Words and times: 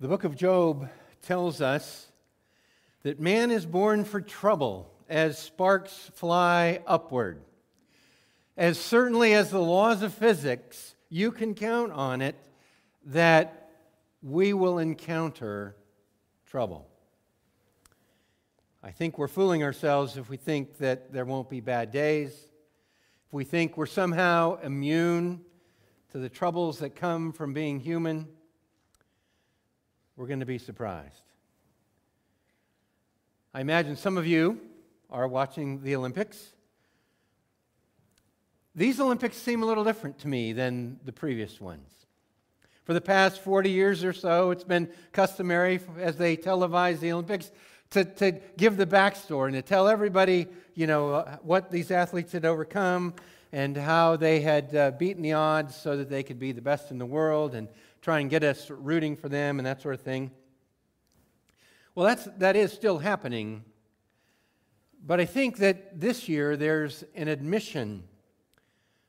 The 0.00 0.08
book 0.08 0.24
of 0.24 0.34
Job 0.34 0.88
tells 1.22 1.60
us 1.60 2.10
that 3.04 3.20
man 3.20 3.52
is 3.52 3.64
born 3.64 4.04
for 4.04 4.20
trouble 4.20 4.92
as 5.08 5.38
sparks 5.38 6.10
fly 6.14 6.80
upward. 6.84 7.40
As 8.56 8.76
certainly 8.76 9.34
as 9.34 9.52
the 9.52 9.62
laws 9.62 10.02
of 10.02 10.12
physics, 10.12 10.96
you 11.10 11.30
can 11.30 11.54
count 11.54 11.92
on 11.92 12.22
it 12.22 12.34
that 13.06 13.70
we 14.20 14.52
will 14.52 14.78
encounter 14.78 15.76
trouble. 16.44 16.88
I 18.82 18.90
think 18.90 19.16
we're 19.16 19.28
fooling 19.28 19.62
ourselves 19.62 20.16
if 20.16 20.28
we 20.28 20.36
think 20.36 20.78
that 20.78 21.12
there 21.12 21.24
won't 21.24 21.48
be 21.48 21.60
bad 21.60 21.92
days, 21.92 22.32
if 22.32 23.32
we 23.32 23.44
think 23.44 23.76
we're 23.76 23.86
somehow 23.86 24.58
immune 24.60 25.42
to 26.10 26.18
the 26.18 26.28
troubles 26.28 26.80
that 26.80 26.96
come 26.96 27.32
from 27.32 27.52
being 27.52 27.78
human 27.78 28.26
we're 30.16 30.26
going 30.26 30.40
to 30.40 30.46
be 30.46 30.58
surprised. 30.58 31.22
I 33.52 33.60
imagine 33.60 33.96
some 33.96 34.16
of 34.16 34.26
you 34.26 34.60
are 35.10 35.26
watching 35.26 35.82
the 35.82 35.96
Olympics. 35.96 36.52
These 38.74 39.00
Olympics 39.00 39.36
seem 39.36 39.62
a 39.62 39.66
little 39.66 39.84
different 39.84 40.18
to 40.20 40.28
me 40.28 40.52
than 40.52 40.98
the 41.04 41.12
previous 41.12 41.60
ones. 41.60 41.88
For 42.84 42.92
the 42.92 43.00
past 43.00 43.40
40 43.40 43.70
years 43.70 44.04
or 44.04 44.12
so, 44.12 44.50
it's 44.50 44.64
been 44.64 44.88
customary 45.12 45.80
as 45.98 46.16
they 46.16 46.36
televise 46.36 47.00
the 47.00 47.12
Olympics 47.12 47.50
to, 47.90 48.04
to 48.04 48.32
give 48.56 48.76
the 48.76 48.86
backstory 48.86 49.46
and 49.46 49.54
to 49.54 49.62
tell 49.62 49.88
everybody, 49.88 50.46
you 50.74 50.86
know, 50.86 51.14
uh, 51.14 51.36
what 51.42 51.70
these 51.70 51.90
athletes 51.90 52.32
had 52.32 52.44
overcome 52.44 53.14
and 53.52 53.76
how 53.76 54.16
they 54.16 54.40
had 54.40 54.74
uh, 54.74 54.90
beaten 54.92 55.22
the 55.22 55.32
odds 55.32 55.76
so 55.76 55.96
that 55.96 56.10
they 56.10 56.22
could 56.22 56.38
be 56.38 56.52
the 56.52 56.60
best 56.60 56.90
in 56.90 56.98
the 56.98 57.06
world 57.06 57.54
and 57.54 57.68
try 58.04 58.20
and 58.20 58.28
get 58.28 58.44
us 58.44 58.68
rooting 58.68 59.16
for 59.16 59.30
them 59.30 59.58
and 59.58 59.64
that 59.64 59.80
sort 59.80 59.94
of 59.94 60.02
thing. 60.02 60.30
Well, 61.94 62.06
that's, 62.06 62.28
that 62.36 62.54
is 62.54 62.70
still 62.70 62.98
happening. 62.98 63.64
But 65.06 65.20
I 65.20 65.24
think 65.24 65.56
that 65.56 65.98
this 65.98 66.28
year 66.28 66.54
there's 66.54 67.02
an 67.14 67.28
admission 67.28 68.04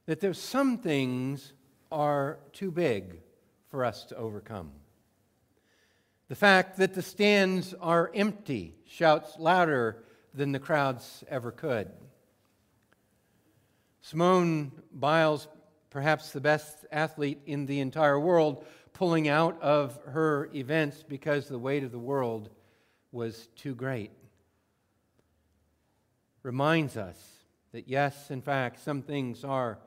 that 0.05 0.21
there's 0.21 0.39
some 0.39 0.77
things 0.77 1.51
are 1.91 2.39
too 2.53 2.71
big 2.71 3.19
for 3.69 3.83
us 3.83 4.05
to 4.05 4.15
overcome. 4.15 4.71
The 6.29 6.35
fact 6.35 6.77
that 6.77 6.93
the 6.93 7.01
stands 7.01 7.73
are 7.81 8.09
empty 8.15 8.75
shouts 8.85 9.37
louder 9.37 10.05
than 10.33 10.53
the 10.53 10.59
crowds 10.59 11.25
ever 11.27 11.51
could. 11.51 11.91
Simone 14.01 14.71
Biles, 14.93 15.49
perhaps 15.89 16.31
the 16.31 16.39
best 16.39 16.85
athlete 16.93 17.41
in 17.45 17.65
the 17.65 17.81
entire 17.81 18.19
world, 18.19 18.63
pulling 18.95 19.27
out 19.27 19.61
of 19.61 19.99
her 20.05 20.49
events 20.55 21.03
because 21.07 21.47
the 21.47 21.59
weight 21.59 21.83
of 21.83 21.91
the 21.91 21.99
world 21.99 22.49
was 23.11 23.49
too 23.55 23.75
great. 23.75 24.09
Reminds 26.43 26.95
us 26.95 27.17
that, 27.73 27.89
yes, 27.89 28.31
in 28.31 28.41
fact, 28.41 28.79
some 28.79 29.01
things 29.01 29.43
are 29.43 29.79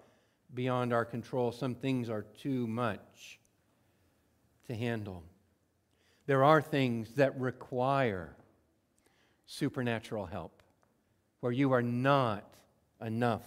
beyond 0.54 0.92
our 0.92 1.06
control, 1.06 1.52
some 1.52 1.74
things 1.74 2.10
are 2.10 2.26
too 2.38 2.66
much 2.66 3.40
to 4.66 4.74
handle. 4.74 5.22
There 6.26 6.44
are 6.44 6.60
things 6.60 7.14
that 7.14 7.38
require 7.40 8.36
supernatural 9.46 10.26
help, 10.26 10.62
where 11.40 11.52
you 11.52 11.72
are 11.72 11.82
not 11.82 12.44
enough 13.00 13.46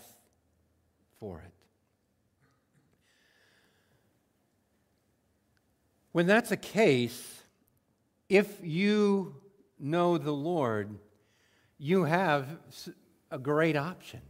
for 1.20 1.40
it. 1.46 1.61
When 6.12 6.28
that's 6.28 6.50
the 6.50 6.58
case, 6.58 7.42
if 8.28 8.64
you 8.64 9.36
know 9.80 10.18
the 10.18 10.32
Lord, 10.32 10.98
you 11.78 12.04
have 12.04 12.48
a 13.30 13.40
great 13.40 13.76
option. 13.76 14.22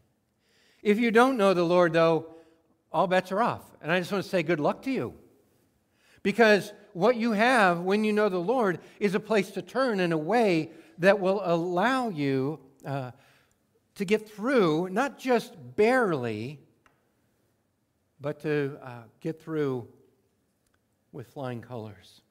If 0.82 1.00
you 1.00 1.12
don't 1.12 1.38
know 1.38 1.54
the 1.54 1.64
Lord, 1.64 1.94
though, 1.94 2.28
all 2.92 3.08
bets 3.08 3.32
are 3.32 3.42
off. 3.42 3.64
And 3.82 3.92
I 3.92 4.00
just 4.00 4.12
want 4.12 4.24
to 4.24 4.30
say 4.30 4.44
good 4.44 4.60
luck 4.60 4.84
to 4.84 4.92
you. 4.92 5.14
Because 6.24 6.72
what 6.94 7.16
you 7.16 7.32
have 7.32 7.80
when 7.80 8.04
you 8.04 8.14
know 8.14 8.30
the 8.30 8.38
Lord 8.38 8.80
is 9.00 9.16
a 9.16 9.20
place 9.20 9.52
to 9.52 9.62
turn 9.62 10.00
in 10.00 10.12
a 10.12 10.18
way 10.18 10.72
that 11.00 11.20
will 11.20 11.42
allow 11.44 12.10
you 12.10 12.60
uh, 12.86 13.12
to 13.96 14.06
get 14.06 14.30
through, 14.30 14.90
not 14.90 15.18
just 15.18 15.56
barely, 15.76 16.60
but 18.20 18.40
to 18.42 18.78
uh, 18.84 19.04
get 19.20 19.42
through 19.42 19.88
with 21.12 21.28
flying 21.28 21.62
colors. 21.62 22.22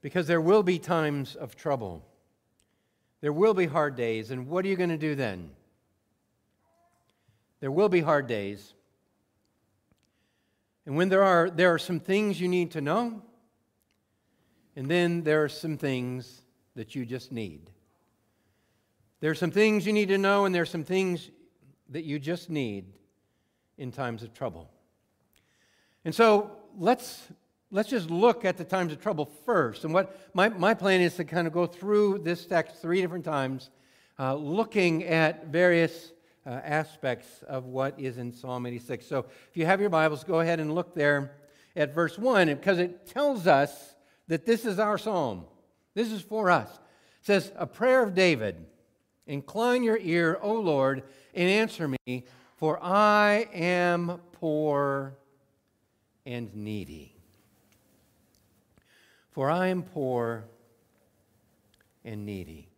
Because 0.00 0.26
there 0.26 0.40
will 0.40 0.62
be 0.62 0.78
times 0.78 1.34
of 1.34 1.56
trouble. 1.56 2.04
There 3.20 3.32
will 3.32 3.54
be 3.54 3.66
hard 3.66 3.96
days, 3.96 4.30
and 4.30 4.46
what 4.48 4.64
are 4.64 4.68
you 4.68 4.76
going 4.76 4.90
to 4.90 4.98
do 4.98 5.14
then? 5.14 5.50
There 7.60 7.70
will 7.70 7.88
be 7.88 8.00
hard 8.00 8.26
days. 8.26 8.74
And 10.86 10.96
when 10.96 11.08
there 11.08 11.24
are, 11.24 11.50
there 11.50 11.72
are 11.74 11.78
some 11.78 12.00
things 12.00 12.40
you 12.40 12.48
need 12.48 12.70
to 12.72 12.80
know, 12.80 13.22
and 14.76 14.88
then 14.88 15.22
there 15.22 15.42
are 15.42 15.48
some 15.48 15.76
things 15.76 16.42
that 16.76 16.94
you 16.94 17.04
just 17.04 17.32
need. 17.32 17.70
There 19.20 19.32
are 19.32 19.34
some 19.34 19.50
things 19.50 19.84
you 19.84 19.92
need 19.92 20.08
to 20.08 20.18
know, 20.18 20.44
and 20.44 20.54
there 20.54 20.62
are 20.62 20.66
some 20.66 20.84
things 20.84 21.30
that 21.88 22.04
you 22.04 22.20
just 22.20 22.48
need 22.48 22.84
in 23.76 23.90
times 23.90 24.22
of 24.22 24.32
trouble. 24.32 24.70
And 26.08 26.14
so 26.14 26.52
let's, 26.78 27.28
let's 27.70 27.90
just 27.90 28.08
look 28.08 28.46
at 28.46 28.56
the 28.56 28.64
times 28.64 28.94
of 28.94 28.98
trouble 28.98 29.26
first. 29.44 29.84
And 29.84 29.92
what 29.92 30.18
my, 30.32 30.48
my 30.48 30.72
plan 30.72 31.02
is 31.02 31.16
to 31.16 31.24
kind 31.26 31.46
of 31.46 31.52
go 31.52 31.66
through 31.66 32.20
this 32.20 32.46
text 32.46 32.80
three 32.80 33.02
different 33.02 33.26
times, 33.26 33.68
uh, 34.18 34.34
looking 34.34 35.04
at 35.04 35.48
various 35.48 36.12
uh, 36.46 36.60
aspects 36.64 37.42
of 37.42 37.66
what 37.66 38.00
is 38.00 38.16
in 38.16 38.32
Psalm 38.32 38.64
86. 38.64 39.04
So 39.04 39.26
if 39.50 39.54
you 39.58 39.66
have 39.66 39.82
your 39.82 39.90
Bibles, 39.90 40.24
go 40.24 40.40
ahead 40.40 40.60
and 40.60 40.74
look 40.74 40.94
there 40.94 41.36
at 41.76 41.94
verse 41.94 42.18
1 42.18 42.46
because 42.54 42.78
it 42.78 43.06
tells 43.06 43.46
us 43.46 43.94
that 44.28 44.46
this 44.46 44.64
is 44.64 44.78
our 44.78 44.96
psalm. 44.96 45.44
This 45.92 46.10
is 46.10 46.22
for 46.22 46.50
us. 46.50 46.70
It 46.70 47.26
says, 47.26 47.52
A 47.56 47.66
prayer 47.66 48.02
of 48.02 48.14
David. 48.14 48.64
Incline 49.26 49.82
your 49.82 49.98
ear, 49.98 50.38
O 50.40 50.54
Lord, 50.54 51.02
and 51.34 51.50
answer 51.50 51.86
me, 51.86 52.24
for 52.56 52.82
I 52.82 53.46
am 53.52 54.20
poor 54.32 55.18
and 56.28 56.54
needy. 56.54 57.16
For 59.30 59.50
I 59.50 59.68
am 59.68 59.82
poor 59.82 60.44
and 62.04 62.26
needy. 62.26 62.68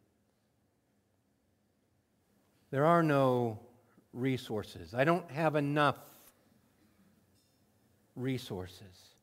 There 2.71 2.87
are 2.87 3.03
no 3.03 3.59
resources. 4.13 4.95
I 4.95 5.03
don't 5.03 5.29
have 5.33 5.57
enough 5.57 5.97
resources. 8.15 9.17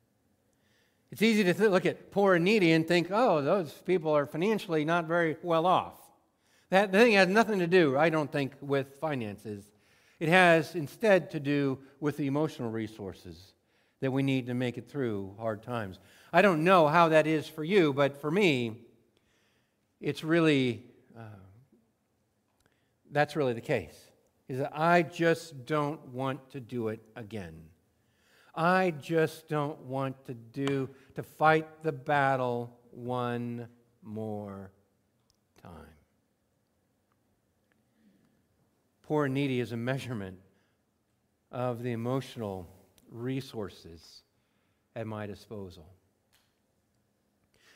It's 1.10 1.22
easy 1.22 1.46
to 1.46 1.70
look 1.70 1.86
at 1.86 2.12
poor 2.12 2.36
and 2.36 2.44
needy 2.44 2.74
and 2.74 2.86
think, 2.86 3.08
oh, 3.10 3.42
those 3.42 3.72
people 3.72 4.12
are 4.12 4.26
financially 4.26 4.84
not 4.84 5.06
very 5.06 5.38
well 5.42 5.66
off. 5.66 5.96
That 6.70 6.92
thing 6.92 7.14
has 7.14 7.30
nothing 7.30 7.60
to 7.60 7.68
do, 7.68 7.98
I 7.98 8.10
don't 8.10 8.30
think, 8.30 8.52
with 8.60 8.98
finances. 9.00 9.64
It 10.20 10.28
has 10.28 10.76
instead 10.76 11.32
to 11.32 11.40
do 11.40 11.80
with 12.02 12.18
the 12.18 12.28
emotional 12.28 12.70
resources 12.70 13.54
that 14.00 14.12
we 14.12 14.24
need 14.24 14.48
to 14.48 14.54
make 14.54 14.78
it 14.78 14.90
through 14.90 15.34
hard 15.40 15.64
times. 15.64 16.00
I 16.32 16.42
don't 16.42 16.64
know 16.64 16.88
how 16.88 17.10
that 17.10 17.26
is 17.28 17.48
for 17.48 17.64
you, 17.64 17.94
but 17.94 18.22
for 18.22 18.30
me, 18.30 18.78
it's 20.00 20.24
really, 20.24 20.84
uh, 21.18 21.22
that's 23.12 23.36
really 23.36 23.54
the 23.54 23.62
case. 23.62 23.98
Is 24.48 24.60
that 24.60 24.72
I 24.78 25.02
just 25.02 25.66
don't 25.66 26.00
want 26.10 26.52
to 26.52 26.60
do 26.60 26.90
it 26.90 27.02
again. 27.16 27.64
I 28.56 28.92
just 28.92 29.48
don't 29.48 29.80
want 29.82 30.26
to 30.26 30.34
do, 30.34 30.90
to 31.16 31.24
fight 31.24 31.84
the 31.84 31.92
battle 31.92 32.76
one 32.92 33.68
more 34.04 34.72
time. 35.62 35.72
Poor 39.04 39.26
and 39.26 39.34
needy 39.34 39.60
is 39.60 39.72
a 39.72 39.78
measurement 39.78 40.38
of 41.52 41.82
the 41.82 41.92
emotional 41.92 42.68
resources 43.12 44.24
at 44.96 45.08
my 45.08 45.28
disposal. 45.28 45.88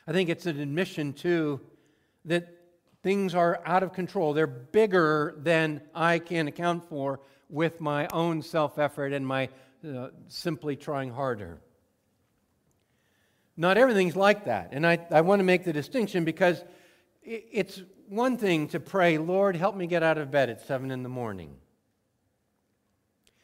I 0.06 0.12
think 0.12 0.28
it's 0.28 0.46
an 0.46 0.60
admission, 0.60 1.12
too, 1.12 1.60
that 2.24 2.48
things 3.02 3.34
are 3.34 3.60
out 3.64 3.82
of 3.82 3.92
control. 3.92 4.32
They're 4.32 4.46
bigger 4.46 5.34
than 5.38 5.80
I 5.94 6.18
can 6.18 6.48
account 6.48 6.88
for 6.88 7.20
with 7.48 7.80
my 7.80 8.08
own 8.12 8.42
self 8.42 8.78
effort 8.78 9.12
and 9.12 9.26
my 9.26 9.48
uh, 9.86 10.08
simply 10.28 10.76
trying 10.76 11.10
harder. 11.10 11.60
Not 13.56 13.76
everything's 13.76 14.16
like 14.16 14.46
that. 14.46 14.70
And 14.72 14.86
I, 14.86 14.98
I 15.10 15.20
want 15.20 15.40
to 15.40 15.44
make 15.44 15.64
the 15.64 15.72
distinction 15.72 16.24
because 16.24 16.64
it's 17.22 17.82
one 18.08 18.36
thing 18.36 18.68
to 18.68 18.80
pray, 18.80 19.18
Lord, 19.18 19.56
help 19.56 19.76
me 19.76 19.86
get 19.86 20.02
out 20.02 20.18
of 20.18 20.30
bed 20.30 20.50
at 20.50 20.66
7 20.66 20.90
in 20.90 21.02
the 21.02 21.08
morning. 21.08 21.56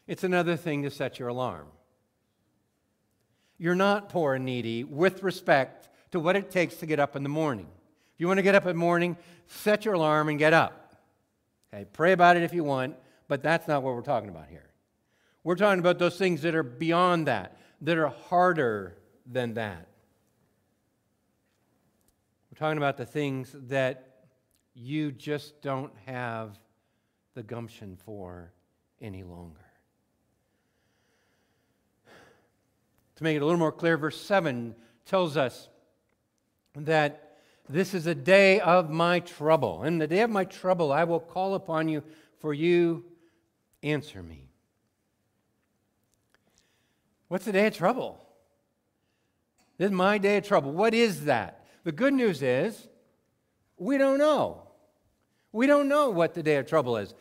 It's 0.06 0.24
another 0.24 0.56
thing 0.56 0.82
to 0.84 0.90
set 0.90 1.18
your 1.18 1.28
alarm. 1.28 1.66
You're 3.58 3.74
not 3.74 4.08
poor 4.08 4.34
and 4.34 4.44
needy 4.44 4.84
with 4.84 5.22
respect 5.22 5.88
to 6.12 6.20
what 6.20 6.36
it 6.36 6.50
takes 6.50 6.76
to 6.76 6.86
get 6.86 7.00
up 7.00 7.16
in 7.16 7.22
the 7.22 7.28
morning. 7.28 7.68
If 8.14 8.20
you 8.20 8.26
want 8.26 8.38
to 8.38 8.42
get 8.42 8.54
up 8.54 8.62
in 8.62 8.68
the 8.68 8.74
morning, 8.74 9.16
set 9.46 9.84
your 9.84 9.94
alarm 9.94 10.28
and 10.28 10.38
get 10.38 10.52
up. 10.52 10.96
Okay, 11.72 11.84
pray 11.92 12.12
about 12.12 12.36
it 12.36 12.42
if 12.42 12.54
you 12.54 12.64
want, 12.64 12.96
but 13.26 13.42
that's 13.42 13.68
not 13.68 13.82
what 13.82 13.94
we're 13.94 14.00
talking 14.00 14.28
about 14.28 14.46
here. 14.48 14.70
We're 15.44 15.56
talking 15.56 15.80
about 15.80 15.98
those 15.98 16.16
things 16.16 16.42
that 16.42 16.54
are 16.54 16.62
beyond 16.62 17.26
that, 17.26 17.58
that 17.82 17.98
are 17.98 18.08
harder 18.08 18.96
than 19.26 19.54
that. 19.54 19.86
We're 22.50 22.58
talking 22.58 22.78
about 22.78 22.96
the 22.96 23.06
things 23.06 23.54
that 23.68 24.26
you 24.74 25.12
just 25.12 25.60
don't 25.62 25.92
have 26.06 26.58
the 27.34 27.42
gumption 27.42 27.96
for 28.04 28.52
any 29.00 29.22
longer. 29.22 29.67
To 33.18 33.24
make 33.24 33.34
it 33.34 33.42
a 33.42 33.44
little 33.44 33.58
more 33.58 33.72
clear, 33.72 33.96
verse 33.96 34.20
7 34.20 34.76
tells 35.04 35.36
us 35.36 35.68
that 36.76 37.40
this 37.68 37.92
is 37.92 38.06
a 38.06 38.14
day 38.14 38.60
of 38.60 38.90
my 38.90 39.18
trouble. 39.18 39.82
In 39.82 39.98
the 39.98 40.06
day 40.06 40.20
of 40.20 40.30
my 40.30 40.44
trouble, 40.44 40.92
I 40.92 41.02
will 41.02 41.18
call 41.18 41.56
upon 41.56 41.88
you, 41.88 42.04
for 42.38 42.54
you 42.54 43.04
answer 43.82 44.22
me. 44.22 44.50
What's 47.26 47.44
the 47.44 47.50
day 47.50 47.66
of 47.66 47.76
trouble? 47.76 48.24
This 49.78 49.86
is 49.86 49.92
my 49.92 50.18
day 50.18 50.36
of 50.36 50.46
trouble. 50.46 50.70
What 50.70 50.94
is 50.94 51.24
that? 51.24 51.66
The 51.82 51.90
good 51.90 52.14
news 52.14 52.40
is 52.40 52.86
we 53.76 53.98
don't 53.98 54.18
know. 54.18 54.62
We 55.50 55.66
don't 55.66 55.88
know 55.88 56.10
what 56.10 56.34
the 56.34 56.42
day 56.44 56.54
of 56.54 56.68
trouble 56.68 56.96
is. 56.96 57.14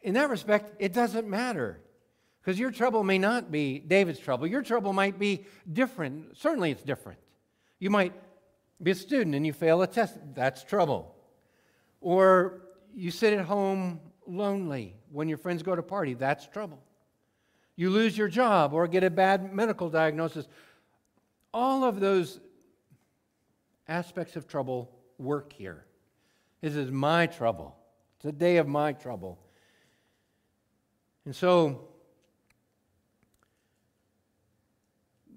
In 0.00 0.14
that 0.14 0.30
respect, 0.30 0.76
it 0.78 0.92
doesn't 0.92 1.26
matter. 1.26 1.80
Because 2.44 2.60
your 2.60 2.70
trouble 2.70 3.02
may 3.02 3.16
not 3.16 3.50
be 3.50 3.78
David's 3.78 4.18
trouble. 4.18 4.46
Your 4.46 4.60
trouble 4.60 4.92
might 4.92 5.18
be 5.18 5.46
different. 5.72 6.36
Certainly, 6.36 6.72
it's 6.72 6.82
different. 6.82 7.18
You 7.78 7.88
might 7.88 8.12
be 8.82 8.90
a 8.90 8.94
student 8.94 9.34
and 9.34 9.46
you 9.46 9.54
fail 9.54 9.80
a 9.80 9.86
test. 9.86 10.18
That's 10.34 10.62
trouble. 10.62 11.14
Or 12.02 12.60
you 12.94 13.10
sit 13.10 13.32
at 13.32 13.46
home 13.46 14.00
lonely 14.26 14.94
when 15.10 15.26
your 15.26 15.38
friends 15.38 15.62
go 15.62 15.74
to 15.74 15.82
party. 15.82 16.12
That's 16.12 16.46
trouble. 16.46 16.82
You 17.76 17.88
lose 17.88 18.16
your 18.16 18.28
job 18.28 18.74
or 18.74 18.86
get 18.88 19.04
a 19.04 19.10
bad 19.10 19.54
medical 19.54 19.88
diagnosis. 19.88 20.46
All 21.54 21.82
of 21.82 21.98
those 21.98 22.40
aspects 23.88 24.36
of 24.36 24.46
trouble 24.46 24.90
work 25.18 25.52
here. 25.52 25.86
This 26.60 26.76
is 26.76 26.90
my 26.90 27.26
trouble. 27.26 27.74
It's 28.16 28.26
a 28.26 28.32
day 28.32 28.58
of 28.58 28.68
my 28.68 28.92
trouble. 28.92 29.38
And 31.24 31.34
so, 31.34 31.88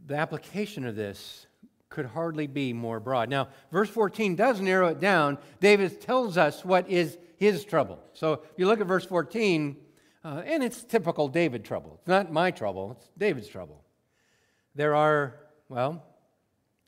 the 0.07 0.15
application 0.15 0.85
of 0.85 0.95
this 0.95 1.45
could 1.89 2.05
hardly 2.05 2.47
be 2.47 2.73
more 2.73 2.99
broad. 2.99 3.29
Now, 3.29 3.49
verse 3.71 3.89
14 3.89 4.35
does 4.35 4.59
narrow 4.59 4.87
it 4.89 4.99
down. 4.99 5.37
David 5.59 6.01
tells 6.01 6.37
us 6.37 6.65
what 6.65 6.89
is 6.89 7.17
his 7.37 7.63
trouble. 7.63 7.99
So, 8.13 8.33
if 8.33 8.41
you 8.57 8.65
look 8.67 8.81
at 8.81 8.87
verse 8.87 9.05
14, 9.05 9.77
uh, 10.23 10.41
and 10.45 10.63
it's 10.63 10.83
typical 10.83 11.27
David 11.27 11.63
trouble. 11.63 11.97
It's 11.99 12.07
not 12.07 12.31
my 12.31 12.51
trouble, 12.51 12.97
it's 12.97 13.09
David's 13.17 13.47
trouble. 13.47 13.83
There 14.75 14.95
are, 14.95 15.35
well, 15.69 16.03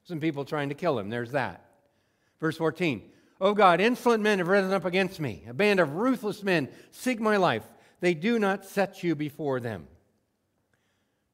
some 0.03 0.19
people 0.19 0.45
trying 0.45 0.69
to 0.69 0.75
kill 0.75 0.97
him. 0.97 1.09
There's 1.09 1.31
that. 1.31 1.65
Verse 2.39 2.57
14 2.57 3.03
Oh 3.41 3.53
God, 3.53 3.79
insolent 3.79 4.21
men 4.21 4.39
have 4.39 4.49
risen 4.49 4.73
up 4.73 4.83
against 4.85 5.19
me. 5.19 5.45
A 5.47 5.53
band 5.53 5.79
of 5.79 5.95
ruthless 5.95 6.43
men 6.43 6.67
seek 6.91 7.21
my 7.21 7.37
life. 7.37 7.63
They 8.01 8.13
do 8.13 8.37
not 8.37 8.65
set 8.65 9.01
you 9.03 9.15
before 9.15 9.59
them. 9.59 9.87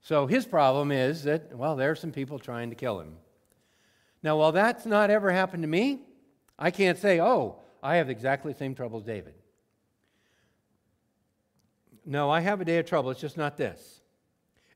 So 0.06 0.28
his 0.28 0.46
problem 0.46 0.92
is 0.92 1.24
that, 1.24 1.58
well, 1.58 1.76
there 1.76 1.90
are 1.90 1.96
some 1.96 2.12
people 2.12 2.38
trying 2.38 2.70
to 2.70 2.76
kill 2.76 3.00
him. 3.00 3.16
Now, 4.22 4.38
while 4.38 4.52
that's 4.52 4.86
not 4.86 5.10
ever 5.10 5.32
happened 5.32 5.64
to 5.64 5.68
me, 5.68 6.02
I 6.60 6.70
can't 6.70 7.00
say, 7.00 7.20
oh, 7.20 7.56
I 7.82 7.96
have 7.96 8.08
exactly 8.08 8.54
the 8.54 8.60
same 8.60 8.76
trouble 8.76 9.00
as 9.00 9.04
David. 9.04 9.34
No, 12.06 12.30
I 12.30 12.42
have 12.42 12.62
a 12.62 12.66
day 12.66 12.78
of 12.78 12.86
trouble. 12.86 13.10
It's 13.10 13.20
just 13.20 13.36
not 13.36 13.58
this. 13.58 14.02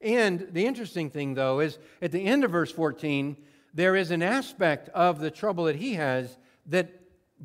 And 0.02 0.48
the 0.50 0.66
interesting 0.66 1.12
thing, 1.12 1.36
though, 1.36 1.60
is 1.60 1.78
at 2.02 2.12
the 2.12 2.26
end 2.26 2.44
of 2.44 2.50
verse 2.50 2.72
14, 2.72 3.38
there 3.72 3.96
is 3.96 4.10
an 4.10 4.24
aspect 4.24 4.90
of 4.96 5.20
the 5.20 5.30
trouble 5.30 5.66
that 5.66 5.76
he 5.76 5.94
has 5.94 6.40
that 6.66 6.90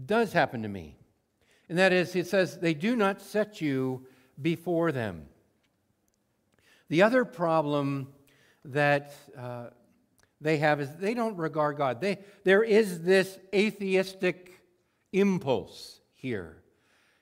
does 0.06 0.32
happen 0.32 0.62
to 0.62 0.68
me. 0.68 0.96
And 1.68 1.76
that 1.76 1.92
is, 1.92 2.16
it 2.16 2.28
says, 2.28 2.56
they 2.56 2.72
do 2.72 2.96
not 2.96 3.20
set 3.20 3.60
you 3.60 4.06
before 4.40 4.90
them. 4.90 5.26
The 6.88 7.02
other 7.02 7.24
problem 7.24 8.08
that 8.66 9.14
uh, 9.38 9.66
they 10.40 10.58
have 10.58 10.80
is 10.80 10.94
they 10.96 11.14
don't 11.14 11.36
regard 11.36 11.76
God. 11.76 12.00
They, 12.00 12.18
there 12.44 12.62
is 12.62 13.02
this 13.02 13.38
atheistic 13.54 14.60
impulse 15.12 16.00
here. 16.14 16.62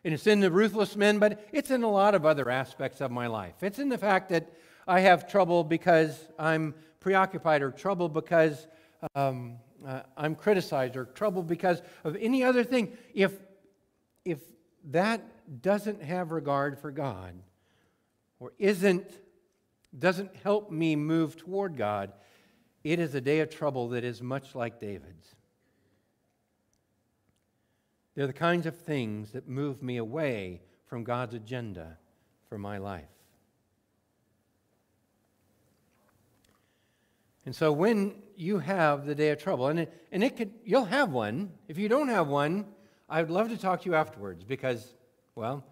And 0.05 0.12
it's 0.12 0.26
in 0.26 0.41
the 0.41 0.50
ruthless 0.50 0.97
men, 0.97 1.19
but 1.19 1.47
it's 1.53 1.70
in 1.70 1.85
a 1.85 1.91
lot 1.91 2.14
of 2.14 2.26
other 2.26 2.50
aspects 2.50 3.00
of 3.00 3.11
my 3.11 3.29
life. 3.29 3.55
It's 3.62 3.79
in 3.79 3.88
the 3.88 3.99
fact 3.99 4.31
that 4.31 4.53
I 4.87 5.00
have 5.00 5.29
trouble 5.29 5.62
because 5.62 6.19
I'm 6.38 6.75
preoccupied, 6.99 7.62
or 7.62 7.70
trouble 7.70 8.08
because 8.08 8.67
um, 9.15 9.58
uh, 9.87 10.00
I'm 10.17 10.35
criticized, 10.35 10.97
or 10.97 11.05
trouble 11.05 11.43
because 11.43 11.82
of 12.03 12.17
any 12.17 12.43
other 12.43 12.65
thing. 12.65 12.97
If, 13.15 13.32
if 14.25 14.41
that 14.91 15.23
doesn't 15.62 16.03
have 16.03 16.32
regard 16.32 16.81
for 16.81 16.91
God, 16.91 17.35
or 18.41 18.53
isn't, 18.58 19.06
doesn't 19.97 20.35
help 20.43 20.71
me 20.71 20.97
move 20.97 21.37
toward 21.37 21.77
God, 21.77 22.12
it 22.85 22.99
is 22.99 23.15
a 23.15 23.21
day 23.21 23.41
of 23.41 23.50
trouble 23.50 23.91
that 23.91 24.05
is 24.05 24.23
much 24.23 24.55
like 24.55 24.81
David's. 24.81 25.35
They're 28.15 28.27
the 28.27 28.33
kinds 28.33 28.67
of 28.67 28.77
things 28.77 29.33
that 29.33 29.49
move 29.49 29.83
me 29.83 29.97
away 29.97 30.61
from 30.87 31.05
God's 31.05 31.35
agenda 31.35 31.99
for 32.49 32.59
my 32.59 32.79
life. 32.79 33.05
And 37.44 37.56
so 37.56 37.73
when 37.73 38.23
you 38.37 38.59
have 38.59 39.06
the 39.06 39.15
day 39.15 39.31
of 39.31 39.39
trouble, 39.39 39.69
and 39.69 39.81
it, 39.81 40.06
and 40.12 40.23
it 40.23 40.37
could, 40.37 40.53
you'll 40.65 40.85
have 40.85 41.11
one. 41.11 41.50
If 41.67 41.79
you 41.79 41.89
don't 41.89 42.09
have 42.09 42.29
one, 42.29 42.67
I 43.09 43.21
would 43.21 43.31
love 43.31 43.49
to 43.49 43.56
talk 43.56 43.83
to 43.83 43.87
you 43.89 43.94
afterwards 43.94 44.44
because, 44.44 44.94
well, 45.35 45.65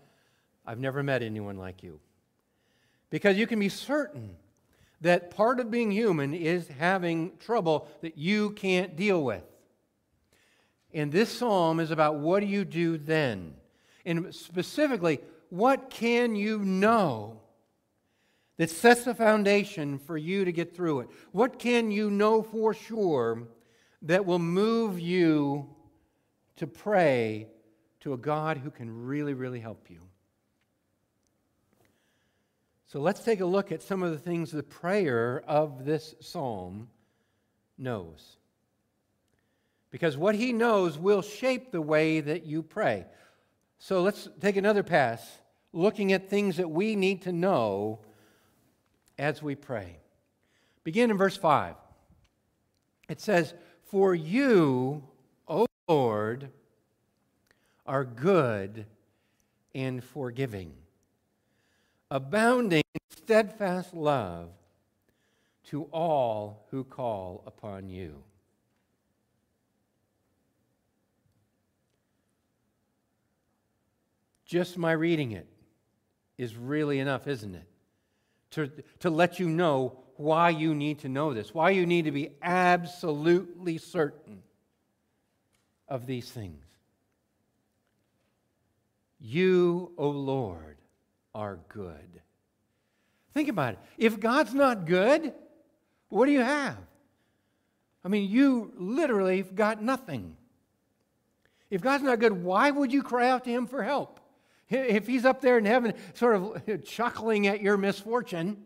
I've 0.67 0.81
never 0.81 1.03
met 1.03 1.23
anyone 1.23 1.57
like 1.57 1.83
you. 1.83 2.01
Because 3.11 3.37
you 3.37 3.47
can 3.47 3.59
be 3.59 3.69
certain 3.69 4.37
that 5.01 5.31
part 5.31 5.61
of 5.61 5.71
being 5.71 5.91
human 5.91 6.35
is 6.35 6.69
having 6.69 7.37
trouble 7.39 7.89
that 8.03 8.17
you 8.17 8.51
can't 8.51 8.97
deal 8.97 9.23
with. 9.23 9.43
And 10.93 11.11
this 11.11 11.31
psalm 11.31 11.81
is 11.81 11.91
about 11.91 12.17
what 12.17 12.41
do 12.41 12.47
you 12.47 12.65
do 12.65 12.99
then? 12.99 13.55
And 14.05 14.35
specifically, 14.35 15.21
what 15.49 15.91
can 15.91 16.37
you 16.37 16.59
know 16.59 17.41
that 18.57 18.71
sets 18.71 19.05
the 19.05 19.15
foundation 19.15 19.99
for 19.99 20.17
you 20.17 20.45
to 20.45 20.53
get 20.53 20.75
through 20.75 21.01
it? 21.01 21.09
What 21.33 21.59
can 21.59 21.91
you 21.91 22.11
know 22.11 22.43
for 22.43 22.75
sure 22.75 23.49
that 24.03 24.27
will 24.27 24.39
move 24.39 25.01
you 25.01 25.69
to 26.57 26.67
pray 26.67 27.47
to 28.01 28.13
a 28.13 28.19
God 28.19 28.59
who 28.59 28.71
can 28.71 29.07
really, 29.07 29.35
really 29.35 29.61
help 29.61 29.87
you? 29.89 30.10
So 32.91 33.01
let's 33.01 33.23
take 33.23 33.39
a 33.39 33.47
look 33.47 33.71
at 33.71 33.85
some 33.85 34.03
of 34.03 34.11
the 34.11 34.19
things 34.19 34.51
the 34.51 34.65
prayer 34.65 35.45
of 35.47 35.85
this 35.85 36.17
psalm 36.19 36.89
knows. 37.79 38.37
Because 39.93 40.17
what 40.17 40.35
he 40.35 40.53
knows 40.53 40.99
will 40.99 41.23
shape 41.23 41.71
the 41.71 41.81
way 41.81 42.19
that 42.19 42.47
you 42.47 42.65
pray. 42.65 43.07
So 43.79 44.03
let's 44.03 44.29
take 44.41 44.57
another 44.57 44.83
pass 44.83 45.25
looking 45.73 46.13
at 46.13 46.29
things 46.29 46.57
that 46.57 46.69
we 46.69 46.97
need 46.97 47.23
to 47.23 47.33
know 47.33 48.01
as 49.17 49.41
we 49.41 49.55
pray. 49.55 49.99
Begin 50.83 51.13
in 51.13 51.17
verse 51.17 51.37
5. 51.37 51.77
It 53.09 53.21
says, 53.21 53.55
For 53.85 54.17
you, 54.17 55.05
O 55.47 55.65
Lord, 55.87 56.51
are 57.87 58.05
good 58.05 58.87
and 59.77 60.03
forgiving 60.03 60.73
abounding 62.11 62.83
in 62.95 63.01
steadfast 63.17 63.95
love 63.95 64.51
to 65.65 65.85
all 65.93 66.67
who 66.71 66.83
call 66.83 67.45
upon 67.47 67.89
you. 67.89 68.23
Just 74.45 74.77
my 74.77 74.91
reading 74.91 75.31
it 75.31 75.47
is 76.37 76.57
really 76.57 76.99
enough, 76.99 77.29
isn't 77.29 77.55
it? 77.55 77.69
To, 78.53 78.69
to 78.99 79.11
let 79.11 79.39
you 79.39 79.49
know 79.49 80.01
why 80.17 80.51
you 80.51 80.75
need 80.75 80.99
to 81.01 81.09
know 81.09 81.33
this, 81.33 81.55
why 81.55 81.71
you 81.71 81.87
need 81.87 82.07
to 82.07 82.11
be 82.11 82.31
absolutely 82.43 83.79
certain 83.79 84.43
of 85.89 86.07
these 86.07 86.29
things. 86.29 86.65
You, 89.21 89.93
O 89.97 90.09
Lord, 90.11 90.79
are 91.35 91.59
good. 91.69 92.23
Think 93.35 93.49
about 93.49 93.75
it. 93.75 93.79
If 93.97 94.19
God's 94.19 94.55
not 94.55 94.87
good, 94.87 95.33
what 96.09 96.27
do 96.27 96.33
you 96.33 96.41
have? 96.41 96.77
I 98.05 98.09
mean, 98.09 98.31
you 98.31 98.73
literally 98.77 99.43
got 99.43 99.83
nothing. 99.83 100.37
If 101.71 101.83
God's 101.83 102.03
not 102.03 102.19
good, 102.19 102.33
why 102.43 102.71
would 102.71 102.93
you 102.93 103.03
cry 103.03 103.29
out 103.29 103.45
to 103.45 103.51
Him 103.51 103.67
for 103.67 103.83
help? 103.83 104.19
If 104.69 105.07
He's 105.07 105.25
up 105.25 105.41
there 105.41 105.59
in 105.59 105.65
heaven, 105.65 105.95
sort 106.15 106.37
of 106.37 106.85
chuckling 106.85 107.47
at 107.47 107.61
your 107.61 107.77
misfortune, 107.77 108.65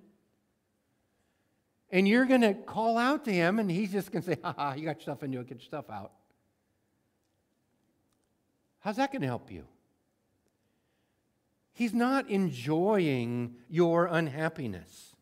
and 1.91 2.09
you're 2.09 2.25
going 2.25 2.41
to 2.41 2.55
call 2.55 2.97
out 2.97 3.25
to 3.27 3.33
Him, 3.33 3.59
and 3.59 3.71
He's 3.71 3.93
just 3.93 4.11
going 4.11 4.23
to 4.23 4.35
say, 4.35 4.39
ha 4.43 4.55
ha, 4.57 4.75
you 4.75 4.85
got 4.85 5.01
stuff 5.03 5.23
in 5.23 5.33
you, 5.33 5.43
get 5.43 5.59
your 5.59 5.61
stuff 5.61 5.91
out. 5.91 6.13
How's 8.81 8.97
that 8.97 9.13
going 9.13 9.23
to 9.23 9.29
help 9.29 9.51
you? 9.51 9.65
He's 11.75 11.93
not 11.93 12.31
enjoying 12.31 13.57
your 13.69 14.07
unhappiness. 14.07 15.15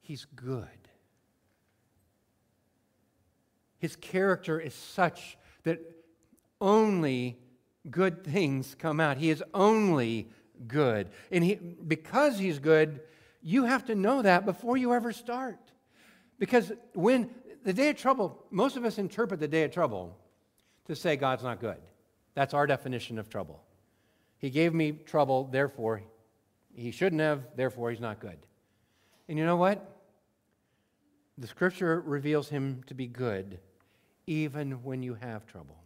He's 0.00 0.24
good. 0.34 0.66
His 3.78 3.94
character 3.94 4.58
is 4.58 4.74
such 4.74 5.36
that 5.64 5.80
only 6.60 7.38
good 7.90 8.24
things 8.24 8.74
come 8.78 9.00
out. 9.00 9.18
He 9.18 9.30
is 9.30 9.44
only 9.52 10.30
good. 10.66 11.10
And 11.30 11.44
he, 11.44 11.54
because 11.54 12.38
he's 12.38 12.58
good, 12.58 13.00
you 13.42 13.64
have 13.64 13.84
to 13.86 13.94
know 13.94 14.22
that 14.22 14.46
before 14.46 14.78
you 14.78 14.94
ever 14.94 15.12
start. 15.12 15.58
Because 16.38 16.72
when 16.94 17.30
the 17.64 17.72
day 17.74 17.90
of 17.90 17.96
trouble, 17.96 18.42
most 18.50 18.76
of 18.76 18.84
us 18.86 18.96
interpret 18.96 19.40
the 19.40 19.48
day 19.48 19.64
of 19.64 19.72
trouble 19.72 20.16
to 20.86 20.96
say 20.96 21.16
God's 21.16 21.42
not 21.42 21.60
good. 21.60 21.78
That's 22.34 22.54
our 22.54 22.66
definition 22.66 23.18
of 23.18 23.28
trouble. 23.28 23.62
He 24.38 24.50
gave 24.50 24.72
me 24.72 24.92
trouble, 24.92 25.44
therefore, 25.44 26.02
he 26.72 26.90
shouldn't 26.90 27.20
have, 27.20 27.42
therefore, 27.56 27.90
he's 27.90 28.00
not 28.00 28.20
good. 28.20 28.38
And 29.28 29.38
you 29.38 29.44
know 29.44 29.56
what? 29.56 29.96
The 31.38 31.46
scripture 31.46 32.00
reveals 32.00 32.48
him 32.48 32.82
to 32.86 32.94
be 32.94 33.06
good 33.06 33.58
even 34.26 34.82
when 34.84 35.02
you 35.02 35.14
have 35.14 35.46
trouble. 35.46 35.82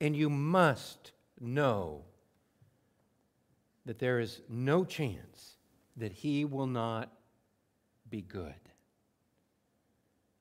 And 0.00 0.16
you 0.16 0.30
must 0.30 1.12
know 1.40 2.02
that 3.84 3.98
there 3.98 4.20
is 4.20 4.40
no 4.48 4.84
chance 4.84 5.56
that 5.96 6.12
he 6.12 6.44
will 6.44 6.66
not 6.66 7.10
be 8.08 8.22
good. 8.22 8.54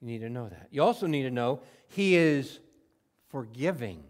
You 0.02 0.08
need 0.08 0.20
to 0.20 0.30
know 0.30 0.48
that. 0.48 0.68
You 0.72 0.84
also 0.84 1.08
need 1.08 1.24
to 1.24 1.32
know 1.32 1.62
he 1.88 2.16
is 2.16 2.60
forgiving. 3.28 4.04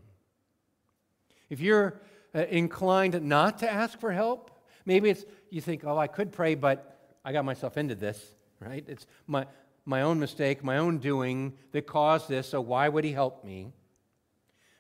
If 1.50 1.60
you're 1.60 2.00
uh, 2.34 2.46
inclined 2.50 3.22
not 3.24 3.60
to 3.60 3.72
ask 3.72 4.00
for 4.00 4.12
help, 4.12 4.52
maybe 4.86 5.10
it's 5.10 5.26
you 5.50 5.62
think, 5.62 5.84
"Oh, 5.84 5.98
I 5.98 6.08
could 6.08 6.32
pray, 6.32 6.56
but 6.56 7.18
I 7.26 7.34
got 7.34 7.46
myself 7.46 7.78
into 7.78 7.96
this." 7.96 8.36
Right? 8.60 8.84
It's 8.88 9.08
my 9.26 9.48
my 9.86 10.04
own 10.04 10.20
mistake, 10.20 10.64
my 10.64 10.78
own 10.78 11.00
doing 11.00 11.54
that 11.72 11.88
caused 11.88 12.30
this, 12.30 12.50
so 12.50 12.62
why 12.62 12.88
would 12.88 13.04
he 13.04 13.12
help 13.12 13.44
me? 13.44 13.74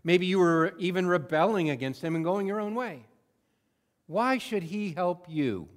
Maybe 0.03 0.27
you 0.27 0.39
were 0.39 0.73
even 0.77 1.07
rebelling 1.07 1.69
against 1.69 2.03
him 2.03 2.15
and 2.15 2.23
going 2.23 2.47
your 2.47 2.59
own 2.59 2.75
way. 2.75 3.05
Why 4.05 4.38
should 4.38 4.63
he 4.63 4.91
help 4.91 5.25
you? 5.27 5.67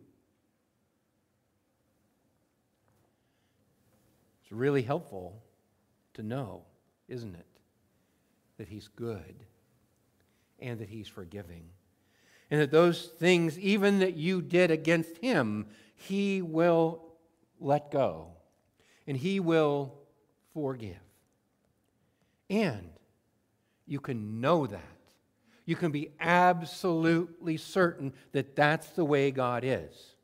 It's 4.42 4.52
really 4.52 4.82
helpful 4.82 5.42
to 6.14 6.22
know, 6.22 6.64
isn't 7.08 7.34
it? 7.34 7.46
That 8.58 8.68
he's 8.68 8.88
good 8.88 9.34
and 10.62 10.78
that 10.81 10.88
he's 10.88 11.09
forgiving. 11.09 11.64
And 12.50 12.61
that 12.61 12.71
those 12.71 13.07
things, 13.07 13.59
even 13.59 13.99
that 13.99 14.14
you 14.14 14.40
did 14.42 14.71
against 14.71 15.19
him, 15.19 15.66
he 15.95 16.42
will 16.42 17.02
let 17.61 17.90
go 17.90 18.33
and 19.07 19.16
He 19.16 19.40
will 19.40 19.95
forgive. 20.54 20.97
And 22.50 22.90
you 23.87 24.00
can 24.00 24.40
know 24.40 24.66
that. 24.66 24.81
You 25.64 25.76
can 25.76 25.92
be 25.92 26.11
absolutely 26.21 27.57
certain 27.57 28.12
that 28.33 28.57
that's 28.57 28.88
the 28.90 29.04
way 29.04 29.31
God 29.31 29.62
is. 29.64 30.14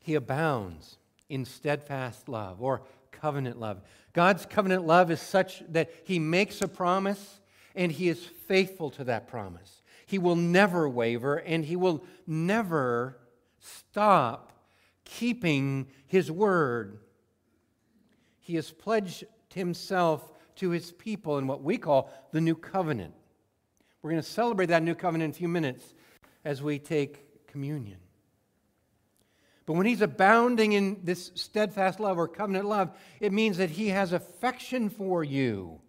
He 0.00 0.14
abounds 0.14 0.98
in 1.28 1.44
steadfast 1.44 2.28
love 2.28 2.60
or 2.60 2.82
covenant 3.12 3.58
love. 3.60 3.82
God's 4.12 4.44
covenant 4.46 4.84
love 4.84 5.10
is 5.10 5.20
such 5.20 5.62
that 5.68 5.90
He 6.04 6.18
makes 6.18 6.60
a 6.60 6.68
promise 6.68 7.40
and 7.74 7.92
He 7.92 8.08
is 8.08 8.24
faithful 8.24 8.90
to 8.90 9.04
that 9.04 9.28
promise. 9.28 9.82
He 10.06 10.18
will 10.18 10.36
never 10.36 10.88
waver 10.88 11.36
and 11.36 11.64
He 11.64 11.76
will 11.76 12.04
never 12.26 13.18
stop 13.58 14.52
keeping 15.04 15.86
his 16.06 16.30
word. 16.30 16.98
He 18.40 18.56
has 18.56 18.70
pledged 18.70 19.24
himself 19.54 20.32
to 20.56 20.70
his 20.70 20.92
people 20.92 21.38
in 21.38 21.46
what 21.46 21.62
we 21.62 21.78
call 21.78 22.10
the 22.32 22.40
new 22.40 22.54
covenant. 22.54 23.14
We're 24.00 24.10
going 24.10 24.22
to 24.22 24.28
celebrate 24.28 24.66
that 24.66 24.82
new 24.82 24.94
covenant 24.94 25.34
in 25.34 25.36
a 25.36 25.38
few 25.38 25.48
minutes 25.48 25.94
as 26.44 26.62
we 26.62 26.78
take 26.78 27.46
communion. 27.46 27.98
But 29.64 29.74
when 29.74 29.86
he's 29.86 30.02
abounding 30.02 30.72
in 30.72 31.00
this 31.04 31.30
steadfast 31.34 32.00
love 32.00 32.18
or 32.18 32.26
covenant 32.26 32.66
love, 32.66 32.90
it 33.20 33.32
means 33.32 33.58
that 33.58 33.70
he 33.70 33.88
has 33.88 34.12
affection 34.12 34.90
for 34.90 35.22
you. 35.22 35.80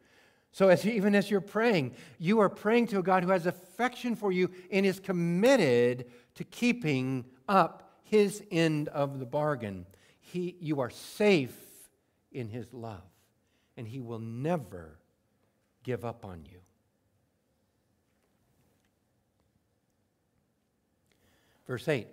So 0.53 0.69
as 0.69 0.85
even 0.85 1.15
as 1.15 1.29
you're 1.29 1.41
praying, 1.41 1.95
you 2.19 2.39
are 2.39 2.47
praying 2.47 2.87
to 2.87 2.99
a 2.99 3.03
God 3.03 3.23
who 3.23 3.31
has 3.31 3.47
affection 3.47 4.15
for 4.15 4.31
you 4.31 4.51
and 4.71 4.85
is 4.85 4.99
committed 4.99 6.05
to 6.35 6.43
keeping 6.43 7.25
up 7.49 7.91
his 8.03 8.43
end 8.51 8.87
of 8.89 9.19
the 9.19 9.25
bargain. 9.25 9.87
He, 10.19 10.55
you 10.59 10.79
are 10.79 10.91
safe 10.91 11.57
in 12.31 12.49
his 12.49 12.71
love, 12.71 13.01
and 13.77 13.87
he 13.87 13.99
will 13.99 14.19
never 14.19 14.99
give 15.83 16.05
up 16.05 16.23
on 16.23 16.45
you. 16.45 16.59
Verse 21.65 21.87
8 21.87 22.07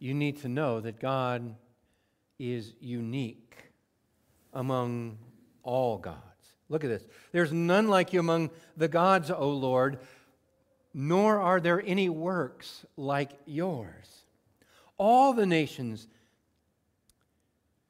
you 0.00 0.14
need 0.14 0.40
to 0.40 0.48
know 0.48 0.80
that 0.80 0.98
God 0.98 1.54
is 2.38 2.72
unique 2.80 3.54
among 4.54 5.18
all 5.62 5.98
gods. 5.98 6.29
Look 6.70 6.84
at 6.84 6.88
this. 6.88 7.06
There's 7.32 7.52
none 7.52 7.88
like 7.88 8.14
you 8.14 8.20
among 8.20 8.50
the 8.78 8.88
gods, 8.88 9.30
O 9.30 9.50
Lord, 9.50 9.98
nor 10.94 11.38
are 11.38 11.60
there 11.60 11.82
any 11.84 12.08
works 12.08 12.86
like 12.96 13.32
yours 13.44 14.20
all 15.00 15.32
the 15.32 15.46
nations 15.46 16.06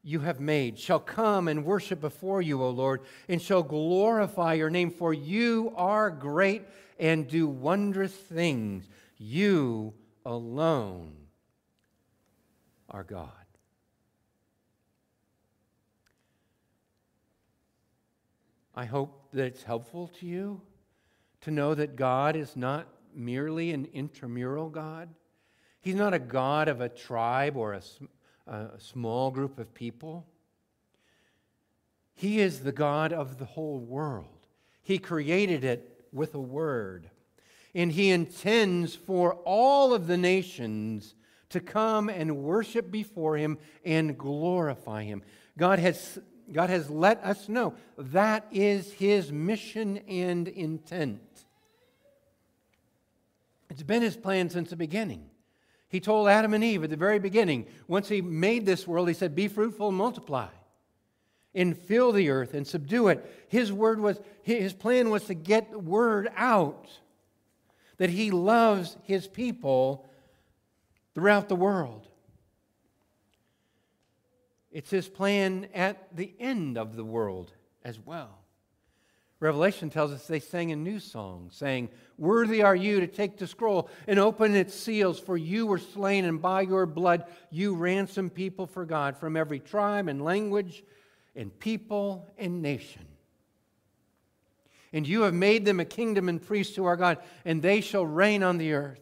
you 0.05 0.21
have 0.21 0.39
made 0.39 0.79
shall 0.79 1.01
come 1.01 1.49
and 1.49 1.65
worship 1.65 2.01
before 2.01 2.41
you, 2.41 2.63
O 2.63 2.71
Lord, 2.71 3.01
and 3.29 3.43
shall 3.43 3.65
glorify 3.65 4.55
your 4.55 4.71
name, 4.71 4.93
for 4.93 5.13
you 5.13 5.73
are 5.77 6.09
great 6.09 6.63
and 7.01 7.27
do 7.27 7.49
wondrous 7.49 8.15
things. 8.15 8.89
You 9.19 9.93
alone 10.25 11.17
are 12.89 13.03
God. 13.03 13.40
I 18.81 18.87
hope 18.87 19.29
that 19.35 19.45
it's 19.45 19.63
helpful 19.63 20.09
to 20.21 20.27
you 20.27 20.63
to 21.43 21.51
know 21.51 21.75
that 21.75 21.97
God 21.97 22.35
is 22.35 22.57
not 22.57 22.89
merely 23.15 23.73
an 23.73 23.87
intramural 23.93 24.71
God 24.71 25.09
He's 25.81 25.95
not 25.95 26.13
a 26.13 26.19
God 26.19 26.69
of 26.69 26.81
a 26.81 26.89
tribe 26.89 27.57
or 27.57 27.73
a, 27.73 27.83
a 28.47 28.79
small 28.79 29.31
group 29.31 29.59
of 29.59 29.73
people. 29.73 30.27
He 32.15 32.41
is 32.41 32.61
the 32.61 32.73
God 32.73 33.13
of 33.13 33.39
the 33.39 33.47
whole 33.47 33.79
world. 33.79 34.47
He 34.83 34.99
created 34.99 35.65
it 35.65 36.05
with 36.13 36.35
a 36.35 36.41
word. 36.41 37.11
And 37.75 37.93
He 37.93 38.11
intends 38.11 38.95
for 38.95 39.35
all 39.47 39.95
of 39.95 40.07
the 40.07 40.19
nations 40.19 41.15
to 41.49 41.61
come 41.61 42.11
and 42.11 42.37
worship 42.37 42.91
before 42.91 43.39
Him 43.39 43.57
and 43.83 44.19
glorify 44.19 45.05
Him. 45.05 45.23
God 45.57 45.79
has, 45.79 46.19
God 46.53 46.71
has 46.71 46.91
let 46.91 47.23
us 47.25 47.49
know 47.49 47.75
that 47.97 48.47
is 48.51 48.93
His 48.93 49.31
mission 49.33 49.99
and 50.09 50.49
intent. 50.49 51.21
It's 53.69 53.83
been 53.83 54.03
His 54.03 54.17
plan 54.17 54.51
since 54.51 54.71
the 54.71 54.77
beginning. 54.77 55.31
He 55.91 56.01
told 56.01 56.29
Adam 56.29 56.55
and 56.55 56.63
Eve 56.63 56.85
at 56.85 56.91
the 56.91 56.97
very 56.97 57.19
beginning, 57.19 57.67
once 57.89 58.09
he 58.09 58.23
made 58.23 58.65
this 58.65 58.87
world, 58.87 59.09
he 59.09 59.15
said, 59.15 59.35
Be 59.35 59.49
fruitful 59.49 59.89
and 59.89 59.97
multiply, 59.97 60.47
and 61.53 61.77
fill 61.77 62.13
the 62.13 62.31
earth 62.31 62.55
and 62.55 62.65
subdue 62.65 63.09
it. 63.09 63.47
His 63.49 63.73
word 63.73 63.99
was, 63.99 64.21
his 64.43 64.73
plan 64.73 65.11
was 65.11 65.25
to 65.25 65.35
get 65.35 65.73
the 65.73 65.81
word 65.81 66.31
out 66.37 66.89
that 67.97 68.09
he 68.09 68.31
loves 68.31 68.97
his 69.03 69.27
people 69.27 70.09
throughout 71.13 71.49
the 71.49 71.57
world. 71.57 72.07
It's 74.71 74.91
his 74.91 75.09
plan 75.09 75.69
at 75.75 76.17
the 76.17 76.33
end 76.39 76.79
of 76.79 76.97
the 76.97 77.05
world 77.05 77.53
as 77.85 77.99
well. 77.99 78.41
Revelation 79.41 79.89
tells 79.89 80.13
us 80.13 80.27
they 80.27 80.39
sang 80.39 80.71
a 80.71 80.77
new 80.77 81.01
song, 81.01 81.49
saying, 81.51 81.89
Worthy 82.19 82.63
are 82.63 82.77
you 82.77 83.01
to 83.01 83.07
take 83.07 83.39
the 83.39 83.47
scroll 83.47 83.89
and 84.07 84.19
open 84.19 84.55
its 84.55 84.75
seals, 84.75 85.19
for 85.19 85.37
you 85.37 85.67
were 85.67 85.79
slain, 85.79 86.27
and 86.27 86.43
by 86.43 86.61
your 86.61 86.85
blood 86.85 87.25
you 87.51 87.75
ransomed 87.75 88.35
people 88.35 88.67
for 88.67 88.85
God 88.85 89.17
from 89.17 89.39
every 89.39 89.59
tribe 89.59 90.09
and 90.09 90.23
language 90.23 90.85
and 91.35 91.59
people 91.59 92.29
and 92.37 92.61
nation. 92.61 93.07
And 94.93 95.09
you 95.09 95.23
have 95.23 95.33
made 95.33 95.65
them 95.65 95.81
a 95.81 95.87
kingdom 95.87 96.29
and 96.29 96.43
priests 96.43 96.75
to 96.75 96.85
our 96.85 96.97
God, 96.97 97.19
and 97.47 97.63
they 97.63 97.81
shall 97.81 98.05
reign 98.05 98.43
on 98.43 98.59
the 98.59 98.75
earth. 98.75 99.01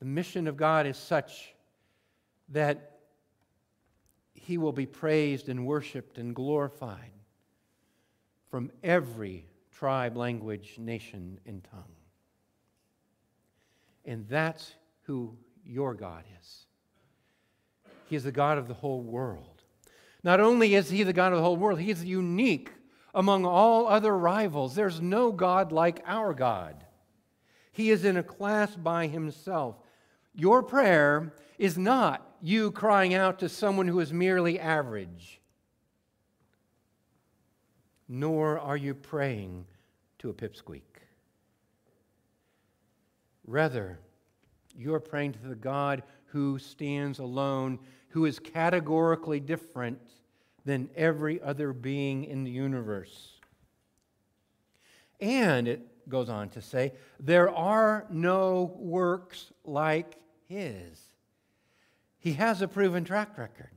The 0.00 0.06
mission 0.06 0.48
of 0.48 0.56
God 0.56 0.86
is 0.86 0.96
such 0.96 1.54
that 2.50 2.98
he 4.34 4.58
will 4.58 4.72
be 4.72 4.86
praised 4.86 5.48
and 5.48 5.66
worshiped 5.66 6.18
and 6.18 6.34
glorified 6.34 7.10
from 8.50 8.70
every 8.82 9.46
tribe, 9.72 10.16
language, 10.16 10.76
nation, 10.78 11.38
and 11.46 11.64
tongue. 11.64 11.82
And 14.04 14.28
that's 14.28 14.72
who 15.02 15.36
your 15.64 15.94
God 15.94 16.24
is. 16.40 16.66
He 18.08 18.16
is 18.16 18.24
the 18.24 18.32
God 18.32 18.56
of 18.56 18.68
the 18.68 18.74
whole 18.74 19.02
world. 19.02 19.62
Not 20.22 20.40
only 20.40 20.74
is 20.74 20.90
He 20.90 21.02
the 21.02 21.12
God 21.12 21.32
of 21.32 21.38
the 21.38 21.44
whole 21.44 21.56
world, 21.56 21.80
He 21.80 21.90
is 21.90 22.04
unique 22.04 22.70
among 23.14 23.44
all 23.44 23.88
other 23.88 24.16
rivals. 24.16 24.74
There's 24.74 25.00
no 25.00 25.32
God 25.32 25.72
like 25.72 26.02
our 26.06 26.32
God. 26.34 26.84
He 27.72 27.90
is 27.90 28.04
in 28.04 28.16
a 28.16 28.22
class 28.22 28.74
by 28.76 29.08
Himself. 29.08 29.76
Your 30.34 30.62
prayer 30.62 31.34
is 31.58 31.76
not 31.76 32.25
you 32.42 32.70
crying 32.70 33.14
out 33.14 33.38
to 33.40 33.48
someone 33.48 33.88
who 33.88 34.00
is 34.00 34.12
merely 34.12 34.58
average 34.58 35.40
nor 38.08 38.58
are 38.58 38.76
you 38.76 38.94
praying 38.94 39.66
to 40.18 40.30
a 40.30 40.34
pipsqueak. 40.34 40.82
Rather, 43.46 43.98
you're 44.76 45.00
praying 45.00 45.32
to 45.32 45.48
the 45.48 45.54
God 45.54 46.02
who 46.26 46.58
stands 46.58 47.18
alone, 47.18 47.78
who 48.08 48.26
is 48.26 48.38
categorically 48.38 49.40
different 49.40 49.98
than 50.64 50.88
every 50.96 51.40
other 51.42 51.72
being 51.72 52.24
in 52.24 52.44
the 52.44 52.50
universe. 52.50 53.32
And 55.20 55.68
it 55.68 56.08
goes 56.08 56.28
on 56.28 56.50
to 56.50 56.60
say, 56.60 56.92
there 57.20 57.50
are 57.50 58.06
no 58.10 58.74
works 58.76 59.52
like 59.64 60.16
his. 60.46 61.00
He 62.26 62.32
has 62.32 62.60
a 62.60 62.66
proven 62.66 63.04
track 63.04 63.38
record. 63.38 63.70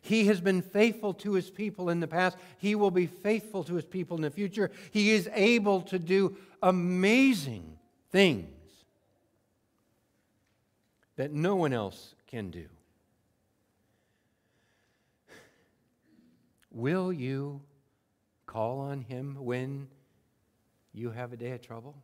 He 0.00 0.28
has 0.28 0.40
been 0.40 0.62
faithful 0.62 1.12
to 1.12 1.34
his 1.34 1.50
people 1.50 1.90
in 1.90 2.00
the 2.00 2.08
past. 2.08 2.38
He 2.56 2.74
will 2.74 2.90
be 2.90 3.04
faithful 3.04 3.64
to 3.64 3.74
his 3.74 3.84
people 3.84 4.16
in 4.16 4.22
the 4.22 4.30
future. 4.30 4.70
He 4.92 5.10
is 5.10 5.28
able 5.34 5.82
to 5.82 5.98
do 5.98 6.38
amazing 6.62 7.76
things 8.10 8.48
that 11.16 11.32
no 11.32 11.54
one 11.56 11.74
else 11.74 12.14
can 12.26 12.48
do. 12.50 12.64
Will 16.70 17.12
you 17.12 17.60
call 18.46 18.78
on 18.78 19.02
him 19.02 19.36
when 19.38 19.88
you 20.94 21.10
have 21.10 21.34
a 21.34 21.36
day 21.36 21.50
of 21.50 21.60
trouble? 21.60 21.94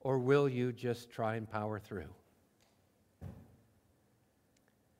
Or 0.00 0.18
will 0.18 0.48
you 0.48 0.72
just 0.72 1.10
try 1.10 1.34
and 1.34 1.46
power 1.46 1.78
through? 1.78 2.08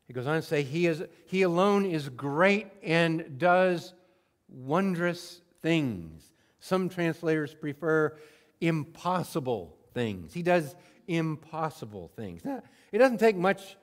He 0.06 0.12
goes 0.12 0.26
on 0.26 0.36
to 0.36 0.42
say, 0.42 0.62
He, 0.62 0.86
is, 0.86 1.02
he 1.26 1.42
alone 1.42 1.86
is 1.86 2.08
great 2.08 2.68
and 2.82 3.38
does 3.38 3.92
wondrous 4.48 5.40
things. 5.62 6.22
Some 6.60 6.88
translators 6.88 7.54
prefer 7.54 8.16
impossible 8.60 9.76
things. 9.94 10.32
He 10.32 10.42
does 10.42 10.74
impossible 11.06 12.10
things. 12.16 12.44
Now, 12.44 12.62
it 12.92 12.98
doesn't 12.98 13.18
take 13.18 13.36
much 13.36 13.76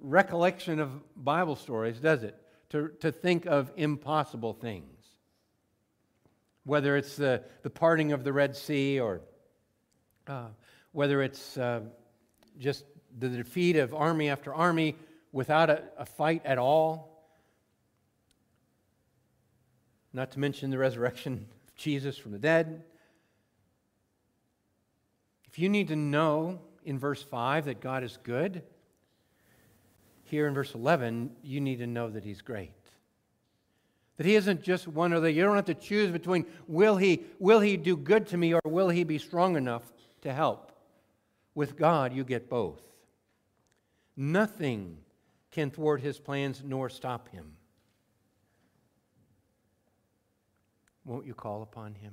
recollection 0.00 0.80
of 0.80 0.90
Bible 1.16 1.56
stories, 1.56 1.98
does 1.98 2.22
it, 2.22 2.36
to, 2.70 2.88
to 3.00 3.10
think 3.10 3.46
of 3.46 3.72
impossible 3.76 4.52
things? 4.52 4.90
Whether 6.64 6.96
it's 6.96 7.16
the, 7.16 7.42
the 7.62 7.70
parting 7.70 8.12
of 8.12 8.24
the 8.24 8.32
Red 8.32 8.56
Sea 8.56 9.00
or 9.00 9.20
uh, 10.26 10.48
whether 10.92 11.22
it's 11.22 11.58
uh, 11.58 11.80
just 12.58 12.84
the 13.18 13.28
defeat 13.28 13.76
of 13.76 13.94
army 13.94 14.28
after 14.28 14.54
army 14.54 14.96
without 15.34 15.68
a, 15.68 15.82
a 15.98 16.06
fight 16.06 16.40
at 16.46 16.58
all. 16.58 17.10
Not 20.12 20.30
to 20.30 20.38
mention 20.38 20.70
the 20.70 20.78
resurrection 20.78 21.48
of 21.66 21.74
Jesus 21.74 22.16
from 22.16 22.30
the 22.30 22.38
dead. 22.38 22.84
If 25.48 25.58
you 25.58 25.68
need 25.68 25.88
to 25.88 25.96
know 25.96 26.60
in 26.84 27.00
verse 27.00 27.20
5 27.20 27.64
that 27.64 27.80
God 27.80 28.04
is 28.04 28.16
good, 28.22 28.62
here 30.22 30.46
in 30.46 30.54
verse 30.54 30.72
11, 30.72 31.30
you 31.42 31.60
need 31.60 31.80
to 31.80 31.86
know 31.86 32.08
that 32.10 32.24
He's 32.24 32.40
great. 32.40 32.70
That 34.16 34.26
He 34.26 34.36
isn't 34.36 34.62
just 34.62 34.86
one 34.86 35.12
or 35.12 35.16
the 35.16 35.22
other. 35.22 35.30
You 35.30 35.42
don't 35.42 35.56
have 35.56 35.64
to 35.64 35.74
choose 35.74 36.12
between 36.12 36.46
will 36.68 36.96
He, 36.96 37.24
will 37.40 37.60
he 37.60 37.76
do 37.76 37.96
good 37.96 38.28
to 38.28 38.36
me 38.36 38.54
or 38.54 38.60
will 38.64 38.88
He 38.88 39.02
be 39.02 39.18
strong 39.18 39.56
enough 39.56 39.92
to 40.22 40.32
help. 40.32 40.70
With 41.56 41.76
God, 41.76 42.12
you 42.12 42.22
get 42.22 42.48
both. 42.48 42.82
Nothing 44.16 44.98
can 45.54 45.70
thwart 45.70 46.00
his 46.00 46.18
plans 46.18 46.62
nor 46.66 46.88
stop 46.88 47.28
him. 47.28 47.52
Won't 51.04 51.26
you 51.26 51.34
call 51.34 51.62
upon 51.62 51.94
him? 51.94 52.12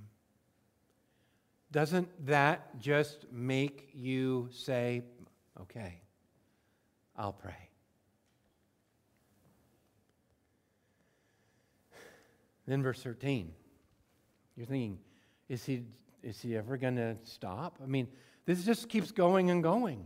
Doesn't 1.71 2.07
that 2.27 2.77
just 2.79 3.25
make 3.31 3.89
you 3.95 4.47
say, 4.51 5.01
okay, 5.59 6.01
I'll 7.17 7.33
pray? 7.33 7.69
Then, 12.67 12.83
verse 12.83 13.01
13, 13.01 13.51
you're 14.55 14.67
thinking, 14.67 14.99
is 15.49 15.65
he, 15.65 15.81
is 16.21 16.39
he 16.39 16.55
ever 16.55 16.77
going 16.77 16.97
to 16.97 17.17
stop? 17.23 17.79
I 17.81 17.87
mean, 17.87 18.07
this 18.45 18.63
just 18.63 18.87
keeps 18.87 19.11
going 19.11 19.49
and 19.49 19.63
going. 19.63 20.05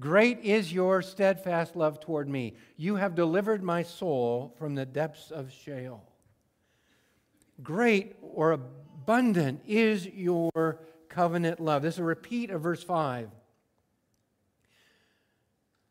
Great 0.00 0.40
is 0.40 0.72
your 0.72 1.02
steadfast 1.02 1.76
love 1.76 2.00
toward 2.00 2.28
me. 2.28 2.54
You 2.76 2.96
have 2.96 3.14
delivered 3.14 3.62
my 3.62 3.82
soul 3.82 4.54
from 4.58 4.74
the 4.74 4.86
depths 4.86 5.30
of 5.30 5.52
Sheol. 5.52 6.02
Great 7.62 8.16
or 8.22 8.52
abundant 8.52 9.60
is 9.66 10.06
your 10.06 10.80
covenant 11.08 11.60
love. 11.60 11.82
This 11.82 11.94
is 11.94 12.00
a 12.00 12.04
repeat 12.04 12.50
of 12.50 12.62
verse 12.62 12.82
5. 12.82 13.30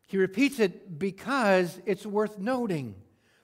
He 0.08 0.18
repeats 0.18 0.58
it 0.58 0.98
because 0.98 1.80
it's 1.86 2.04
worth 2.04 2.38
noting 2.38 2.96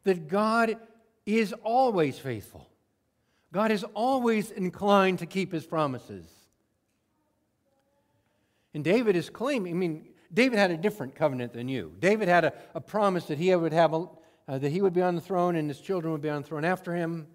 that 0.04 0.28
God 0.28 0.76
is 1.24 1.54
always 1.62 2.18
faithful. 2.18 2.68
God 3.52 3.70
is 3.70 3.84
always 3.94 4.50
inclined 4.50 5.20
to 5.20 5.26
keep 5.26 5.52
his 5.52 5.64
promises. 5.64 6.26
And 8.74 8.84
David 8.84 9.16
is 9.16 9.30
claiming, 9.30 9.72
I 9.72 9.76
mean, 9.76 10.08
David 10.32 10.58
had 10.58 10.70
a 10.70 10.76
different 10.76 11.14
covenant 11.14 11.52
than 11.52 11.68
you. 11.68 11.94
David 11.98 12.28
had 12.28 12.44
a, 12.44 12.52
a 12.74 12.80
promise 12.80 13.26
that 13.26 13.38
he 13.38 13.54
would 13.54 13.72
have 13.72 13.94
a, 13.94 14.06
uh, 14.46 14.58
that 14.58 14.70
he 14.70 14.82
would 14.82 14.92
be 14.92 15.02
on 15.02 15.14
the 15.14 15.20
throne 15.20 15.56
and 15.56 15.68
his 15.68 15.80
children 15.80 16.12
would 16.12 16.22
be 16.22 16.28
on 16.28 16.42
the 16.42 16.48
throne 16.48 16.64
after 16.64 16.94
him. 16.94 17.26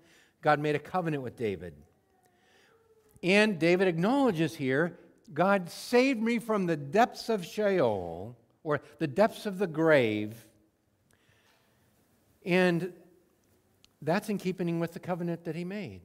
God 0.41 0.59
made 0.59 0.75
a 0.75 0.79
covenant 0.79 1.23
with 1.23 1.35
David. 1.35 1.73
And 3.23 3.57
David 3.57 3.87
acknowledges 3.87 4.55
here 4.55 4.99
God 5.33 5.69
saved 5.69 6.21
me 6.21 6.37
from 6.37 6.65
the 6.65 6.75
depths 6.75 7.29
of 7.29 7.45
Sheol, 7.45 8.35
or 8.63 8.81
the 8.99 9.07
depths 9.07 9.45
of 9.45 9.57
the 9.57 9.67
grave. 9.67 10.45
And 12.45 12.93
that's 14.01 14.29
in 14.29 14.37
keeping 14.37 14.79
with 14.79 14.91
the 14.91 14.99
covenant 14.99 15.45
that 15.45 15.55
he 15.55 15.63
made. 15.63 16.01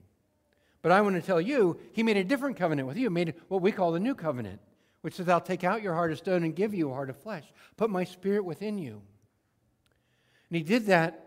But 0.82 0.92
I 0.92 1.00
want 1.00 1.16
to 1.16 1.22
tell 1.22 1.40
you, 1.40 1.78
he 1.92 2.04
made 2.04 2.16
a 2.16 2.24
different 2.24 2.56
covenant 2.56 2.86
with 2.86 2.96
you. 2.96 3.10
Made 3.10 3.34
what 3.48 3.60
we 3.60 3.72
call 3.72 3.90
the 3.90 4.00
new 4.00 4.14
covenant 4.14 4.60
which 5.02 5.14
says, 5.14 5.28
I'll 5.28 5.40
take 5.40 5.64
out 5.64 5.82
your 5.82 5.94
heart 5.94 6.12
of 6.12 6.18
stone 6.18 6.44
and 6.44 6.54
give 6.54 6.74
you 6.74 6.90
a 6.90 6.94
heart 6.94 7.10
of 7.10 7.16
flesh, 7.16 7.44
put 7.76 7.90
my 7.90 8.04
spirit 8.04 8.44
within 8.44 8.78
you. 8.78 9.02
And 10.50 10.56
he 10.56 10.62
did 10.62 10.86
that 10.86 11.24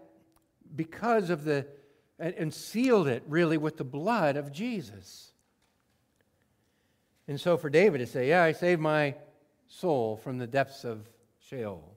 because 0.75 1.29
of 1.29 1.43
the, 1.43 1.67
and 2.19 2.53
sealed 2.53 3.07
it 3.07 3.23
really 3.27 3.57
with 3.57 3.77
the 3.77 3.83
blood 3.83 4.37
of 4.37 4.51
Jesus. 4.51 5.31
And 7.27 7.39
so 7.39 7.57
for 7.57 7.69
David 7.69 7.99
to 7.99 8.07
say, 8.07 8.29
Yeah, 8.29 8.43
I 8.43 8.51
saved 8.51 8.81
my 8.81 9.15
soul 9.67 10.17
from 10.17 10.37
the 10.37 10.47
depths 10.47 10.83
of 10.83 11.07
Sheol, 11.39 11.95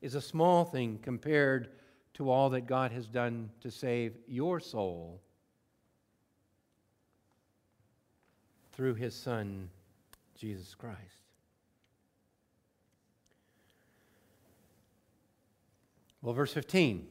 is 0.00 0.14
a 0.14 0.20
small 0.20 0.64
thing 0.64 0.98
compared 1.02 1.70
to 2.14 2.30
all 2.30 2.50
that 2.50 2.66
God 2.66 2.92
has 2.92 3.06
done 3.06 3.50
to 3.60 3.70
save 3.70 4.14
your 4.26 4.60
soul 4.60 5.20
through 8.72 8.94
his 8.94 9.14
Son, 9.14 9.70
Jesus 10.38 10.74
Christ. 10.74 10.98
Well, 16.22 16.34
verse 16.34 16.52
15 16.52 17.06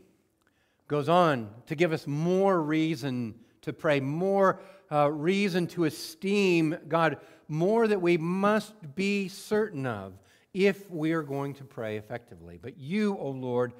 goes 0.87 1.09
on 1.09 1.49
to 1.67 1.75
give 1.75 1.91
us 1.91 2.07
more 2.07 2.61
reason 2.61 3.35
to 3.61 3.73
pray, 3.73 3.99
more 3.99 4.61
uh, 4.91 5.11
reason 5.11 5.67
to 5.67 5.83
esteem 5.83 6.77
God, 6.87 7.17
more 7.49 7.87
that 7.87 8.01
we 8.01 8.17
must 8.17 8.73
be 8.95 9.27
certain 9.27 9.85
of 9.85 10.13
if 10.53 10.89
we 10.89 11.11
are 11.11 11.23
going 11.23 11.53
to 11.55 11.63
pray 11.65 11.97
effectively. 11.97 12.57
But 12.61 12.77
you, 12.77 13.17
O 13.17 13.29
Lord, 13.29 13.73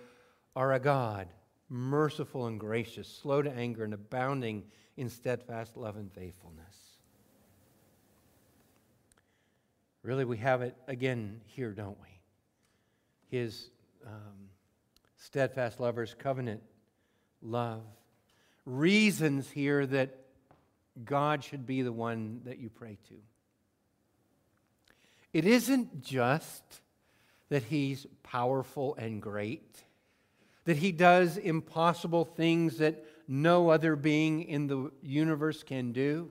are 0.55 0.73
a 0.73 0.79
God, 0.79 1.27
merciful 1.69 2.47
and 2.47 2.60
gracious, 2.60 3.07
slow 3.07 3.41
to 3.41 3.51
anger, 3.51 3.83
and 3.83 3.93
abounding 3.93 4.63
in 4.97 5.10
steadfast 5.10 5.77
love 5.77 5.95
and 5.95 6.12
faithfulness. 6.12 6.87
Really, 10.08 10.24
we 10.24 10.38
have 10.38 10.62
it 10.62 10.74
again 10.88 11.41
here, 11.48 11.74
don't 11.74 11.98
we? 12.00 13.38
His 13.38 13.72
um, 14.06 14.48
steadfast 15.17 15.82
lovers, 15.82 16.15
covenant 16.17 16.63
love. 17.41 17.82
Reasons 18.65 19.50
here 19.50 19.86
that 19.86 20.17
God 21.04 21.43
should 21.43 21.65
be 21.65 21.82
the 21.82 21.91
one 21.91 22.39
that 22.46 22.58
you 22.58 22.70
pray 22.70 22.98
to. 23.10 23.15
It 25.34 25.43
isn't 25.43 26.02
just 26.02 26.63
that 27.50 27.63
He's 27.63 28.08
powerful 28.24 28.96
and 28.96 29.22
great, 29.22 29.84
that 30.63 30.78
He 30.78 30.93
does 30.93 31.36
impossible 31.36 32.24
things 32.24 32.78
that 32.78 33.04
no 33.28 33.67
other 33.67 33.98
being 33.98 34.43
in 34.43 34.67
the 34.67 34.89
universe 35.02 35.63
can 35.63 35.91
do. 35.91 36.30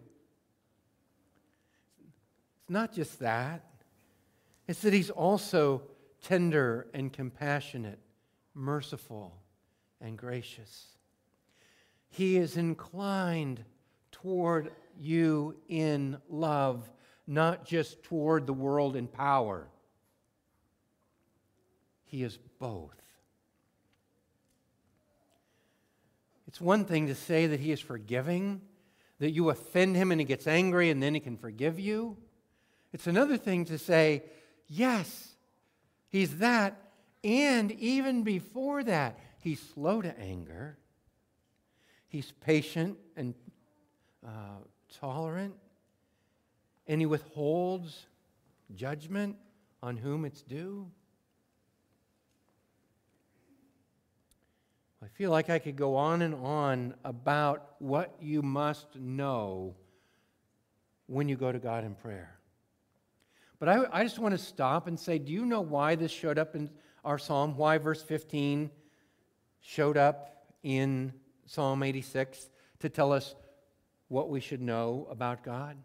It's 2.67 2.73
not 2.73 2.93
just 2.93 3.21
that, 3.21 3.65
it's 4.67 4.83
that 4.83 4.93
He's 4.93 5.11
also 5.11 5.83
tender 6.21 6.89
and 6.93 7.13
compassionate, 7.13 8.01
merciful 8.55 9.37
and 10.01 10.19
gracious. 10.19 10.87
He 12.09 12.37
is 12.37 12.57
inclined 12.57 13.65
toward 14.11 14.73
you 14.99 15.55
in 15.69 16.17
love, 16.29 16.91
not 17.25 17.65
just 17.65 18.03
toward 18.03 18.49
the 18.49 18.53
world 18.53 18.97
in 18.97 19.07
power. 19.07 19.69
He 22.07 22.25
is 22.25 22.37
both. 22.59 23.01
It's 26.49 26.61
one 26.61 26.85
thing 26.85 27.07
to 27.07 27.15
say 27.15 27.47
that 27.47 27.61
He 27.61 27.71
is 27.71 27.79
forgiving, 27.79 28.61
that 29.21 29.31
you 29.31 29.51
offend 29.51 29.95
Him 29.95 30.11
and 30.11 30.21
He 30.21 30.25
gets 30.25 30.49
angry 30.49 30.91
and 30.91 31.01
then 31.01 31.15
He 31.15 31.21
can 31.21 31.37
forgive 31.37 31.79
you. 31.79 32.17
It's 32.93 33.07
another 33.07 33.37
thing 33.37 33.65
to 33.67 33.79
say, 33.79 34.25
yes, 34.67 35.35
He's 36.09 36.39
that, 36.39 36.81
and 37.23 37.73
even 37.73 38.23
before 38.23 38.85
that, 38.85 39.19
He's 39.41 39.61
slow 39.61 40.03
to 40.03 40.19
anger. 40.19 40.79
He's 42.09 42.33
patient 42.41 42.97
and 43.17 43.35
uh, 44.27 44.61
tolerant, 45.01 45.55
and 46.87 47.01
he 47.01 47.07
withholds 47.07 48.07
judgment 48.75 49.37
on 49.83 49.97
whom 49.97 50.25
it's 50.25 50.43
due. 50.43 50.91
I 55.03 55.09
feel 55.09 55.31
like 55.31 55.51
I 55.51 55.59
could 55.59 55.77
go 55.77 55.95
on 55.97 56.23
and 56.23 56.35
on 56.35 56.95
about 57.05 57.75
what 57.79 58.17
you 58.21 58.43
must 58.43 58.97
know 58.97 59.77
when 61.07 61.29
you 61.29 61.37
go 61.37 61.53
to 61.53 61.59
God 61.59 61.85
in 61.85 61.95
prayer. 61.95 62.36
But 63.59 63.69
I, 63.69 63.85
I 63.93 64.03
just 64.03 64.19
want 64.19 64.33
to 64.33 64.39
stop 64.39 64.87
and 64.87 64.99
say, 64.99 65.19
do 65.19 65.33
you 65.33 65.47
know 65.47 65.61
why 65.61 65.95
this 65.95 66.11
showed 66.11 66.39
up 66.39 66.55
in 66.55 66.71
our 67.05 67.19
psalm? 67.19 67.57
Why 67.57 67.79
verse 67.79 68.03
15 68.03 68.71
showed 69.61 69.97
up 69.97 70.47
in 70.63 71.13
Psalm 71.47 71.83
86 71.83 72.51
to 72.81 72.89
tell 72.89 73.13
us 73.13 73.35
what 74.09 74.29
we 74.29 74.41
should 74.41 74.61
know 74.61 75.07
about 75.11 75.43
God? 75.43 75.77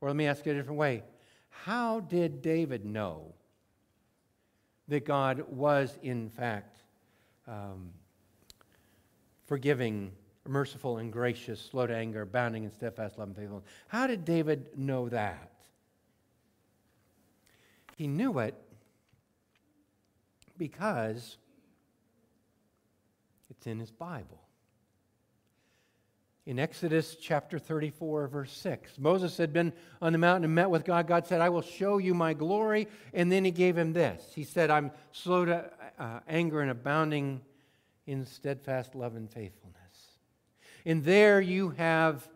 Or 0.00 0.08
let 0.08 0.16
me 0.16 0.26
ask 0.26 0.46
it 0.46 0.50
a 0.50 0.54
different 0.54 0.78
way. 0.78 1.02
How 1.48 2.00
did 2.00 2.42
David 2.42 2.84
know 2.84 3.34
that 4.88 5.04
God 5.04 5.44
was, 5.48 5.98
in 6.02 6.30
fact, 6.30 6.78
um, 7.46 7.90
forgiving, 9.46 10.12
merciful, 10.46 10.98
and 10.98 11.12
gracious, 11.12 11.60
slow 11.60 11.86
to 11.86 11.96
anger, 11.96 12.22
abounding 12.22 12.64
in 12.64 12.70
steadfast 12.70 13.18
love 13.18 13.28
and 13.28 13.36
faithfulness? 13.36 13.64
How 13.88 14.06
did 14.06 14.24
David 14.24 14.68
know 14.76 15.08
that? 15.08 15.50
He 17.98 18.06
knew 18.06 18.38
it 18.38 18.54
because 20.56 21.36
it's 23.50 23.66
in 23.66 23.80
his 23.80 23.90
Bible 23.90 24.40
in 26.46 26.58
Exodus 26.58 27.16
chapter 27.20 27.58
34, 27.58 28.28
verse 28.28 28.52
6. 28.52 28.98
Moses 28.98 29.36
had 29.36 29.52
been 29.52 29.70
on 30.00 30.12
the 30.12 30.18
mountain 30.18 30.44
and 30.44 30.54
met 30.54 30.70
with 30.70 30.84
God. 30.84 31.08
God 31.08 31.26
said, 31.26 31.40
I 31.40 31.48
will 31.48 31.60
show 31.60 31.98
you 31.98 32.14
my 32.14 32.34
glory. 32.34 32.86
And 33.12 33.30
then 33.30 33.44
he 33.44 33.50
gave 33.50 33.76
him 33.76 33.92
this. 33.92 34.32
He 34.32 34.44
said, 34.44 34.70
I'm 34.70 34.92
slow 35.12 35.44
to 35.44 35.70
uh, 35.98 36.20
anger 36.26 36.62
and 36.62 36.70
abounding 36.70 37.42
in 38.06 38.24
steadfast 38.24 38.94
love 38.94 39.16
and 39.16 39.28
faithfulness. 39.30 39.76
And 40.86 41.04
there 41.04 41.38
you 41.38 41.70
have 41.70 42.26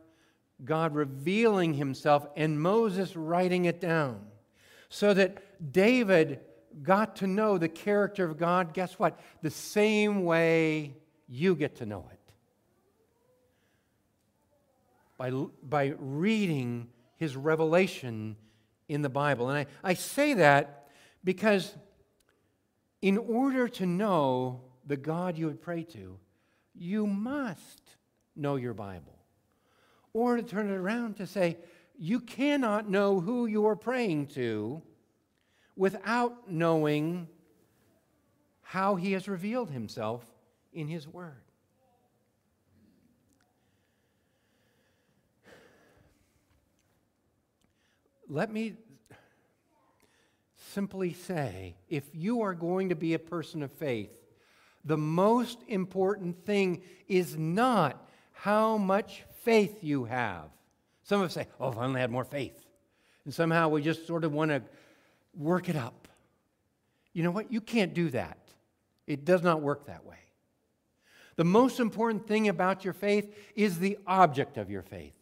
God 0.63 0.95
revealing 0.95 1.73
himself 1.75 2.27
and 2.37 2.61
Moses 2.61 3.17
writing 3.17 3.65
it 3.65 3.81
down 3.81 4.27
so 4.91 5.15
that 5.15 5.43
David 5.71 6.41
got 6.83 7.17
to 7.17 7.27
know 7.27 7.59
the 7.59 7.69
character 7.69 8.25
of 8.25 8.39
God. 8.39 8.75
Guess 8.75 8.99
what? 8.99 9.19
The 9.43 9.51
same 9.51 10.25
way 10.25 10.97
you 11.29 11.55
get 11.55 11.77
to 11.77 11.87
know 11.87 12.07
it 12.11 12.19
by, 15.23 15.31
by 15.63 15.95
reading 15.99 16.89
his 17.17 17.37
revelation 17.37 18.37
in 18.89 19.03
the 19.03 19.09
Bible. 19.09 19.51
And 19.51 19.59
I, 19.59 19.91
I 19.91 19.95
say 19.95 20.35
that 20.35 20.89
because 21.23 21.77
in 23.01 23.19
order 23.19 23.69
to 23.69 23.87
know 23.87 24.63
the 24.85 24.97
God 24.97 25.39
you 25.39 25.47
would 25.47 25.63
pray 25.63 25.85
to, 25.85 26.19
you 26.75 27.07
must 27.07 27.83
know 28.35 28.57
your 28.57 28.75
Bible. 28.75 29.19
Or 30.13 30.37
to 30.37 30.43
turn 30.43 30.69
it 30.69 30.75
around 30.75 31.19
to 31.19 31.27
say, 31.27 31.59
you 31.97 32.19
cannot 32.19 32.91
know 32.91 33.21
who 33.21 33.47
you 33.47 33.67
are 33.67 33.77
praying 33.77 34.27
to 34.29 34.83
without 35.77 36.51
knowing 36.51 37.29
how 38.63 38.97
he 38.97 39.13
has 39.13 39.29
revealed 39.29 39.71
himself 39.71 40.25
in 40.73 40.89
his 40.89 41.07
word. 41.07 41.43
let 48.33 48.51
me 48.51 48.73
simply 50.73 51.13
say 51.13 51.77
if 51.91 52.05
you 52.15 52.41
are 52.41 52.55
going 52.55 52.89
to 52.89 52.95
be 52.95 53.13
a 53.13 53.19
person 53.19 53.63
of 53.63 53.71
faith, 53.71 54.19
the 54.87 54.97
most 54.97 55.59
important 55.69 56.47
thing 56.47 56.83
is 57.09 57.37
not 57.37 58.09
how 58.33 58.79
much 58.79 59.23
faith 59.43 59.85
you 59.85 60.05
have. 60.05 60.47
Some 61.03 61.21
of 61.21 61.27
us 61.27 61.35
say, 61.35 61.47
oh, 61.61 61.69
if 61.69 61.77
I 61.77 61.85
only 61.85 62.01
had 62.01 62.11
more 62.11 62.25
faith. 62.25 62.59
And 63.27 63.35
somehow 63.35 63.69
we 63.69 63.83
just 63.83 64.07
sort 64.07 64.25
of 64.25 64.33
want 64.33 64.51
to 64.51 64.63
work 65.37 65.69
it 65.69 65.77
up. 65.77 66.09
You 67.13 67.23
know 67.23 67.31
what? 67.31 67.53
You 67.53 67.61
can't 67.61 67.95
do 67.95 68.11
that. 68.11 68.39
It 69.07 69.25
does 69.25 69.43
not 69.43 69.61
work 69.61 69.87
that 69.87 70.05
way. 70.05 70.17
The 71.37 71.45
most 71.45 71.81
important 71.81 72.27
thing 72.27 72.49
about 72.49 72.85
your 72.85 72.95
faith 72.95 73.35
is 73.55 73.79
the 73.79 73.99
object 74.07 74.59
of 74.59 74.71
your 74.71 74.83
faith. 74.83 75.15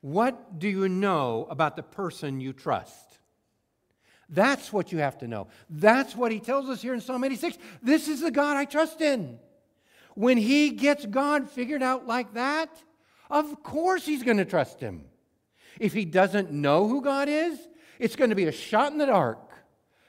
What 0.00 0.58
do 0.58 0.68
you 0.68 0.88
know 0.88 1.46
about 1.50 1.76
the 1.76 1.82
person 1.82 2.40
you 2.40 2.52
trust? 2.52 3.18
That's 4.28 4.72
what 4.72 4.92
you 4.92 4.98
have 4.98 5.18
to 5.18 5.28
know. 5.28 5.48
That's 5.68 6.14
what 6.14 6.32
he 6.32 6.38
tells 6.40 6.68
us 6.68 6.80
here 6.80 6.94
in 6.94 7.00
Psalm 7.00 7.24
86. 7.24 7.58
This 7.82 8.08
is 8.08 8.20
the 8.20 8.30
God 8.30 8.56
I 8.56 8.64
trust 8.64 9.00
in. 9.00 9.38
When 10.14 10.36
he 10.36 10.70
gets 10.70 11.04
God 11.06 11.50
figured 11.50 11.82
out 11.82 12.06
like 12.06 12.34
that, 12.34 12.70
of 13.28 13.62
course 13.62 14.06
he's 14.06 14.22
going 14.22 14.36
to 14.38 14.44
trust 14.44 14.80
him. 14.80 15.04
If 15.78 15.92
he 15.92 16.04
doesn't 16.04 16.52
know 16.52 16.86
who 16.86 17.02
God 17.02 17.28
is, 17.28 17.58
it's 18.00 18.16
going 18.16 18.30
to 18.30 18.36
be 18.36 18.46
a 18.46 18.52
shot 18.52 18.90
in 18.90 18.98
the 18.98 19.06
dark. 19.06 19.38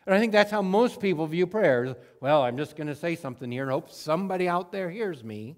And 0.06 0.16
I 0.16 0.20
think 0.20 0.32
that's 0.32 0.50
how 0.50 0.64
most 0.64 1.00
people 1.00 1.28
view 1.28 1.46
prayers. 1.46 1.96
Well, 2.22 2.42
I'm 2.42 2.58
just 2.58 2.76
going 2.76 2.88
to 2.88 2.96
say 2.96 3.16
something 3.16 3.52
here 3.52 3.64
and 3.64 3.72
hope 3.72 3.92
somebody 3.92 4.48
out 4.50 4.72
there 4.72 4.90
hears 4.90 5.24
me. 5.24 5.58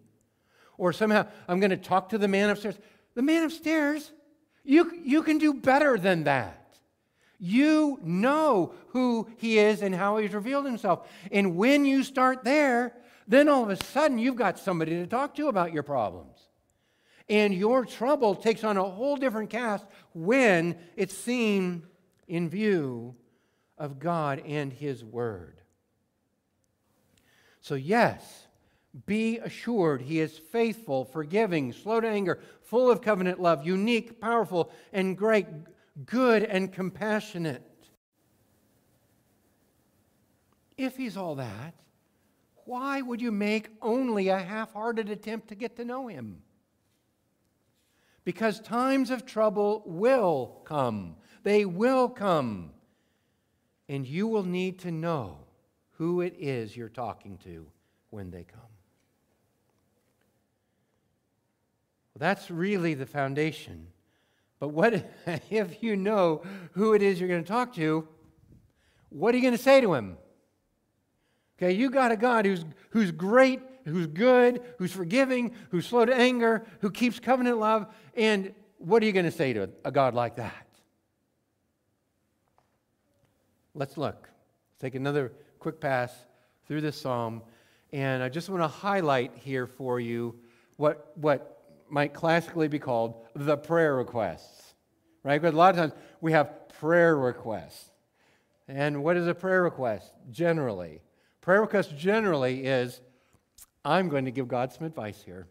Or 0.77 0.91
somehow 0.91 1.27
I'm 1.47 1.61
going 1.61 1.69
to 1.69 1.77
talk 1.77 2.09
to 2.09 2.17
the 2.17 2.27
man 2.27 2.49
upstairs. 2.49 2.77
The 3.15 3.21
man 3.21 3.45
upstairs 3.45 4.11
you, 4.63 4.91
you 5.03 5.23
can 5.23 5.37
do 5.37 5.53
better 5.53 5.97
than 5.97 6.23
that. 6.23 6.59
You 7.37 7.99
know 8.01 8.73
who 8.89 9.27
he 9.37 9.59
is 9.59 9.81
and 9.81 9.93
how 9.93 10.17
he's 10.17 10.33
revealed 10.33 10.65
himself. 10.65 11.07
And 11.31 11.57
when 11.57 11.85
you 11.85 12.03
start 12.03 12.43
there, 12.43 12.93
then 13.27 13.49
all 13.49 13.63
of 13.63 13.69
a 13.69 13.83
sudden 13.83 14.17
you've 14.17 14.37
got 14.37 14.57
somebody 14.57 14.91
to 14.93 15.07
talk 15.07 15.35
to 15.35 15.49
about 15.49 15.73
your 15.73 15.83
problems. 15.83 16.39
And 17.29 17.53
your 17.53 17.85
trouble 17.85 18.35
takes 18.35 18.63
on 18.63 18.77
a 18.77 18.83
whole 18.83 19.17
different 19.17 19.49
cast 19.49 19.85
when 20.13 20.77
it's 20.95 21.15
seen 21.15 21.83
in 22.27 22.49
view 22.49 23.15
of 23.77 23.99
God 23.99 24.41
and 24.45 24.71
his 24.71 25.03
word. 25.03 25.61
So, 27.61 27.75
yes, 27.75 28.47
Be 29.05 29.39
assured 29.39 30.03
he 30.03 30.19
is 30.19 30.37
faithful, 30.37 31.03
forgiving, 31.03 31.73
slow 31.73 31.99
to 31.99 32.07
anger, 32.07 32.39
full 32.61 32.91
of 32.91 33.01
covenant 33.01 33.39
love, 33.39 33.65
unique, 33.65 34.21
powerful, 34.21 34.71
and 34.91 35.17
great, 35.17 35.47
good 36.05 36.43
and 36.43 36.71
compassionate. 36.71 37.63
If 40.77 40.95
he's 40.95 41.17
all 41.17 41.35
that, 41.35 41.73
why 42.65 43.01
would 43.01 43.19
you 43.19 43.31
make 43.31 43.69
only 43.81 44.29
a 44.29 44.39
half 44.39 44.73
hearted 44.73 45.09
attempt 45.09 45.47
to 45.47 45.55
get 45.55 45.75
to 45.77 45.85
know 45.85 46.07
him? 46.07 46.43
Because 48.23 48.59
times 48.59 49.09
of 49.09 49.25
trouble 49.25 49.81
will 49.85 50.61
come. 50.65 51.15
They 51.43 51.65
will 51.65 52.09
come. 52.09 52.71
And 53.89 54.07
you 54.07 54.27
will 54.27 54.45
need 54.45 54.79
to 54.79 54.91
know 54.91 55.37
who 55.97 56.21
it 56.21 56.35
is 56.39 56.75
you're 56.75 56.89
talking 56.89 57.37
to 57.43 57.67
when 58.09 58.31
they 58.31 58.43
come. 58.43 58.59
Well, 62.13 62.19
that's 62.19 62.49
really 62.49 62.93
the 62.93 63.05
foundation. 63.05 63.87
But 64.59 64.69
what 64.69 64.93
if 65.49 65.83
you 65.83 65.95
know 65.95 66.43
who 66.71 66.93
it 66.93 67.01
is 67.01 67.19
you're 67.19 67.29
going 67.29 67.43
to 67.43 67.47
talk 67.47 67.73
to? 67.75 68.07
What 69.09 69.33
are 69.33 69.37
you 69.37 69.43
going 69.43 69.57
to 69.57 69.61
say 69.61 69.81
to 69.81 69.93
him? 69.93 70.17
Okay, 71.57 71.73
you 71.73 71.89
got 71.89 72.11
a 72.11 72.17
God 72.17 72.45
who's, 72.45 72.65
who's 72.89 73.11
great, 73.11 73.61
who's 73.85 74.07
good, 74.07 74.61
who's 74.79 74.91
forgiving, 74.91 75.53
who's 75.69 75.85
slow 75.85 76.05
to 76.05 76.15
anger, 76.15 76.65
who 76.81 76.89
keeps 76.89 77.19
covenant 77.19 77.59
love. 77.59 77.87
And 78.15 78.53
what 78.77 79.03
are 79.03 79.05
you 79.05 79.11
going 79.11 79.25
to 79.25 79.31
say 79.31 79.53
to 79.53 79.69
a 79.85 79.91
God 79.91 80.13
like 80.13 80.37
that? 80.37 80.67
Let's 83.75 83.97
look. 83.97 84.29
Let's 84.29 84.79
take 84.79 84.95
another 84.95 85.31
quick 85.59 85.79
pass 85.79 86.13
through 86.67 86.81
this 86.81 86.99
psalm. 86.99 87.41
And 87.91 88.21
I 88.23 88.29
just 88.29 88.49
want 88.49 88.61
to 88.61 88.67
highlight 88.67 89.31
here 89.35 89.67
for 89.67 89.99
you 89.99 90.35
what, 90.77 91.11
what 91.15 91.61
might 91.89 92.13
classically 92.13 92.67
be 92.67 92.79
called 92.79 93.25
the 93.35 93.57
prayer 93.57 93.95
requests, 93.95 94.73
right? 95.23 95.41
Because 95.41 95.53
a 95.53 95.57
lot 95.57 95.71
of 95.71 95.75
times 95.77 95.93
we 96.21 96.31
have 96.31 96.69
prayer 96.79 97.15
requests. 97.15 97.91
And 98.67 99.03
what 99.03 99.17
is 99.17 99.27
a 99.27 99.35
prayer 99.35 99.63
request 99.63 100.11
generally? 100.31 101.01
Prayer 101.41 101.61
request 101.61 101.95
generally 101.97 102.65
is 102.65 103.01
I'm 103.83 104.09
going 104.09 104.25
to 104.25 104.31
give 104.31 104.47
God 104.47 104.71
some 104.71 104.87
advice 104.87 105.21
here. 105.23 105.47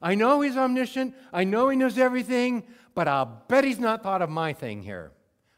I 0.00 0.14
know 0.14 0.40
He's 0.40 0.56
omniscient, 0.56 1.14
I 1.32 1.44
know 1.44 1.68
He 1.68 1.76
knows 1.76 1.98
everything, 1.98 2.64
but 2.94 3.06
I'll 3.06 3.44
bet 3.48 3.64
He's 3.64 3.78
not 3.78 4.02
thought 4.02 4.22
of 4.22 4.30
my 4.30 4.52
thing 4.52 4.82
here. 4.82 5.12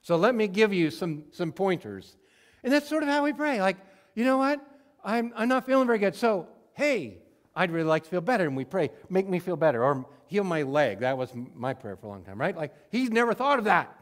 So 0.05 0.17
let 0.17 0.35
me 0.35 0.49
give 0.49 0.73
you 0.73 0.91
some, 0.91 1.25
some 1.33 1.51
pointers. 1.51 2.15
And 2.63 2.71
that's 2.71 2.87
sort 2.87 3.03
of 3.03 3.09
how 3.09 3.25
we 3.25 3.33
pray. 3.33 3.61
Like, 3.63 3.79
you 4.15 4.25
know 4.25 4.37
what? 4.37 4.61
I'm, 5.03 5.33
I'm 5.35 5.49
not 5.49 5.65
feeling 5.65 5.87
very 5.87 5.99
good. 5.99 6.15
So, 6.15 6.47
hey, 6.75 7.23
I'd 7.57 7.71
really 7.71 7.89
like 7.89 8.05
to 8.05 8.11
feel 8.11 8.21
better. 8.21 8.47
And 8.47 8.55
we 8.55 8.67
pray, 8.67 8.91
make 9.09 9.27
me 9.27 9.39
feel 9.39 9.57
better, 9.57 9.83
or 9.83 10.05
heal 10.27 10.45
my 10.45 10.63
leg. 10.63 11.01
That 11.01 11.17
was 11.17 11.33
my 11.55 11.73
prayer 11.73 11.97
for 11.97 12.07
a 12.07 12.11
long 12.11 12.23
time, 12.23 12.39
right? 12.39 12.55
Like, 12.55 12.75
he's 12.91 13.09
never 13.11 13.33
thought 13.33 13.59
of 13.59 13.65
that. 13.65 13.99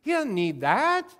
He 0.00 0.12
doesn't 0.12 0.34
need 0.34 0.62
that. 0.62 1.04
I 1.06 1.14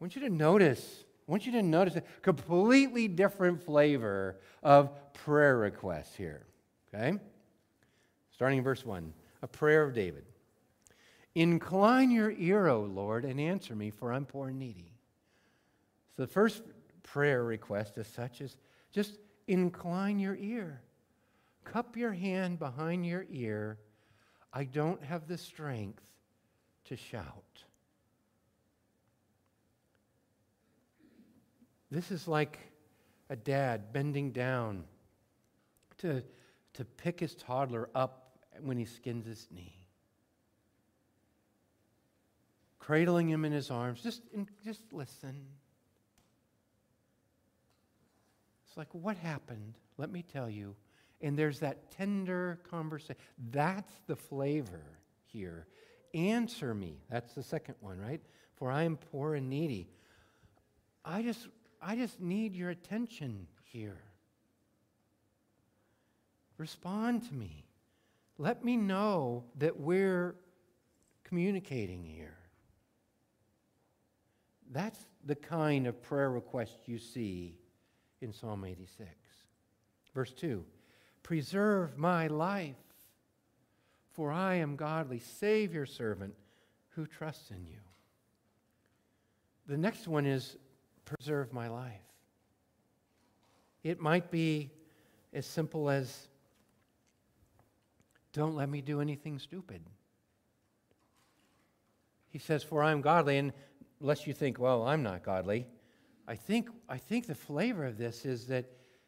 want 0.00 0.16
you 0.16 0.22
to 0.22 0.28
notice, 0.28 1.04
I 1.28 1.30
want 1.30 1.46
you 1.46 1.52
to 1.52 1.62
notice 1.62 1.94
a 1.94 2.02
completely 2.22 3.06
different 3.06 3.62
flavor 3.62 4.40
of 4.64 4.90
prayer 5.12 5.56
requests 5.56 6.16
here. 6.16 6.44
Okay? 6.92 7.18
Starting 8.32 8.58
in 8.58 8.64
verse 8.64 8.84
1, 8.84 9.12
a 9.42 9.46
prayer 9.46 9.84
of 9.84 9.94
David. 9.94 10.24
Incline 11.38 12.10
your 12.10 12.32
ear, 12.32 12.66
O 12.66 12.80
Lord, 12.80 13.24
and 13.24 13.40
answer 13.40 13.76
me, 13.76 13.90
for 13.90 14.12
I'm 14.12 14.26
poor 14.26 14.48
and 14.48 14.58
needy. 14.58 14.90
So 16.16 16.22
the 16.22 16.26
first 16.26 16.64
prayer 17.04 17.44
request 17.44 17.96
is 17.96 18.08
such 18.08 18.40
as 18.40 18.56
just 18.90 19.18
incline 19.46 20.18
your 20.18 20.34
ear. 20.34 20.80
Cup 21.62 21.96
your 21.96 22.12
hand 22.12 22.58
behind 22.58 23.06
your 23.06 23.24
ear. 23.30 23.78
I 24.52 24.64
don't 24.64 25.00
have 25.04 25.28
the 25.28 25.38
strength 25.38 26.02
to 26.86 26.96
shout. 26.96 27.62
This 31.88 32.10
is 32.10 32.26
like 32.26 32.58
a 33.30 33.36
dad 33.36 33.92
bending 33.92 34.32
down 34.32 34.82
to, 35.98 36.24
to 36.74 36.84
pick 36.84 37.20
his 37.20 37.36
toddler 37.36 37.90
up 37.94 38.40
when 38.60 38.76
he 38.76 38.84
skins 38.84 39.24
his 39.24 39.46
knee. 39.54 39.77
Cradling 42.88 43.28
him 43.28 43.44
in 43.44 43.52
his 43.52 43.70
arms. 43.70 44.00
Just, 44.00 44.22
just 44.64 44.80
listen. 44.94 45.44
It's 48.66 48.78
like, 48.78 48.88
what 48.92 49.18
happened? 49.18 49.74
Let 49.98 50.10
me 50.10 50.22
tell 50.22 50.48
you. 50.48 50.74
And 51.20 51.38
there's 51.38 51.60
that 51.60 51.90
tender 51.90 52.58
conversation. 52.70 53.16
That's 53.50 53.92
the 54.06 54.16
flavor 54.16 54.80
here. 55.26 55.66
Answer 56.14 56.72
me. 56.72 57.02
That's 57.10 57.34
the 57.34 57.42
second 57.42 57.74
one, 57.80 57.98
right? 57.98 58.22
For 58.56 58.70
I 58.70 58.84
am 58.84 58.96
poor 58.96 59.34
and 59.34 59.50
needy. 59.50 59.90
I 61.04 61.20
just, 61.20 61.46
I 61.82 61.94
just 61.94 62.18
need 62.22 62.54
your 62.54 62.70
attention 62.70 63.48
here. 63.64 64.00
Respond 66.56 67.28
to 67.28 67.34
me. 67.34 67.66
Let 68.38 68.64
me 68.64 68.78
know 68.78 69.44
that 69.58 69.78
we're 69.78 70.36
communicating 71.24 72.02
here. 72.02 72.37
That's 74.70 74.98
the 75.24 75.34
kind 75.34 75.86
of 75.86 76.02
prayer 76.02 76.30
request 76.30 76.76
you 76.86 76.98
see 76.98 77.56
in 78.20 78.32
Psalm 78.32 78.64
86. 78.64 79.08
Verse 80.14 80.32
2 80.32 80.64
Preserve 81.22 81.96
my 81.96 82.26
life, 82.26 82.76
for 84.12 84.32
I 84.32 84.56
am 84.56 84.76
godly. 84.76 85.18
Save 85.18 85.74
your 85.74 85.86
servant 85.86 86.34
who 86.90 87.06
trusts 87.06 87.50
in 87.50 87.66
you. 87.66 87.78
The 89.66 89.76
next 89.76 90.08
one 90.08 90.26
is 90.26 90.56
preserve 91.04 91.52
my 91.52 91.68
life. 91.68 91.92
It 93.82 94.00
might 94.00 94.30
be 94.30 94.70
as 95.32 95.46
simple 95.46 95.88
as 95.88 96.28
don't 98.32 98.54
let 98.54 98.68
me 98.68 98.80
do 98.80 99.00
anything 99.00 99.38
stupid. 99.38 99.82
He 102.30 102.38
says, 102.38 102.62
For 102.62 102.82
I 102.82 102.92
am 102.92 103.00
godly. 103.00 103.38
And 103.38 103.52
lest 104.00 104.26
you 104.26 104.32
think, 104.32 104.58
well, 104.58 104.86
I'm 104.86 105.02
not 105.02 105.22
godly. 105.22 105.66
I 106.26 106.34
think, 106.36 106.68
I 106.88 106.98
think 106.98 107.26
the 107.26 107.34
flavor 107.34 107.84
of 107.84 107.96
this 107.96 108.24
is 108.24 108.46
that 108.48 108.66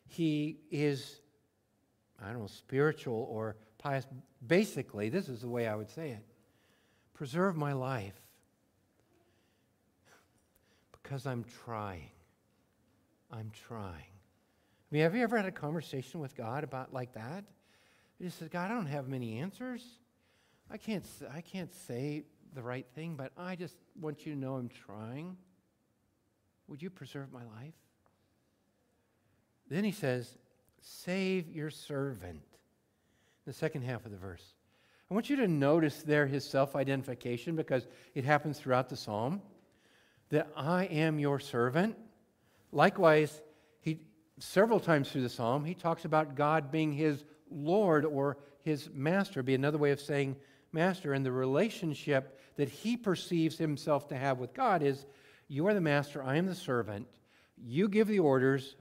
he 0.08 0.58
is, 0.70 1.20
I 2.20 2.30
don't 2.30 2.40
know, 2.40 2.46
spiritual 2.46 3.28
or 3.30 3.56
pious. 3.78 4.06
Basically, 4.46 5.08
this 5.08 5.28
is 5.28 5.42
the 5.42 5.48
way 5.48 5.68
I 5.68 5.74
would 5.74 5.90
say 5.90 6.10
it 6.10 6.24
preserve 7.14 7.54
my 7.54 7.74
life 7.74 8.18
because 10.90 11.26
I'm 11.26 11.44
trying. 11.64 12.08
I'm 13.30 13.50
trying. 13.68 13.92
I 13.92 14.88
mean, 14.90 15.02
have 15.02 15.14
you 15.14 15.22
ever 15.22 15.36
had 15.36 15.44
a 15.44 15.52
conversation 15.52 16.20
with 16.20 16.34
God 16.34 16.64
about 16.64 16.94
like 16.94 17.12
that? 17.12 17.44
You 18.18 18.26
just 18.26 18.38
said, 18.38 18.50
God, 18.50 18.70
I 18.70 18.74
don't 18.74 18.86
have 18.86 19.06
many 19.06 19.38
answers. 19.38 19.84
I 20.70 20.78
can't, 20.78 21.04
I 21.32 21.42
can't 21.42 21.74
say 21.74 22.24
the 22.54 22.62
right 22.62 22.86
thing, 22.94 23.16
but 23.16 23.32
I 23.36 23.56
just 23.56 23.76
want 24.00 24.26
you 24.26 24.34
to 24.34 24.38
know 24.38 24.56
I'm 24.56 24.68
trying. 24.68 25.36
Would 26.68 26.82
you 26.82 26.90
preserve 26.90 27.32
my 27.32 27.44
life? 27.44 27.74
Then 29.68 29.84
he 29.84 29.92
says, 29.92 30.36
Save 30.80 31.48
your 31.50 31.70
servant. 31.70 32.42
The 33.46 33.52
second 33.52 33.82
half 33.82 34.04
of 34.04 34.12
the 34.12 34.16
verse. 34.16 34.54
I 35.10 35.14
want 35.14 35.28
you 35.28 35.36
to 35.36 35.48
notice 35.48 36.02
there 36.02 36.26
his 36.26 36.48
self 36.48 36.76
identification 36.76 37.56
because 37.56 37.86
it 38.14 38.24
happens 38.24 38.58
throughout 38.58 38.88
the 38.88 38.96
psalm 38.96 39.42
that 40.28 40.48
I 40.56 40.84
am 40.84 41.18
your 41.18 41.40
servant. 41.40 41.96
Likewise, 42.70 43.42
he 43.80 44.00
several 44.38 44.78
times 44.78 45.10
through 45.10 45.22
the 45.22 45.28
psalm 45.28 45.64
he 45.64 45.74
talks 45.74 46.04
about 46.04 46.36
God 46.36 46.70
being 46.70 46.92
his 46.92 47.24
Lord 47.50 48.04
or 48.04 48.38
his 48.62 48.88
master, 48.92 49.42
be 49.42 49.54
another 49.54 49.78
way 49.78 49.90
of 49.90 50.00
saying 50.00 50.36
master. 50.72 51.12
And 51.12 51.24
the 51.24 51.32
relationship 51.32 52.38
that 52.56 52.68
he 52.68 52.96
perceives 52.96 53.58
himself 53.58 54.08
to 54.08 54.16
have 54.16 54.38
with 54.38 54.54
God 54.54 54.82
is 54.82 55.06
you 55.48 55.66
are 55.66 55.74
the 55.74 55.80
master, 55.80 56.22
I 56.22 56.36
am 56.36 56.46
the 56.46 56.54
servant. 56.54 57.06
You 57.62 57.88
give 57.88 58.08
the 58.08 58.20
orders, 58.20 58.76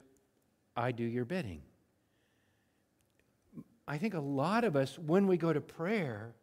I 0.75 0.91
do 0.91 1.03
your 1.03 1.25
bidding. 1.25 1.61
I 3.87 3.97
think 3.97 4.13
a 4.13 4.19
lot 4.19 4.63
of 4.63 4.75
us, 4.75 4.97
when 4.99 5.25
we 5.25 5.35
go 5.35 5.51
to 5.51 5.61
prayer, 5.61 6.35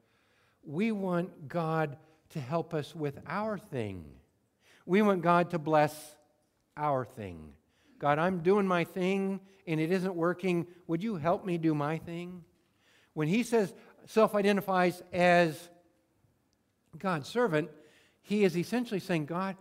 we 0.64 0.90
want 0.90 1.48
God 1.48 1.96
to 2.30 2.40
help 2.40 2.74
us 2.74 2.94
with 2.94 3.18
our 3.26 3.56
thing. 3.56 4.04
We 4.84 5.00
want 5.00 5.22
God 5.22 5.50
to 5.50 5.58
bless 5.58 6.16
our 6.76 7.04
thing. 7.04 7.52
God, 7.98 8.18
I'm 8.18 8.40
doing 8.40 8.66
my 8.66 8.84
thing 8.84 9.40
and 9.66 9.80
it 9.80 9.92
isn't 9.92 10.14
working. 10.14 10.66
Would 10.86 11.02
you 11.02 11.16
help 11.16 11.44
me 11.44 11.56
do 11.56 11.74
my 11.74 11.98
thing? 11.98 12.44
When 13.14 13.28
he 13.28 13.42
says, 13.42 13.72
self 14.06 14.34
identifies 14.34 15.02
as 15.12 15.68
God's 16.98 17.28
servant, 17.28 17.70
he 18.22 18.44
is 18.44 18.56
essentially 18.56 19.00
saying, 19.00 19.26
God, 19.26 19.56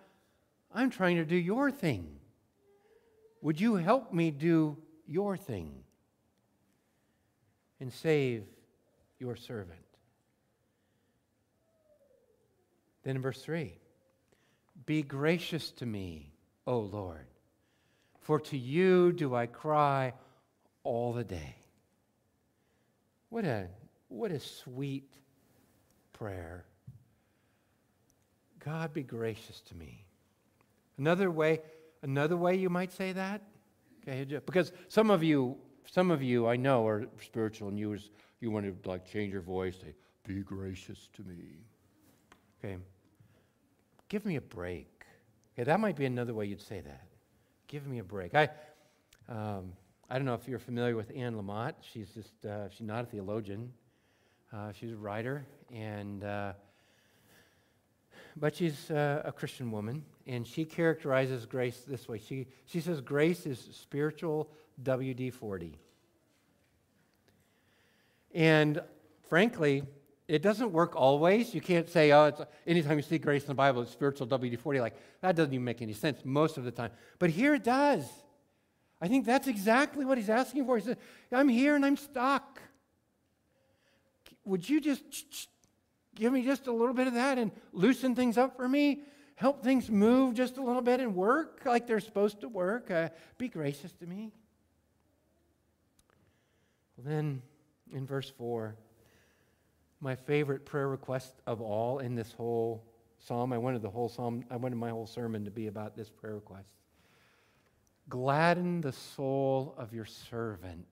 I'm 0.74 0.90
trying 0.90 1.18
to 1.18 1.26
do 1.26 1.36
your 1.36 1.72
thing. 1.72 2.08
Would 3.42 3.60
you 3.60 3.76
help 3.76 4.14
me 4.14 4.32
do 4.32 4.78
your 5.08 5.38
thing 5.38 5.84
and 7.80 7.92
save 7.92 8.44
your 9.20 9.36
servant. 9.36 9.80
Then 13.04 13.18
in 13.18 13.22
verse 13.22 13.42
3 13.42 13.74
Be 14.86 15.04
gracious 15.04 15.72
to 15.74 15.86
me, 15.86 16.32
O 16.66 16.80
Lord, 16.80 17.28
for 18.22 18.40
to 18.40 18.58
you 18.58 19.12
do 19.12 19.36
I 19.36 19.46
cry 19.46 20.14
all 20.84 21.14
the 21.14 21.24
day. 21.24 21.56
What 23.30 23.46
a, 23.46 23.68
what 24.16 24.32
a 24.32 24.40
sweet 24.40 25.14
prayer. 26.14 26.66
God 28.64 28.94
be 28.94 29.04
gracious 29.04 29.62
to 29.62 29.76
me. 29.76 30.06
Another 30.98 31.30
way, 31.30 31.62
another 32.02 32.38
way 32.38 32.56
you 32.56 32.70
might 32.70 32.94
say 32.94 33.12
that, 33.12 33.42
okay, 34.02 34.24
because 34.46 34.72
some 34.88 35.12
of 35.12 35.22
you, 35.22 35.58
some 35.92 36.10
of 36.10 36.24
you 36.24 36.48
I 36.48 36.56
know 36.56 36.88
are 36.88 37.06
spiritual, 37.22 37.68
and 37.68 37.78
you 37.78 37.98
you 38.40 38.50
want 38.50 38.66
to 38.66 38.90
like 38.90 39.06
change 39.06 39.34
your 39.34 39.42
voice, 39.42 39.76
say, 39.76 39.94
"Be 40.26 40.42
gracious 40.42 41.10
to 41.14 41.24
me." 41.24 41.66
Okay, 42.58 42.78
give 44.08 44.26
me 44.26 44.38
a 44.38 44.42
break. 44.42 45.04
Okay, 45.54 45.66
that 45.66 45.80
might 45.80 45.98
be 45.98 46.06
another 46.06 46.34
way 46.34 46.46
you'd 46.46 46.62
say 46.62 46.82
that. 46.82 47.08
Give 47.68 47.86
me 47.86 48.00
a 48.00 48.04
break. 48.04 48.34
I, 48.34 48.50
um, 49.28 49.74
I 50.10 50.18
don't 50.18 50.26
know 50.26 50.34
if 50.34 50.48
you're 50.48 50.60
familiar 50.60 50.96
with 50.96 51.12
Anne 51.16 51.36
Lamott. 51.36 51.74
She's 51.82 52.10
just 52.14 52.46
uh, 52.46 52.70
she's 52.70 52.88
not 52.88 53.04
a 53.04 53.08
theologian. 53.08 53.74
Uh, 54.56 54.72
she's 54.72 54.94
a 54.94 54.96
writer, 54.96 55.46
and 55.74 56.24
uh, 56.24 56.54
but 58.38 58.56
she's 58.56 58.90
uh, 58.90 59.22
a 59.26 59.32
Christian 59.34 59.70
woman, 59.70 60.06
and 60.28 60.48
she 60.48 60.64
characterizes 60.64 61.46
grace 61.46 61.84
this 61.86 62.08
way. 62.08 62.22
She, 62.26 62.48
she 62.66 62.80
says 62.80 63.02
grace 63.02 63.46
is 63.46 63.60
spiritual 63.74 64.50
WD 64.82 65.34
40. 65.34 65.78
And 68.34 68.82
frankly, 69.28 69.84
it 70.30 70.42
doesn't 70.42 70.72
work 70.72 70.96
always. 70.96 71.54
You 71.54 71.60
can't 71.60 71.90
say, 71.90 72.14
oh, 72.14 72.26
it's, 72.28 72.42
anytime 72.66 72.96
you 72.96 73.04
see 73.04 73.18
grace 73.18 73.42
in 73.42 73.48
the 73.48 73.56
Bible, 73.56 73.82
it's 73.82 73.92
spiritual 73.92 74.26
WD 74.28 74.58
40. 74.58 74.80
Like, 74.80 74.96
that 75.20 75.36
doesn't 75.36 75.54
even 75.54 75.66
make 75.66 75.82
any 75.82 75.94
sense 75.94 76.22
most 76.24 76.58
of 76.58 76.64
the 76.64 76.72
time. 76.72 76.92
But 77.20 77.30
here 77.30 77.56
it 77.56 77.64
does. 77.66 78.06
I 79.02 79.10
think 79.10 79.26
that's 79.26 79.48
exactly 79.48 80.06
what 80.06 80.18
he's 80.18 80.30
asking 80.30 80.66
for. 80.66 80.78
He 80.78 80.84
says, 80.84 80.96
I'm 81.30 81.50
here 81.50 81.76
and 81.76 81.86
I'm 81.86 81.98
stuck. 81.98 82.62
Would 84.46 84.68
you 84.68 84.80
just 84.80 85.50
give 86.16 86.32
me 86.32 86.44
just 86.44 86.68
a 86.68 86.72
little 86.72 86.94
bit 86.94 87.08
of 87.08 87.14
that 87.16 87.38
and 87.38 87.52
loosen 87.74 88.16
things 88.16 88.38
up 88.38 88.56
for 88.56 88.68
me? 88.68 89.02
Help 89.36 89.64
things 89.64 89.90
move 89.90 90.34
just 90.34 90.58
a 90.58 90.64
little 90.64 90.82
bit 90.82 91.02
and 91.02 91.14
work 91.16 91.62
like 91.66 91.88
they're 91.88 92.00
supposed 92.00 92.42
to 92.42 92.48
work? 92.48 92.90
Uh, 92.90 93.10
be 93.38 93.50
gracious 93.50 93.92
to 93.94 94.06
me. 94.06 94.32
Well, 96.96 97.06
then, 97.06 97.42
in 97.92 98.06
verse 98.06 98.32
4, 98.38 98.76
my 100.00 100.16
favorite 100.16 100.66
prayer 100.66 100.88
request 100.88 101.34
of 101.46 101.62
all 101.62 102.00
in 102.00 102.16
this 102.16 102.32
whole 102.32 102.86
psalm, 103.20 103.52
I 103.52 103.58
wanted 103.58 103.82
the 103.82 103.90
whole 103.90 104.08
psalm, 104.08 104.46
I 104.50 104.56
wanted 104.56 104.78
my 104.78 104.92
whole 104.92 105.08
sermon 105.08 105.44
to 105.46 105.52
be 105.52 105.68
about 105.68 105.96
this 105.98 106.10
prayer 106.10 106.36
request. 106.36 106.70
Gladden 108.08 108.82
the 108.82 108.92
soul 108.92 109.76
of 109.78 109.94
your 109.94 110.06
servant, 110.06 110.86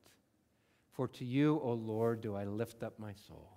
for 0.93 1.08
to 1.10 1.25
you, 1.25 1.60
O 1.63 1.73
Lord, 1.73 2.21
do 2.21 2.36
I 2.36 2.45
lift 2.45 2.84
up 2.84 2.97
my 2.99 3.13
soul 3.27 3.53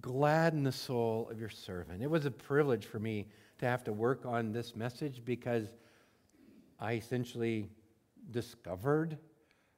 gladden 0.00 0.62
the 0.62 0.72
soul 0.72 1.28
of 1.30 1.38
your 1.38 1.50
servant. 1.50 2.02
It 2.02 2.10
was 2.10 2.24
a 2.24 2.30
privilege 2.30 2.86
for 2.86 2.98
me 2.98 3.28
to 3.58 3.66
have 3.66 3.84
to 3.84 3.92
work 3.92 4.24
on 4.24 4.52
this 4.52 4.74
message 4.74 5.22
because 5.24 5.68
I 6.80 6.94
essentially 6.94 7.68
discovered 8.30 9.18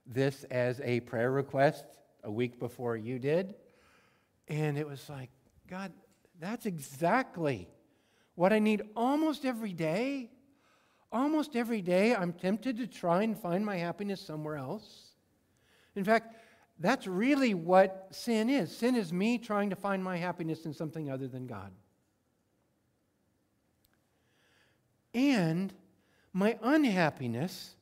this 0.06 0.44
as 0.44 0.80
a 0.82 1.00
prayer 1.00 1.30
request 1.30 1.84
a 2.22 2.30
week 2.30 2.58
before 2.58 2.96
you 2.96 3.18
did. 3.18 3.54
And 4.48 4.78
it 4.78 4.86
was 4.86 5.08
like, 5.08 5.30
God, 5.68 5.92
that's 6.38 6.66
exactly 6.66 7.68
what 8.34 8.52
I 8.52 8.58
need 8.58 8.82
almost 8.94 9.44
every 9.44 9.72
day. 9.72 10.30
Almost 11.10 11.54
every 11.54 11.80
day, 11.80 12.14
I'm 12.14 12.32
tempted 12.32 12.76
to 12.78 12.86
try 12.88 13.22
and 13.22 13.38
find 13.38 13.64
my 13.64 13.76
happiness 13.76 14.20
somewhere 14.20 14.56
else. 14.56 15.13
In 15.96 16.04
fact, 16.04 16.34
that's 16.78 17.06
really 17.06 17.54
what 17.54 18.08
sin 18.10 18.50
is. 18.50 18.76
Sin 18.76 18.96
is 18.96 19.12
me 19.12 19.38
trying 19.38 19.70
to 19.70 19.76
find 19.76 20.02
my 20.02 20.16
happiness 20.16 20.64
in 20.64 20.74
something 20.74 21.10
other 21.10 21.28
than 21.28 21.46
God. 21.46 21.70
And 25.14 25.72
my 26.32 26.58
unhappiness 26.62 27.76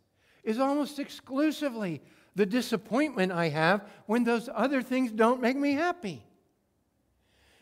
is 0.44 0.58
almost 0.58 0.98
exclusively 0.98 2.02
the 2.34 2.46
disappointment 2.46 3.32
I 3.32 3.48
have 3.48 3.88
when 4.06 4.24
those 4.24 4.48
other 4.52 4.82
things 4.82 5.10
don't 5.10 5.40
make 5.40 5.56
me 5.56 5.72
happy. 5.72 6.24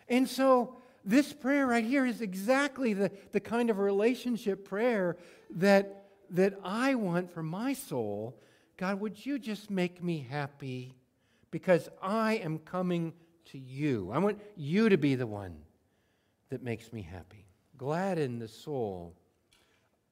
And 0.08 0.28
so, 0.28 0.76
this 1.04 1.32
prayer 1.32 1.66
right 1.66 1.84
here 1.84 2.04
is 2.04 2.20
exactly 2.20 2.92
the, 2.92 3.10
the 3.32 3.40
kind 3.40 3.70
of 3.70 3.78
relationship 3.78 4.68
prayer 4.68 5.16
that, 5.50 6.10
that 6.30 6.54
I 6.62 6.94
want 6.94 7.32
for 7.32 7.42
my 7.42 7.72
soul. 7.72 8.38
God, 8.80 8.98
would 8.98 9.26
you 9.26 9.38
just 9.38 9.70
make 9.70 10.02
me 10.02 10.26
happy 10.26 10.94
because 11.50 11.90
I 12.02 12.36
am 12.36 12.58
coming 12.60 13.12
to 13.52 13.58
you. 13.58 14.10
I 14.10 14.18
want 14.18 14.40
you 14.56 14.88
to 14.88 14.96
be 14.96 15.16
the 15.16 15.26
one 15.26 15.54
that 16.48 16.62
makes 16.62 16.90
me 16.90 17.02
happy. 17.02 17.44
Gladden 17.76 18.38
the 18.38 18.48
soul 18.48 19.14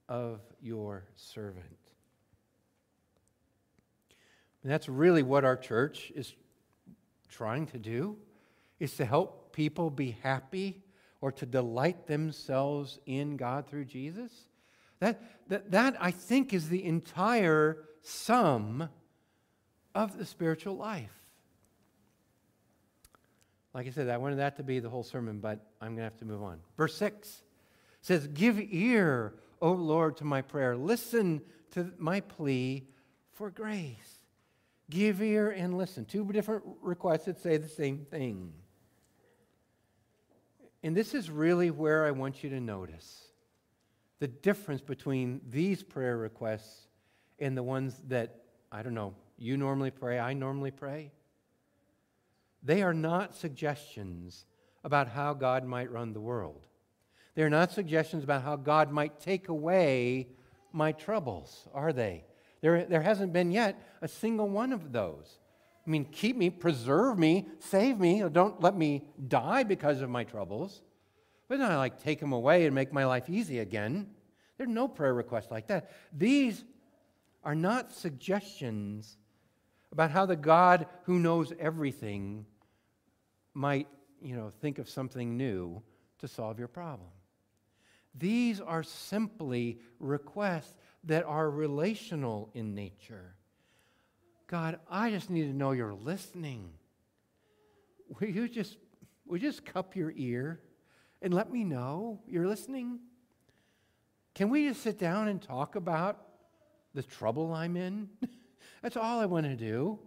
of 0.06 0.42
your 0.60 1.04
servant. 1.14 1.64
And 4.62 4.70
that's 4.70 4.86
really 4.86 5.22
what 5.22 5.46
our 5.46 5.56
church 5.56 6.12
is 6.14 6.34
trying 7.30 7.66
to 7.68 7.78
do 7.78 8.18
is 8.78 8.94
to 8.96 9.06
help 9.06 9.54
people 9.54 9.88
be 9.88 10.18
happy 10.22 10.82
or 11.22 11.32
to 11.32 11.46
delight 11.46 12.06
themselves 12.06 12.98
in 13.06 13.38
God 13.38 13.66
through 13.66 13.86
Jesus. 13.86 14.30
That, 15.00 15.22
that, 15.48 15.70
that 15.70 15.96
I 15.98 16.10
think, 16.10 16.52
is 16.52 16.68
the 16.68 16.84
entire 16.84 17.87
sum 18.08 18.88
of 19.94 20.16
the 20.16 20.24
spiritual 20.24 20.76
life. 20.76 21.12
Like 23.74 23.86
I 23.86 23.90
said, 23.90 24.08
I 24.08 24.16
wanted 24.16 24.38
that 24.38 24.56
to 24.56 24.62
be 24.62 24.80
the 24.80 24.88
whole 24.88 25.02
sermon, 25.02 25.40
but 25.40 25.66
I'm 25.80 25.88
going 25.88 25.98
to 25.98 26.04
have 26.04 26.16
to 26.18 26.24
move 26.24 26.42
on. 26.42 26.58
Verse 26.76 26.96
6 26.96 27.42
says, 28.00 28.26
Give 28.28 28.58
ear, 28.58 29.34
O 29.60 29.72
Lord, 29.72 30.16
to 30.18 30.24
my 30.24 30.42
prayer. 30.42 30.76
Listen 30.76 31.42
to 31.72 31.92
my 31.98 32.20
plea 32.20 32.88
for 33.32 33.50
grace. 33.50 34.18
Give 34.90 35.20
ear 35.20 35.50
and 35.50 35.76
listen. 35.76 36.06
Two 36.06 36.24
different 36.32 36.64
requests 36.80 37.26
that 37.26 37.40
say 37.40 37.58
the 37.58 37.68
same 37.68 38.06
thing. 38.10 38.52
And 40.82 40.96
this 40.96 41.12
is 41.12 41.30
really 41.30 41.70
where 41.70 42.06
I 42.06 42.10
want 42.12 42.42
you 42.42 42.50
to 42.50 42.60
notice 42.60 43.24
the 44.18 44.28
difference 44.28 44.80
between 44.80 45.40
these 45.50 45.82
prayer 45.82 46.16
requests 46.16 46.87
and 47.38 47.56
the 47.56 47.62
ones 47.62 48.00
that, 48.08 48.42
I 48.70 48.82
don't 48.82 48.94
know, 48.94 49.14
you 49.38 49.56
normally 49.56 49.90
pray, 49.90 50.18
I 50.18 50.32
normally 50.32 50.70
pray. 50.70 51.12
They 52.62 52.82
are 52.82 52.94
not 52.94 53.34
suggestions 53.34 54.44
about 54.84 55.08
how 55.08 55.34
God 55.34 55.64
might 55.64 55.90
run 55.90 56.12
the 56.12 56.20
world. 56.20 56.66
They 57.34 57.42
are 57.42 57.50
not 57.50 57.70
suggestions 57.70 58.24
about 58.24 58.42
how 58.42 58.56
God 58.56 58.90
might 58.90 59.20
take 59.20 59.48
away 59.48 60.28
my 60.72 60.92
troubles, 60.92 61.68
are 61.72 61.92
they? 61.92 62.24
There, 62.60 62.84
there 62.84 63.02
hasn't 63.02 63.32
been 63.32 63.52
yet 63.52 63.80
a 64.02 64.08
single 64.08 64.48
one 64.48 64.72
of 64.72 64.92
those. 64.92 65.38
I 65.86 65.90
mean, 65.90 66.04
keep 66.04 66.36
me, 66.36 66.50
preserve 66.50 67.18
me, 67.18 67.46
save 67.60 67.98
me, 67.98 68.22
don't 68.30 68.60
let 68.60 68.76
me 68.76 69.04
die 69.28 69.62
because 69.62 70.00
of 70.00 70.10
my 70.10 70.24
troubles. 70.24 70.82
But 71.48 71.60
not 71.60 71.76
like 71.78 72.02
take 72.02 72.20
them 72.20 72.32
away 72.32 72.66
and 72.66 72.74
make 72.74 72.92
my 72.92 73.06
life 73.06 73.30
easy 73.30 73.60
again. 73.60 74.10
There's 74.58 74.68
no 74.68 74.88
prayer 74.88 75.14
request 75.14 75.50
like 75.50 75.68
that. 75.68 75.90
These 76.12 76.62
are 77.44 77.54
not 77.54 77.92
suggestions 77.92 79.16
about 79.92 80.10
how 80.10 80.26
the 80.26 80.36
God 80.36 80.86
who 81.04 81.18
knows 81.18 81.52
everything 81.58 82.46
might, 83.54 83.88
you 84.20 84.36
know, 84.36 84.50
think 84.50 84.78
of 84.78 84.88
something 84.88 85.36
new 85.36 85.82
to 86.18 86.28
solve 86.28 86.58
your 86.58 86.68
problem. 86.68 87.08
These 88.14 88.60
are 88.60 88.82
simply 88.82 89.78
requests 90.00 90.74
that 91.04 91.24
are 91.24 91.50
relational 91.50 92.50
in 92.54 92.74
nature. 92.74 93.34
God, 94.46 94.80
I 94.90 95.10
just 95.10 95.30
need 95.30 95.42
to 95.42 95.52
know 95.52 95.72
you're 95.72 95.94
listening. 95.94 96.70
Will 98.18 98.28
you 98.28 98.48
just, 98.48 98.76
will 99.26 99.36
you 99.36 99.48
just 99.48 99.64
cup 99.64 99.94
your 99.94 100.12
ear 100.16 100.60
and 101.22 101.32
let 101.32 101.52
me 101.52 101.64
know 101.64 102.20
you're 102.26 102.46
listening? 102.46 102.98
Can 104.34 104.50
we 104.50 104.68
just 104.68 104.82
sit 104.82 104.98
down 104.98 105.28
and 105.28 105.40
talk 105.40 105.76
about 105.76 106.27
the 106.98 107.02
trouble 107.04 107.54
I'm 107.54 107.76
in? 107.76 108.08
That's 108.82 108.96
all 108.96 109.20
I 109.20 109.26
want 109.26 109.46
to 109.46 109.54
do. 109.54 110.00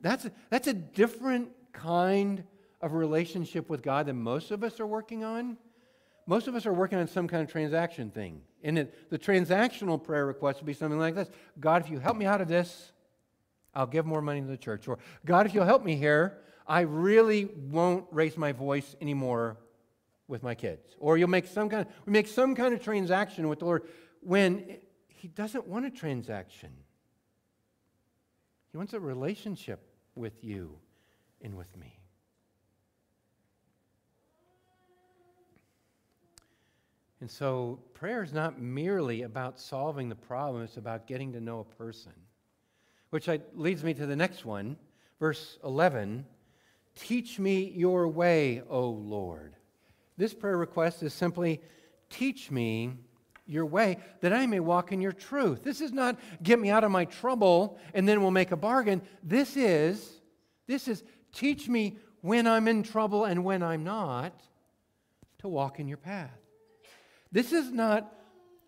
That's 0.00 0.28
that's 0.48 0.66
a 0.66 0.72
different 0.72 1.50
kind 1.72 2.42
of 2.80 2.94
relationship 2.94 3.70
with 3.70 3.80
God 3.80 4.06
than 4.06 4.16
most 4.16 4.50
of 4.50 4.64
us 4.64 4.80
are 4.80 4.86
working 4.86 5.22
on. 5.22 5.56
most 6.26 6.48
of 6.48 6.56
us 6.56 6.66
are 6.66 6.72
working 6.72 6.98
on 6.98 7.06
some 7.06 7.28
kind 7.28 7.42
of 7.44 7.48
transaction 7.50 8.10
thing. 8.10 8.40
And 8.64 8.78
it, 8.78 9.10
the 9.10 9.18
transactional 9.18 10.02
prayer 10.02 10.26
request 10.26 10.58
would 10.58 10.66
be 10.66 10.72
something 10.72 10.98
like 10.98 11.14
this 11.14 11.30
God, 11.60 11.84
if 11.84 11.90
you 11.90 12.00
help 12.00 12.16
me 12.16 12.26
out 12.26 12.40
of 12.40 12.48
this, 12.48 12.90
I'll 13.72 13.86
give 13.86 14.04
more 14.04 14.20
money 14.20 14.40
to 14.40 14.48
the 14.48 14.56
church. 14.56 14.88
Or, 14.88 14.98
God, 15.24 15.46
if 15.46 15.54
you'll 15.54 15.64
help 15.64 15.84
me 15.84 15.94
here, 15.94 16.38
I 16.66 16.80
really 16.80 17.44
won't 17.44 18.04
raise 18.10 18.36
my 18.36 18.50
voice 18.50 18.96
anymore 19.00 19.58
with 20.26 20.42
my 20.42 20.56
kids. 20.56 20.96
Or 20.98 21.18
you'll 21.18 21.28
make 21.28 21.46
some 21.46 21.68
kind 21.68 21.86
of, 21.86 21.92
we 22.04 22.12
make 22.12 22.26
some 22.26 22.56
kind 22.56 22.74
of 22.74 22.82
transaction 22.82 23.48
with 23.48 23.60
the 23.60 23.66
Lord 23.66 23.84
when 24.22 24.78
He 25.20 25.28
doesn't 25.28 25.66
want 25.66 25.84
a 25.84 25.90
transaction. 25.90 26.70
He 28.72 28.78
wants 28.78 28.94
a 28.94 29.00
relationship 29.00 29.78
with 30.14 30.42
you 30.42 30.78
and 31.42 31.58
with 31.58 31.76
me. 31.76 31.98
And 37.20 37.30
so 37.30 37.80
prayer 37.92 38.22
is 38.22 38.32
not 38.32 38.62
merely 38.62 39.20
about 39.22 39.60
solving 39.60 40.08
the 40.08 40.14
problem, 40.14 40.62
it's 40.62 40.78
about 40.78 41.06
getting 41.06 41.34
to 41.34 41.40
know 41.40 41.60
a 41.60 41.64
person. 41.76 42.12
Which 43.10 43.28
leads 43.54 43.84
me 43.84 43.92
to 43.92 44.06
the 44.06 44.16
next 44.16 44.46
one, 44.46 44.78
verse 45.18 45.58
11. 45.62 46.24
Teach 46.94 47.38
me 47.38 47.70
your 47.76 48.08
way, 48.08 48.62
O 48.70 48.88
Lord. 48.88 49.54
This 50.16 50.32
prayer 50.32 50.56
request 50.56 51.02
is 51.02 51.12
simply, 51.12 51.60
teach 52.08 52.50
me 52.50 52.94
your 53.50 53.66
way 53.66 53.98
that 54.20 54.32
I 54.32 54.46
may 54.46 54.60
walk 54.60 54.92
in 54.92 55.00
your 55.00 55.12
truth. 55.12 55.62
This 55.64 55.80
is 55.80 55.92
not 55.92 56.18
get 56.42 56.58
me 56.58 56.70
out 56.70 56.84
of 56.84 56.90
my 56.90 57.04
trouble 57.04 57.78
and 57.92 58.08
then 58.08 58.22
we'll 58.22 58.30
make 58.30 58.52
a 58.52 58.56
bargain. 58.56 59.02
This 59.22 59.56
is, 59.56 60.20
this 60.66 60.86
is 60.86 61.02
teach 61.32 61.68
me 61.68 61.98
when 62.20 62.46
I'm 62.46 62.68
in 62.68 62.82
trouble 62.82 63.24
and 63.24 63.44
when 63.44 63.62
I'm 63.62 63.82
not 63.82 64.40
to 65.38 65.48
walk 65.48 65.80
in 65.80 65.88
your 65.88 65.96
path. 65.96 66.30
This 67.32 67.52
is 67.52 67.72
not, 67.72 68.12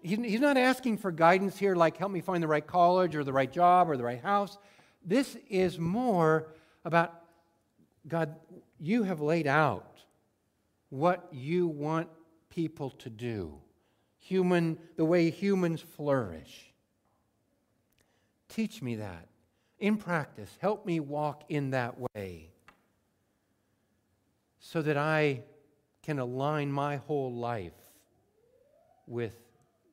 he's 0.03 0.41
not 0.41 0.57
asking 0.57 0.99
for 0.99 1.13
guidance 1.13 1.57
here 1.57 1.77
like 1.77 1.97
help 1.97 2.11
me 2.11 2.21
find 2.21 2.43
the 2.43 2.49
right 2.49 2.67
college 2.67 3.15
or 3.15 3.25
the 3.25 3.33
right 3.33 3.51
job 3.51 3.89
or 3.89 3.97
the 3.97 4.05
right 4.05 4.21
house. 4.21 4.59
This 5.05 5.37
is 5.49 5.79
more 5.79 6.49
about 6.85 7.23
God, 8.09 8.35
you 8.81 9.05
have 9.05 9.21
laid 9.21 9.47
out 9.47 10.01
what 10.91 11.29
you 11.31 11.69
want 11.69 12.09
people 12.51 12.91
to 12.91 13.09
do, 13.09 13.59
human, 14.23 14.79
the 14.97 15.05
way 15.05 15.31
humans 15.31 15.81
flourish. 15.81 16.73
Teach 18.49 18.81
me 18.81 18.97
that 18.97 19.29
in 19.79 19.97
practice. 19.97 20.51
Help 20.61 20.87
me 20.87 21.01
walk 21.01 21.45
in 21.49 21.71
that 21.71 21.97
way 21.99 22.51
so 24.61 24.81
that 24.81 24.97
I 24.97 25.43
can 26.03 26.19
align 26.19 26.71
my 26.71 26.97
whole 26.97 27.33
life 27.33 27.73
with 29.07 29.37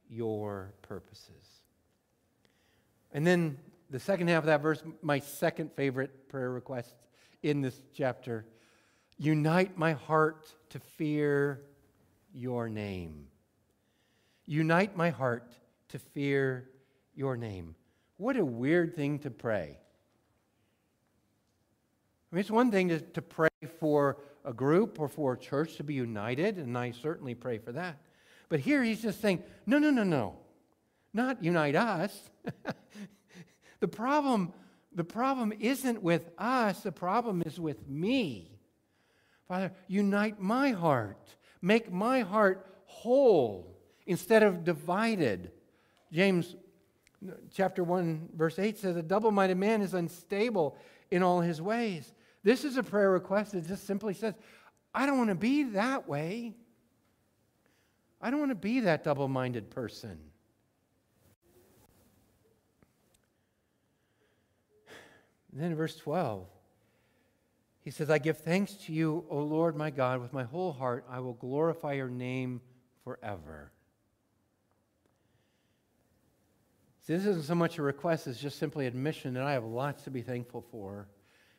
your 0.09 0.73
purposes. 0.83 1.61
And 3.11 3.25
then 3.25 3.57
the 3.89 3.99
second 3.99 4.27
half 4.27 4.43
of 4.43 4.47
that 4.47 4.61
verse, 4.61 4.83
my 5.01 5.19
second 5.19 5.71
favorite 5.75 6.29
prayer 6.29 6.51
request 6.51 6.93
in 7.41 7.61
this 7.61 7.81
chapter 7.93 8.45
unite 9.17 9.77
my 9.77 9.93
heart 9.93 10.53
to 10.69 10.79
fear 10.79 11.61
your 12.33 12.69
name. 12.69 13.27
Unite 14.49 14.97
my 14.97 15.11
heart 15.11 15.53
to 15.89 15.99
fear 15.99 16.67
your 17.13 17.37
name. 17.37 17.75
What 18.17 18.35
a 18.35 18.43
weird 18.43 18.95
thing 18.95 19.19
to 19.19 19.29
pray. 19.29 19.77
I 22.31 22.35
mean, 22.35 22.39
it's 22.39 22.49
one 22.49 22.71
thing 22.71 22.89
to, 22.89 22.99
to 22.99 23.21
pray 23.21 23.49
for 23.79 24.17
a 24.43 24.51
group 24.51 24.99
or 24.99 25.07
for 25.07 25.33
a 25.33 25.37
church 25.37 25.75
to 25.75 25.83
be 25.83 25.93
united, 25.93 26.57
and 26.57 26.75
I 26.75 26.89
certainly 26.89 27.35
pray 27.35 27.59
for 27.59 27.73
that. 27.73 28.01
But 28.49 28.61
here 28.61 28.81
he's 28.83 29.03
just 29.03 29.21
saying, 29.21 29.43
no, 29.67 29.77
no, 29.77 29.91
no, 29.91 30.03
no. 30.03 30.37
Not 31.13 31.43
unite 31.43 31.75
us. 31.75 32.19
the 33.79 33.87
problem 33.87 34.51
the 34.95 35.03
problem 35.03 35.53
isn't 35.59 36.01
with 36.01 36.27
us, 36.39 36.81
the 36.81 36.91
problem 36.91 37.43
is 37.45 37.59
with 37.59 37.87
me. 37.87 38.57
Father, 39.47 39.71
unite 39.87 40.41
my 40.41 40.71
heart. 40.71 41.35
Make 41.61 41.91
my 41.91 42.21
heart 42.21 42.65
whole 42.85 43.78
instead 44.09 44.41
of 44.41 44.63
divided. 44.63 45.51
James 46.11 46.55
chapter 47.53 47.83
1 47.83 48.29
verse 48.35 48.57
8 48.57 48.79
says 48.79 48.97
a 48.97 49.03
double-minded 49.03 49.55
man 49.55 49.83
is 49.83 49.93
unstable 49.93 50.75
in 51.11 51.21
all 51.21 51.41
his 51.41 51.61
ways. 51.61 52.11
This 52.43 52.65
is 52.65 52.75
a 52.75 52.81
prayer 52.83 53.11
request 53.11 53.51
that 53.51 53.67
just 53.67 53.85
simply 53.85 54.15
says, 54.15 54.33
I 54.95 55.05
don't 55.05 55.19
want 55.19 55.29
to 55.29 55.35
be 55.35 55.63
that 55.63 56.09
way. 56.09 56.55
I 58.19 58.31
don't 58.31 58.39
want 58.39 58.51
to 58.51 58.55
be 58.55 58.79
that 58.81 59.03
double 59.03 59.27
minded 59.27 59.69
person. 59.69 60.17
Then 65.53 65.71
in 65.71 65.77
verse 65.77 65.95
12, 65.97 66.47
he 67.81 67.91
says, 67.91 68.09
I 68.09 68.17
give 68.17 68.39
thanks 68.39 68.73
to 68.85 68.91
you, 68.91 69.25
O 69.29 69.39
Lord 69.39 69.75
my 69.75 69.91
God, 69.91 70.19
with 70.19 70.33
my 70.33 70.43
whole 70.43 70.71
heart. 70.71 71.05
I 71.09 71.19
will 71.19 71.33
glorify 71.33 71.93
your 71.93 72.09
name 72.09 72.61
forever. 73.03 73.71
See, 77.09 77.15
this 77.15 77.25
isn't 77.25 77.45
so 77.45 77.55
much 77.55 77.79
a 77.79 77.81
request 77.81 78.27
as 78.27 78.39
just 78.39 78.59
simply 78.59 78.85
admission 78.85 79.33
that 79.33 79.41
I 79.41 79.53
have 79.53 79.63
lots 79.63 80.03
to 80.03 80.11
be 80.11 80.21
thankful 80.21 80.63
for. 80.69 81.07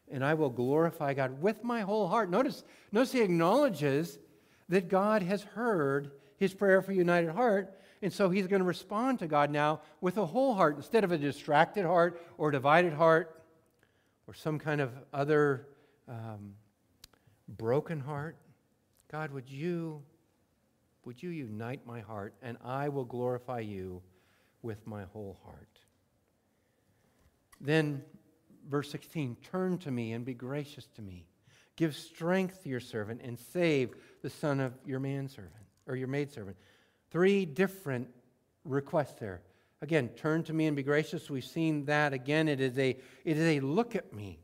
And 0.09 0.25
I 0.25 0.35
will 0.35 0.49
glorify 0.49 1.13
God 1.13 1.43
with 1.43 1.65
my 1.65 1.81
whole 1.81 2.07
heart. 2.07 2.31
Notice, 2.31 2.63
notice 2.93 3.11
he 3.11 3.21
acknowledges 3.21 4.21
that 4.69 4.89
God 4.89 5.23
has 5.25 5.43
heard 5.43 6.13
his 6.37 6.55
prayer 6.55 6.81
for 6.83 6.93
united 6.93 7.33
heart. 7.33 7.77
And 8.01 8.13
so 8.13 8.31
he's 8.31 8.47
going 8.47 8.61
to 8.61 8.65
respond 8.65 9.19
to 9.19 9.27
God 9.27 9.51
now 9.51 9.81
with 10.01 10.19
a 10.19 10.27
whole 10.27 10.55
heart 10.55 10.77
instead 10.77 11.03
of 11.03 11.11
a 11.11 11.19
distracted 11.19 11.85
heart 11.85 12.23
or 12.39 12.53
divided 12.53 12.93
heart 12.93 13.43
or 14.29 14.35
some 14.35 14.57
kind 14.57 14.81
of 14.81 14.93
other 15.13 15.67
um, 16.07 16.55
broken 17.49 17.99
heart. 17.99 18.37
God, 19.11 19.33
would 19.33 19.51
you, 19.51 20.01
would 21.05 21.21
you 21.21 21.31
unite 21.31 21.85
my 21.85 21.99
heart 21.99 22.35
and 22.41 22.57
I 22.65 22.89
will 22.89 23.05
glorify 23.05 23.59
you 23.59 24.01
with 24.63 24.87
my 24.87 25.05
whole 25.13 25.39
heart. 25.45 25.81
Then, 27.61 28.03
verse 28.69 28.91
16 28.91 29.37
turn 29.51 29.79
to 29.79 29.91
me 29.91 30.13
and 30.13 30.25
be 30.25 30.35
gracious 30.35 30.87
to 30.97 31.03
me. 31.03 31.27
Give 31.77 31.97
strength 31.97 32.63
to 32.63 32.69
your 32.69 32.81
servant 32.81 33.21
and 33.23 33.39
save 33.39 33.95
the 34.23 34.31
son 34.31 34.61
of 34.61 34.75
your 34.85 35.01
manservant 35.01 35.55
or 35.87 35.97
your 35.97 36.09
maidservant. 36.09 36.57
Three 37.11 37.45
different 37.45 38.09
requests 38.65 39.19
there. 39.19 39.43
Again, 39.83 40.09
turn 40.11 40.43
to 40.45 40.53
me 40.53 40.67
and 40.67 40.77
be 40.77 40.83
gracious. 40.83 41.31
We've 41.31 41.45
seen 41.45 41.87
that 41.87 42.13
again. 42.13 42.49
It 42.49 42.61
is 42.61 42.79
a 42.79 42.91
it 43.25 43.37
is 43.39 43.57
a 43.57 43.61
look 43.61 43.97
at 43.97 44.13
me 44.13 44.41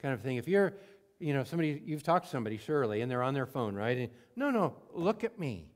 kind 0.00 0.14
of 0.14 0.20
thing. 0.20 0.36
If 0.36 0.46
you're, 0.46 0.74
you 1.18 1.34
know, 1.34 1.42
somebody 1.42 1.82
you've 1.84 2.04
talked 2.04 2.26
to 2.26 2.30
somebody 2.30 2.56
surely 2.56 3.00
and 3.00 3.10
they're 3.10 3.22
on 3.22 3.34
their 3.34 3.46
phone, 3.46 3.74
right? 3.74 3.98
And, 3.98 4.10
no, 4.36 4.50
no, 4.50 4.76
look 4.92 5.24
at 5.24 5.38
me. 5.38 5.66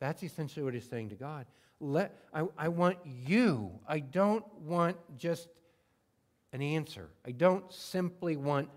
That's 0.00 0.22
essentially 0.22 0.64
what 0.64 0.74
he's 0.74 0.88
saying 0.88 1.10
to 1.10 1.16
God. 1.16 1.46
Let 1.84 2.16
I, 2.32 2.44
I 2.56 2.68
want 2.68 2.96
you. 3.04 3.70
I 3.86 4.00
don't 4.00 4.42
want 4.60 4.96
just 5.18 5.48
an 6.54 6.62
answer. 6.62 7.10
I 7.26 7.32
don't 7.32 7.70
simply 7.70 8.36
want 8.36 8.70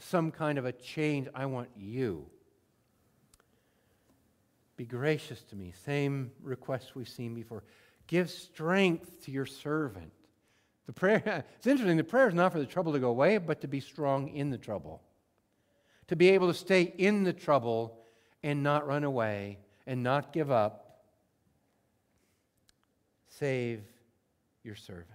some 0.00 0.30
kind 0.30 0.56
of 0.56 0.64
a 0.64 0.72
change. 0.72 1.28
I 1.34 1.44
want 1.44 1.68
you. 1.76 2.24
Be 4.78 4.86
gracious 4.86 5.42
to 5.50 5.56
me. 5.56 5.74
Same 5.84 6.30
request 6.42 6.96
we've 6.96 7.08
seen 7.08 7.34
before. 7.34 7.64
Give 8.06 8.30
strength 8.30 9.26
to 9.26 9.30
your 9.30 9.44
servant. 9.44 10.12
The 10.86 10.94
prayer, 10.94 11.44
it's 11.58 11.66
interesting, 11.66 11.98
the 11.98 12.04
prayer 12.04 12.28
is 12.28 12.34
not 12.34 12.52
for 12.52 12.60
the 12.60 12.66
trouble 12.66 12.94
to 12.94 12.98
go 12.98 13.10
away, 13.10 13.36
but 13.36 13.60
to 13.60 13.68
be 13.68 13.80
strong 13.80 14.28
in 14.28 14.48
the 14.48 14.56
trouble. 14.56 15.02
To 16.06 16.16
be 16.16 16.30
able 16.30 16.48
to 16.48 16.54
stay 16.54 16.94
in 16.96 17.24
the 17.24 17.34
trouble 17.34 17.98
and 18.42 18.62
not 18.62 18.86
run 18.86 19.04
away 19.04 19.58
and 19.86 20.02
not 20.02 20.32
give 20.32 20.50
up. 20.50 20.87
Save 23.38 23.82
your 24.64 24.74
servant. 24.74 25.06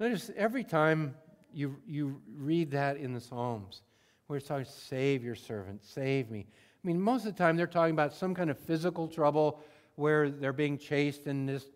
Notice 0.00 0.30
every 0.36 0.64
time 0.64 1.14
you, 1.52 1.76
you 1.86 2.22
read 2.36 2.70
that 2.70 2.96
in 2.96 3.12
the 3.12 3.20
Psalms, 3.20 3.82
where 4.26 4.38
it's 4.38 4.48
talking, 4.48 4.64
save 4.64 5.22
your 5.22 5.34
servant, 5.34 5.84
save 5.84 6.30
me. 6.30 6.46
I 6.48 6.86
mean, 6.86 7.00
most 7.00 7.26
of 7.26 7.34
the 7.34 7.38
time 7.38 7.56
they're 7.56 7.66
talking 7.66 7.92
about 7.92 8.14
some 8.14 8.34
kind 8.34 8.48
of 8.48 8.58
physical 8.58 9.08
trouble 9.08 9.60
where 9.96 10.30
they're 10.30 10.52
being 10.52 10.78
chased 10.78 11.26
and 11.26 11.48
just 11.48 11.68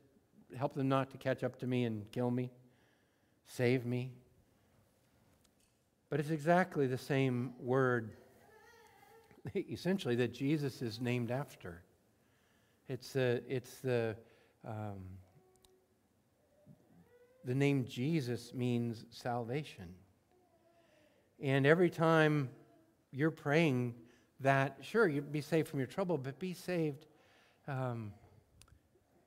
help 0.57 0.75
them 0.75 0.89
not 0.89 1.11
to 1.11 1.19
catch 1.19 1.43
up 1.45 1.59
to 1.59 1.67
me 1.67 1.85
and 1.85 2.11
kill 2.11 2.31
me, 2.31 2.51
save 3.47 3.85
me. 3.85 4.13
But 6.09 6.21
it's 6.21 6.31
exactly 6.31 6.87
the 6.87 6.99
same 6.99 7.53
word, 7.59 8.13
essentially, 9.55 10.15
that 10.17 10.33
Jesus 10.33 10.81
is 10.81 11.01
named 11.01 11.31
after. 11.31 11.83
It's 12.89 13.13
the, 13.13 13.43
it's 13.49 13.81
the, 13.81 14.17
um, 14.67 15.01
the 17.45 17.55
name 17.55 17.85
Jesus 17.85 18.55
means 18.55 19.05
salvation. 19.11 19.95
And 21.41 21.67
every 21.67 21.91
time 21.91 22.51
you're 23.11 23.33
praying 23.33 23.95
that, 24.41 24.77
sure, 24.81 25.09
you 25.09 25.21
be 25.23 25.41
saved 25.41 25.69
from 25.69 25.81
your 25.81 25.89
trouble, 25.89 26.19
but 26.19 26.39
be 26.39 26.55
saved. 26.55 27.07
Um, 27.67 28.13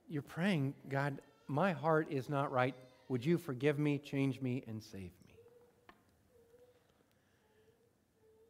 you're 0.08 0.22
praying, 0.22 0.74
God, 0.88 1.20
my 1.46 1.72
heart 1.72 2.08
is 2.10 2.28
not 2.28 2.52
right. 2.52 2.74
Would 3.08 3.24
you 3.24 3.38
forgive 3.38 3.78
me, 3.78 3.98
change 3.98 4.40
me, 4.40 4.64
and 4.66 4.82
save 4.82 5.02
me? 5.02 5.34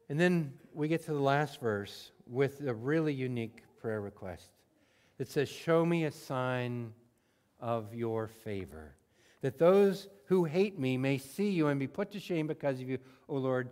And 0.08 0.20
then 0.20 0.52
we 0.72 0.88
get 0.88 1.04
to 1.06 1.12
the 1.12 1.20
last 1.20 1.60
verse 1.60 2.12
with 2.26 2.60
a 2.60 2.74
really 2.74 3.12
unique 3.12 3.62
prayer 3.80 4.00
request. 4.00 4.50
It 5.18 5.28
says, 5.28 5.48
Show 5.48 5.84
me 5.84 6.04
a 6.04 6.10
sign 6.10 6.92
of 7.60 7.94
your 7.94 8.28
favor, 8.28 8.94
that 9.40 9.58
those 9.58 10.08
who 10.26 10.44
hate 10.44 10.78
me 10.78 10.96
may 10.96 11.18
see 11.18 11.50
you 11.50 11.68
and 11.68 11.80
be 11.80 11.86
put 11.86 12.10
to 12.12 12.20
shame 12.20 12.46
because 12.46 12.80
of 12.80 12.88
you, 12.88 12.98
O 13.28 13.36
Lord. 13.36 13.70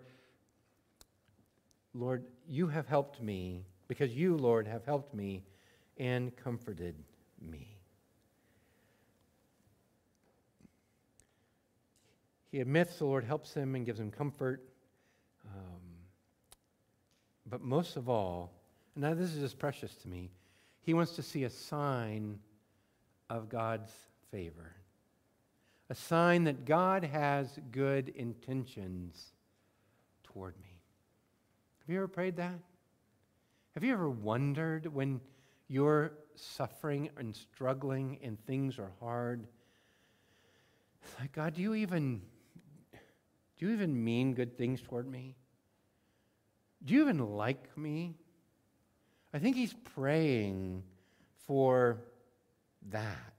Lord, 1.92 2.24
you 2.48 2.66
have 2.68 2.86
helped 2.86 3.20
me, 3.20 3.64
because 3.88 4.14
you, 4.14 4.36
Lord, 4.36 4.66
have 4.66 4.84
helped 4.84 5.14
me 5.14 5.44
and 5.98 6.34
comforted 6.36 6.94
me. 7.40 7.74
He 12.50 12.60
admits 12.60 12.98
the 12.98 13.04
Lord 13.04 13.24
helps 13.24 13.52
him 13.52 13.74
and 13.74 13.84
gives 13.84 13.98
him 13.98 14.10
comfort. 14.10 14.62
Um, 15.44 15.80
but 17.46 17.60
most 17.60 17.96
of 17.96 18.08
all, 18.08 18.52
and 18.94 19.02
now 19.02 19.14
this 19.14 19.34
is 19.34 19.40
just 19.40 19.58
precious 19.58 19.94
to 19.96 20.08
me, 20.08 20.30
he 20.84 20.94
wants 20.94 21.12
to 21.16 21.22
see 21.22 21.44
a 21.44 21.50
sign 21.50 22.38
of 23.30 23.48
God's 23.48 23.92
favor. 24.30 24.72
A 25.88 25.94
sign 25.94 26.44
that 26.44 26.64
God 26.64 27.04
has 27.04 27.58
good 27.72 28.10
intentions 28.10 29.32
toward 30.22 30.54
me. 30.60 30.80
Have 31.80 31.88
you 31.88 31.96
ever 31.96 32.08
prayed 32.08 32.36
that? 32.36 32.58
Have 33.74 33.82
you 33.82 33.92
ever 33.92 34.08
wondered 34.08 34.86
when 34.86 35.20
you're 35.68 36.12
suffering 36.34 37.10
and 37.16 37.34
struggling 37.34 38.18
and 38.22 38.38
things 38.46 38.78
are 38.78 38.92
hard? 39.00 39.46
Like, 41.18 41.32
God, 41.32 41.54
do 41.54 41.62
you 41.62 41.74
even 41.74 42.22
do 43.58 43.66
you 43.66 43.72
even 43.72 44.04
mean 44.04 44.34
good 44.34 44.58
things 44.58 44.80
toward 44.80 45.08
me? 45.08 45.36
Do 46.84 46.94
you 46.94 47.02
even 47.02 47.18
like 47.18 47.76
me? 47.78 48.16
I 49.34 49.40
think 49.40 49.56
he's 49.56 49.74
praying 49.96 50.84
for 51.48 51.98
that. 52.90 53.34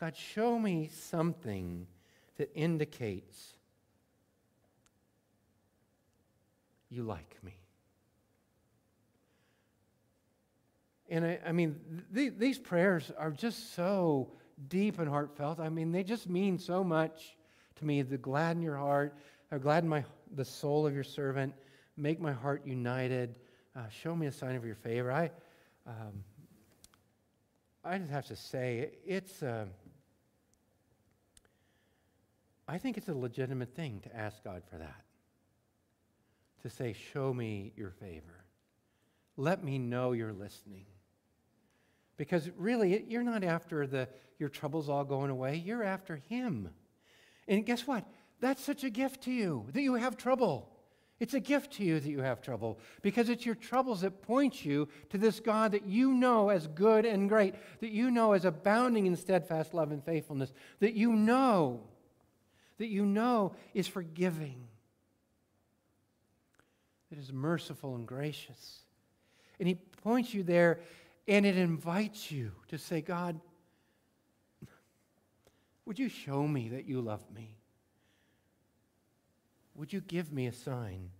God, 0.00 0.16
show 0.16 0.58
me 0.58 0.90
something 0.92 1.86
that 2.38 2.50
indicates 2.56 3.54
you 6.90 7.04
like 7.04 7.36
me. 7.44 7.54
And 11.08 11.24
I, 11.24 11.38
I 11.46 11.52
mean, 11.52 11.76
th- 12.12 12.34
these 12.36 12.58
prayers 12.58 13.12
are 13.16 13.30
just 13.30 13.74
so 13.74 14.32
deep 14.68 14.98
and 14.98 15.08
heartfelt. 15.08 15.60
I 15.60 15.68
mean, 15.68 15.92
they 15.92 16.02
just 16.02 16.28
mean 16.28 16.58
so 16.58 16.82
much 16.82 17.36
to 17.76 17.84
me. 17.84 18.02
The 18.02 18.18
gladden 18.18 18.60
your 18.60 18.76
heart, 18.76 19.14
or 19.52 19.60
gladden 19.60 19.88
my, 19.88 20.04
the 20.34 20.44
soul 20.44 20.84
of 20.84 20.92
your 20.92 21.04
servant, 21.04 21.54
make 21.96 22.20
my 22.20 22.32
heart 22.32 22.62
united, 22.66 23.38
uh, 23.76 23.88
show 23.90 24.16
me 24.16 24.26
a 24.26 24.32
sign 24.32 24.56
of 24.56 24.64
your 24.64 24.74
favor. 24.74 25.12
I, 25.12 25.30
um, 25.86 26.24
I 27.84 27.98
just 27.98 28.10
have 28.10 28.26
to 28.26 28.36
say, 28.36 28.90
it's. 29.04 29.42
Uh, 29.42 29.66
I 32.68 32.78
think 32.78 32.96
it's 32.96 33.08
a 33.08 33.14
legitimate 33.14 33.74
thing 33.76 34.00
to 34.00 34.16
ask 34.16 34.42
God 34.42 34.62
for 34.68 34.78
that. 34.78 35.04
To 36.62 36.70
say, 36.70 36.94
Show 37.12 37.32
me 37.32 37.72
your 37.76 37.90
favor. 37.90 38.44
Let 39.36 39.62
me 39.62 39.78
know 39.78 40.12
you're 40.12 40.32
listening. 40.32 40.86
Because 42.16 42.48
really, 42.56 43.04
you're 43.06 43.22
not 43.22 43.44
after 43.44 43.86
the, 43.86 44.08
your 44.38 44.48
troubles 44.48 44.88
all 44.88 45.04
going 45.04 45.30
away, 45.30 45.56
you're 45.56 45.84
after 45.84 46.16
Him. 46.16 46.70
And 47.46 47.64
guess 47.66 47.86
what? 47.86 48.06
That's 48.40 48.64
such 48.64 48.84
a 48.84 48.90
gift 48.90 49.24
to 49.24 49.30
you 49.30 49.66
that 49.72 49.82
you 49.82 49.94
have 49.94 50.16
trouble. 50.16 50.75
It's 51.18 51.34
a 51.34 51.40
gift 51.40 51.72
to 51.74 51.84
you 51.84 51.98
that 51.98 52.08
you 52.08 52.20
have 52.20 52.42
trouble 52.42 52.78
because 53.00 53.30
it's 53.30 53.46
your 53.46 53.54
troubles 53.54 54.02
that 54.02 54.20
point 54.20 54.64
you 54.64 54.88
to 55.08 55.16
this 55.16 55.40
God 55.40 55.72
that 55.72 55.86
you 55.86 56.12
know 56.12 56.50
as 56.50 56.66
good 56.66 57.06
and 57.06 57.28
great, 57.28 57.54
that 57.80 57.90
you 57.90 58.10
know 58.10 58.32
as 58.32 58.44
abounding 58.44 59.06
in 59.06 59.16
steadfast 59.16 59.72
love 59.72 59.92
and 59.92 60.04
faithfulness, 60.04 60.52
that 60.80 60.92
you 60.92 61.12
know, 61.12 61.80
that 62.76 62.88
you 62.88 63.06
know 63.06 63.54
is 63.72 63.86
forgiving, 63.86 64.62
that 67.10 67.18
is 67.18 67.32
merciful 67.32 67.94
and 67.94 68.06
gracious. 68.06 68.80
And 69.58 69.66
He 69.66 69.76
points 70.02 70.34
you 70.34 70.42
there 70.42 70.80
and 71.26 71.46
it 71.46 71.56
invites 71.56 72.30
you 72.30 72.52
to 72.68 72.76
say, 72.76 73.00
God, 73.00 73.40
would 75.86 75.98
you 75.98 76.10
show 76.10 76.46
me 76.46 76.68
that 76.70 76.86
you 76.86 77.00
love 77.00 77.24
me? 77.34 77.56
Would 79.76 79.92
you 79.92 80.00
give 80.00 80.32
me 80.32 80.46
a 80.46 80.52
sign 80.52 81.10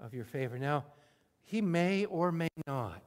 of 0.00 0.14
your 0.14 0.24
favor? 0.24 0.58
Now, 0.58 0.84
he 1.44 1.62
may 1.62 2.04
or 2.04 2.30
may 2.30 2.48
not 2.66 3.02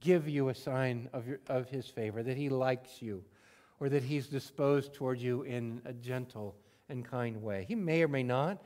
give 0.00 0.28
you 0.28 0.48
a 0.48 0.54
sign 0.54 1.08
of, 1.12 1.26
your, 1.26 1.40
of 1.48 1.68
his 1.68 1.86
favor, 1.86 2.22
that 2.22 2.36
he 2.36 2.48
likes 2.48 3.02
you, 3.02 3.24
or 3.80 3.88
that 3.88 4.02
he's 4.02 4.26
disposed 4.26 4.94
toward 4.94 5.18
you 5.18 5.42
in 5.42 5.82
a 5.84 5.92
gentle 5.92 6.56
and 6.88 7.04
kind 7.04 7.42
way. 7.42 7.64
He 7.66 7.74
may 7.74 8.02
or 8.02 8.08
may 8.08 8.22
not, 8.22 8.62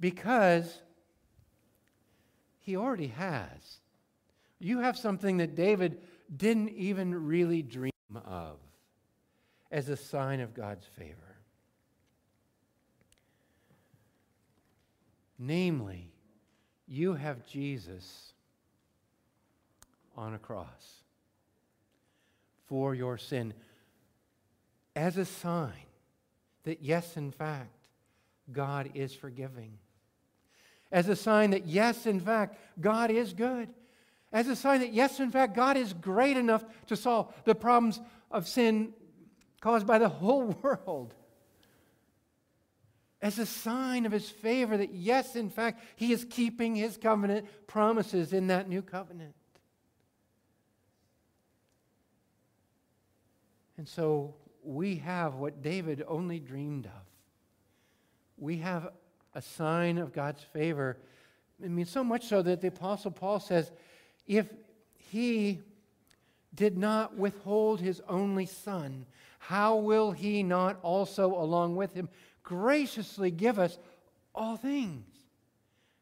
because 0.00 0.80
he 2.60 2.76
already 2.76 3.08
has. 3.08 3.80
You 4.58 4.78
have 4.80 4.96
something 4.96 5.36
that 5.38 5.54
David 5.54 6.00
didn't 6.34 6.70
even 6.70 7.26
really 7.26 7.62
dream 7.62 7.92
of 8.24 8.56
as 9.70 9.88
a 9.88 9.96
sign 9.96 10.40
of 10.40 10.54
God's 10.54 10.86
favor. 10.86 11.33
Namely, 15.46 16.10
you 16.88 17.12
have 17.12 17.46
Jesus 17.46 18.32
on 20.16 20.32
a 20.32 20.38
cross 20.38 21.02
for 22.66 22.94
your 22.94 23.18
sin 23.18 23.52
as 24.96 25.18
a 25.18 25.26
sign 25.26 25.72
that, 26.62 26.80
yes, 26.80 27.18
in 27.18 27.30
fact, 27.30 27.88
God 28.52 28.92
is 28.94 29.14
forgiving. 29.14 29.76
As 30.90 31.10
a 31.10 31.16
sign 31.16 31.50
that, 31.50 31.66
yes, 31.66 32.06
in 32.06 32.20
fact, 32.20 32.56
God 32.80 33.10
is 33.10 33.34
good. 33.34 33.68
As 34.32 34.48
a 34.48 34.56
sign 34.56 34.80
that, 34.80 34.94
yes, 34.94 35.20
in 35.20 35.30
fact, 35.30 35.54
God 35.54 35.76
is 35.76 35.92
great 35.92 36.38
enough 36.38 36.64
to 36.86 36.96
solve 36.96 37.34
the 37.44 37.54
problems 37.54 38.00
of 38.30 38.48
sin 38.48 38.94
caused 39.60 39.86
by 39.86 39.98
the 39.98 40.08
whole 40.08 40.44
world 40.62 41.12
as 43.24 43.38
a 43.38 43.46
sign 43.46 44.04
of 44.04 44.12
his 44.12 44.28
favor 44.28 44.76
that, 44.76 44.92
yes, 44.92 45.34
in 45.34 45.48
fact, 45.48 45.82
he 45.96 46.12
is 46.12 46.26
keeping 46.28 46.76
his 46.76 46.98
covenant 46.98 47.46
promises 47.66 48.34
in 48.34 48.48
that 48.48 48.68
new 48.68 48.82
covenant. 48.82 49.34
And 53.78 53.88
so 53.88 54.34
we 54.62 54.96
have 54.96 55.36
what 55.36 55.62
David 55.62 56.04
only 56.06 56.38
dreamed 56.38 56.84
of. 56.84 56.92
We 58.36 58.58
have 58.58 58.90
a 59.34 59.40
sign 59.40 59.96
of 59.96 60.12
God's 60.12 60.42
favor. 60.52 60.98
I 61.64 61.68
mean, 61.68 61.86
so 61.86 62.04
much 62.04 62.26
so 62.26 62.42
that 62.42 62.60
the 62.60 62.68
Apostle 62.68 63.10
Paul 63.10 63.40
says, 63.40 63.72
if 64.26 64.52
he 64.98 65.62
did 66.54 66.76
not 66.76 67.16
withhold 67.16 67.80
his 67.80 68.02
only 68.06 68.44
son, 68.44 69.06
how 69.38 69.76
will 69.76 70.12
he 70.12 70.42
not 70.42 70.78
also, 70.82 71.34
along 71.34 71.76
with 71.76 71.94
him, 71.94 72.10
graciously 72.44 73.30
give 73.32 73.58
us 73.58 73.76
all 74.34 74.56
things. 74.56 75.06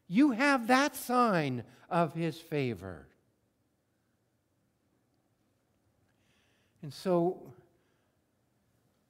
You 0.07 0.31
have 0.31 0.67
that 0.67 0.95
sign 0.95 1.63
of 1.89 2.13
his 2.13 2.37
favor. 2.37 3.07
And 6.83 6.93
so 6.93 7.53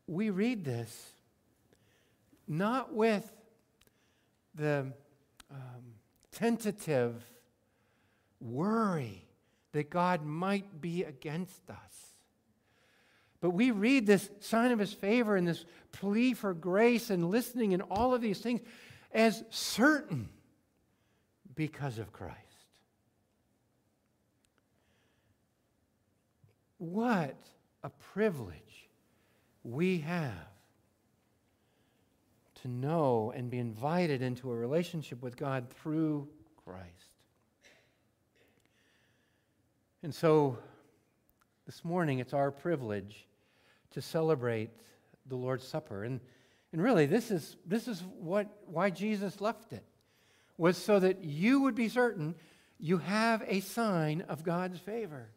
we 0.07 0.29
read 0.29 0.63
this 0.63 1.09
not 2.47 2.93
with 2.93 3.29
the 4.53 4.93
um, 5.49 5.83
tentative 6.31 7.15
worry 8.39 9.25
that 9.71 9.89
God 9.89 10.23
might 10.23 10.81
be 10.81 11.03
against 11.03 11.69
us 11.69 12.12
but 13.43 13.49
we 13.49 13.71
read 13.71 14.05
this 14.05 14.29
sign 14.39 14.71
of 14.71 14.79
his 14.79 14.93
favor 14.93 15.35
and 15.35 15.45
this 15.45 15.65
plea 15.91 16.33
for 16.33 16.53
grace 16.53 17.09
and 17.09 17.29
listening 17.29 17.73
and 17.73 17.83
all 17.91 18.13
of 18.13 18.21
these 18.21 18.39
things 18.39 18.61
as 19.13 19.43
certain 19.49 20.29
because 21.53 21.99
of 21.99 22.13
Christ. 22.13 22.37
What 26.77 27.35
a 27.83 27.89
privilege 27.89 28.87
we 29.65 29.97
have 29.99 30.31
to 32.61 32.69
know 32.69 33.33
and 33.35 33.49
be 33.51 33.59
invited 33.59 34.21
into 34.21 34.49
a 34.51 34.55
relationship 34.55 35.21
with 35.21 35.35
God 35.35 35.69
through 35.69 36.29
Christ. 36.63 36.87
And 40.01 40.15
so 40.15 40.59
this 41.65 41.83
morning, 41.83 42.19
it's 42.19 42.33
our 42.33 42.49
privilege 42.49 43.27
to 43.93 44.01
celebrate 44.01 44.69
the 45.27 45.35
Lord's 45.35 45.67
Supper. 45.67 46.03
And, 46.03 46.19
and 46.71 46.81
really, 46.81 47.05
this 47.05 47.31
is, 47.31 47.55
this 47.65 47.87
is 47.87 48.03
what, 48.19 48.47
why 48.65 48.89
Jesus 48.89 49.41
left 49.41 49.73
it, 49.73 49.83
was 50.57 50.77
so 50.77 50.99
that 50.99 51.23
you 51.23 51.61
would 51.61 51.75
be 51.75 51.89
certain 51.89 52.35
you 52.79 52.97
have 52.97 53.43
a 53.47 53.61
sign 53.61 54.25
of 54.27 54.43
God's 54.43 54.79
favor. 54.79 55.29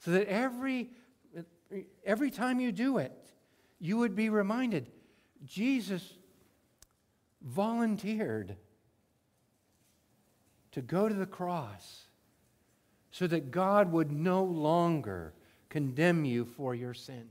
So 0.00 0.10
that 0.10 0.26
every, 0.26 0.90
every 2.04 2.30
time 2.30 2.60
you 2.60 2.72
do 2.72 2.98
it, 2.98 3.12
you 3.78 3.98
would 3.98 4.14
be 4.14 4.28
reminded 4.28 4.90
Jesus 5.44 6.02
volunteered 7.42 8.56
to 10.72 10.82
go 10.82 11.08
to 11.08 11.14
the 11.14 11.26
cross 11.26 12.06
so 13.10 13.26
that 13.28 13.50
God 13.50 13.92
would 13.92 14.10
no 14.10 14.42
longer 14.42 15.34
condemn 15.68 16.24
you 16.24 16.44
for 16.44 16.74
your 16.74 16.94
sin, 16.94 17.28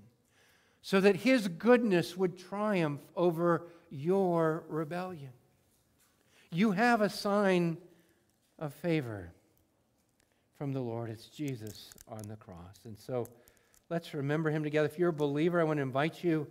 so 0.84 1.00
that 1.00 1.16
His 1.16 1.48
goodness 1.48 2.16
would 2.16 2.38
triumph 2.38 3.00
over 3.16 3.66
your 3.90 4.66
rebellion. 4.68 5.32
You 6.52 6.72
have 6.72 7.02
a 7.02 7.10
sign 7.10 7.78
of 8.60 8.74
favor 8.76 9.32
from 10.58 10.74
the 10.74 10.82
Lord. 10.82 11.10
It's 11.10 11.28
Jesus 11.28 11.90
on 12.08 12.22
the 12.28 12.36
cross. 12.36 12.78
And 12.84 13.00
so 13.00 13.28
let's 13.90 14.14
remember 14.14 14.52
Him 14.52 14.62
together. 14.62 14.86
If 14.86 15.00
you're 15.00 15.10
a 15.10 15.14
believer, 15.14 15.60
I 15.60 15.64
want 15.64 15.78
to 15.78 15.84
invite 15.84 16.22
you 16.22 16.46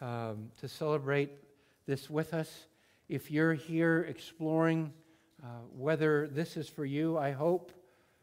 um, 0.00 0.50
to 0.60 0.68
celebrate 0.68 1.30
this 1.86 2.10
with 2.10 2.34
us. 2.34 2.66
If 3.08 3.30
you're 3.30 3.54
here 3.54 4.04
exploring 4.10 4.92
uh, 5.44 5.46
whether 5.76 6.26
this 6.26 6.56
is 6.56 6.68
for 6.68 6.84
you, 6.84 7.16
I 7.16 7.30
hope 7.30 7.70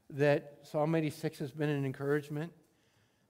that 0.10 0.58
Psalm 0.64 0.94
86 0.94 1.40
has 1.40 1.52
been 1.52 1.70
an 1.70 1.86
encouragement 1.86 2.52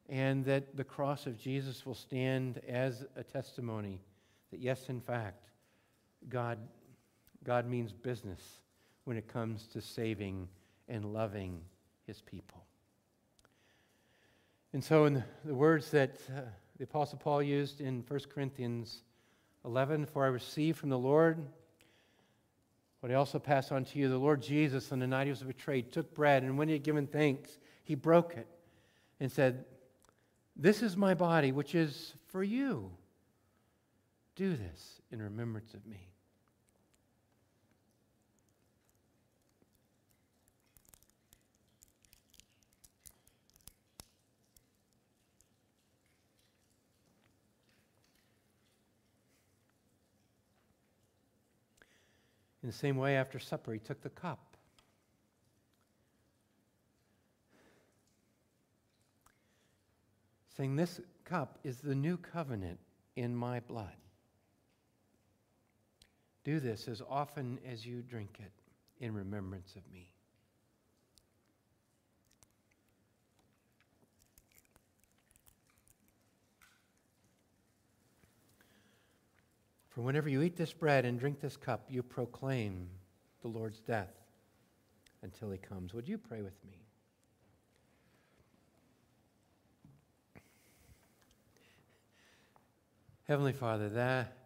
and 0.10 0.44
that 0.46 0.76
the 0.76 0.84
cross 0.84 1.26
of 1.26 1.40
Jesus 1.40 1.86
will 1.86 1.96
stand 1.96 2.60
as 2.68 3.06
a 3.16 3.24
testimony 3.24 4.02
that, 4.52 4.60
yes, 4.60 4.90
in 4.90 5.00
fact, 5.00 5.50
God, 6.30 6.58
God 7.44 7.68
means 7.68 7.92
business 7.92 8.42
when 9.06 9.18
it 9.18 9.28
comes 9.28 9.68
to 9.68 9.82
saving 9.82 10.48
and 10.88 11.14
loving 11.14 11.62
his 12.06 12.22
people. 12.22 12.64
And 14.74 14.84
so, 14.84 15.06
in 15.06 15.24
the 15.46 15.54
words 15.54 15.92
that 15.92 16.18
uh, 16.30 16.42
the 16.78 16.84
Apostle 16.86 17.20
Paul 17.20 17.44
used 17.44 17.80
in 17.80 18.04
1 18.08 18.20
Corinthians 18.34 19.04
11, 19.66 20.08
For 20.08 20.26
I 20.26 20.28
received 20.28 20.80
from 20.80 20.90
the 20.90 20.98
Lord 20.98 21.38
what 23.00 23.12
I 23.12 23.16
also 23.16 23.38
pass 23.38 23.72
on 23.72 23.86
to 23.86 24.00
you. 24.00 24.10
The 24.10 24.18
Lord 24.18 24.42
Jesus, 24.42 24.92
on 24.92 25.00
the 25.00 25.08
night 25.08 25.26
he 25.26 25.30
was 25.30 25.44
betrayed, 25.44 25.92
took 25.92 26.14
bread, 26.14 26.44
and 26.44 26.58
when 26.58 26.68
he 26.68 26.74
had 26.74 26.84
given 26.84 27.06
thanks, 27.06 27.60
he 27.84 27.96
broke 27.96 28.36
it 28.36 28.48
and 29.20 29.32
said, 29.32 29.66
This 30.56 30.84
is 30.84 30.96
my 30.96 31.14
body, 31.14 31.52
which 31.52 31.76
is 31.76 32.14
for 32.28 32.44
you. 32.44 32.92
Do 34.36 34.56
this 34.56 35.02
in 35.12 35.22
remembrance 35.22 35.74
of 35.74 35.86
me. 35.86 36.10
In 52.64 52.68
the 52.70 52.74
same 52.74 52.96
way, 52.96 53.18
after 53.18 53.40
supper, 53.40 53.74
he 53.74 53.80
took 53.80 54.02
the 54.02 54.10
cup. 54.10 54.53
Saying, 60.56 60.76
This 60.76 61.02
cup 61.26 61.60
is 61.64 61.78
the 61.78 61.96
new 61.96 62.18
covenant 62.18 62.80
in 63.16 63.36
my 63.36 63.60
blood. 63.60 63.96
Do 66.44 66.60
this 66.60 66.88
as 66.88 67.02
often 67.10 67.60
as 67.66 67.86
you 67.86 68.02
drink 68.02 68.38
it 68.40 68.52
in 69.04 69.14
remembrance 69.14 69.76
of 69.76 69.82
me. 69.92 70.10
For 79.90 80.02
whenever 80.02 80.28
you 80.28 80.42
eat 80.42 80.58
this 80.58 80.74
bread 80.74 81.06
and 81.06 81.20
drink 81.20 81.40
this 81.40 81.56
cup, 81.56 81.86
you 81.88 82.02
proclaim 82.02 82.90
the 83.42 83.48
Lord's 83.48 83.80
death 83.80 84.14
until 85.22 85.52
he 85.52 85.58
comes. 85.60 85.94
Would 85.94 86.08
you 86.08 86.18
pray 86.18 86.42
with 86.42 86.56
me? 86.66 86.83
Heavenly 93.34 93.54
Father, 93.54 93.90
that 93.90 94.38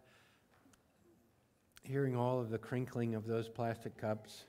hearing 1.82 2.16
all 2.16 2.40
of 2.40 2.48
the 2.48 2.56
crinkling 2.56 3.14
of 3.14 3.26
those 3.26 3.46
plastic 3.46 3.98
cups 3.98 4.44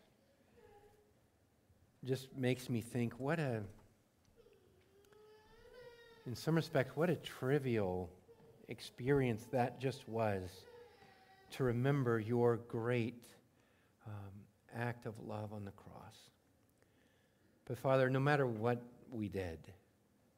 just 2.06 2.30
makes 2.38 2.70
me 2.70 2.80
think 2.80 3.20
what 3.20 3.38
a 3.38 3.62
in 6.26 6.36
some 6.36 6.56
respect 6.56 6.96
what 6.96 7.10
a 7.10 7.18
trivial 7.18 8.10
experience 8.70 9.46
that 9.52 9.78
just 9.78 10.08
was 10.08 10.50
to 11.52 11.66
remember 11.66 12.18
your 12.18 12.62
great 12.70 13.26
um, 14.08 14.14
act 14.74 15.06
of 15.06 15.16
love 15.28 15.52
on 15.52 15.66
the 15.66 15.72
cross. 15.72 16.16
But 17.66 17.78
Father, 17.78 18.10
no 18.10 18.22
matter 18.22 18.48
what 18.48 18.82
we 19.12 19.28
did, 19.28 19.60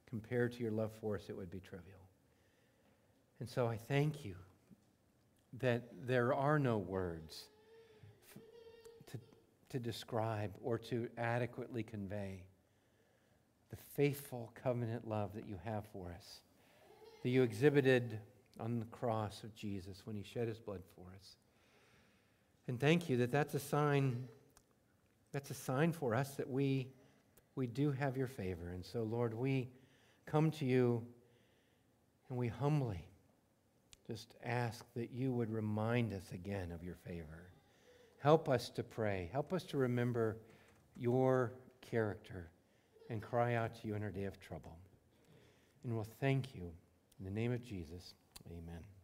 compared 0.10 0.54
to 0.54 0.64
your 0.64 0.72
love 0.72 0.90
for 1.00 1.18
us, 1.18 1.26
it 1.30 1.38
would 1.38 1.52
be 1.52 1.60
trivial. 1.60 2.01
And 3.42 3.50
so 3.50 3.66
I 3.66 3.76
thank 3.76 4.24
you 4.24 4.36
that 5.62 5.82
there 6.06 6.32
are 6.32 6.60
no 6.60 6.78
words 6.78 7.46
to, 9.08 9.18
to 9.70 9.80
describe 9.80 10.52
or 10.62 10.78
to 10.78 11.10
adequately 11.18 11.82
convey 11.82 12.44
the 13.72 13.78
faithful 13.96 14.54
covenant 14.64 15.08
love 15.08 15.34
that 15.34 15.48
you 15.48 15.58
have 15.66 15.86
for 15.92 16.14
us, 16.16 16.42
that 17.24 17.30
you 17.30 17.42
exhibited 17.42 18.20
on 18.60 18.78
the 18.78 18.86
cross 18.86 19.42
of 19.44 19.56
Jesus 19.56 20.04
when 20.06 20.16
he 20.16 20.22
shed 20.22 20.48
his 20.48 20.60
blood 20.60 20.84
for 20.96 21.08
us. 21.20 21.36
And 22.68 22.80
thank 22.80 23.10
you 23.10 23.18
that 23.18 23.32
that's 23.32 23.56
a 23.56 23.60
sign 23.60 24.28
that's 25.32 25.50
a 25.50 25.56
sign 25.56 25.94
for 25.94 26.14
us 26.14 26.36
that 26.36 26.48
we 26.48 26.90
we 27.56 27.66
do 27.66 27.92
have 27.92 28.18
your 28.18 28.28
favor. 28.28 28.70
And 28.70 28.86
so 28.86 29.02
Lord, 29.02 29.34
we 29.34 29.72
come 30.28 30.52
to 30.52 30.66
you 30.66 31.04
and 32.30 32.38
we 32.38 32.48
humbly 32.48 33.08
just 34.08 34.36
ask 34.44 34.86
that 34.96 35.12
you 35.12 35.32
would 35.32 35.52
remind 35.52 36.14
us 36.14 36.32
again 36.34 36.72
of 36.72 36.84
your 36.84 36.96
favor. 36.96 37.52
Help 38.20 38.50
us 38.50 38.70
to 38.70 38.84
pray. 38.84 39.30
Help 39.32 39.54
us 39.54 39.64
to 39.64 39.78
remember 39.78 40.38
your 40.96 41.54
character 41.82 42.50
and 43.10 43.22
cry 43.22 43.56
out 43.56 43.74
to 43.82 43.88
you 43.88 43.96
in 43.96 44.04
our 44.04 44.12
day 44.12 44.26
of 44.26 44.40
trouble. 44.40 44.78
And 45.84 45.94
we'll 45.94 46.08
thank 46.20 46.56
you 46.56 46.72
in 47.20 47.26
the 47.26 47.32
name 47.32 47.52
of 47.52 47.64
Jesus. 47.64 48.14
Amen. 48.50 49.01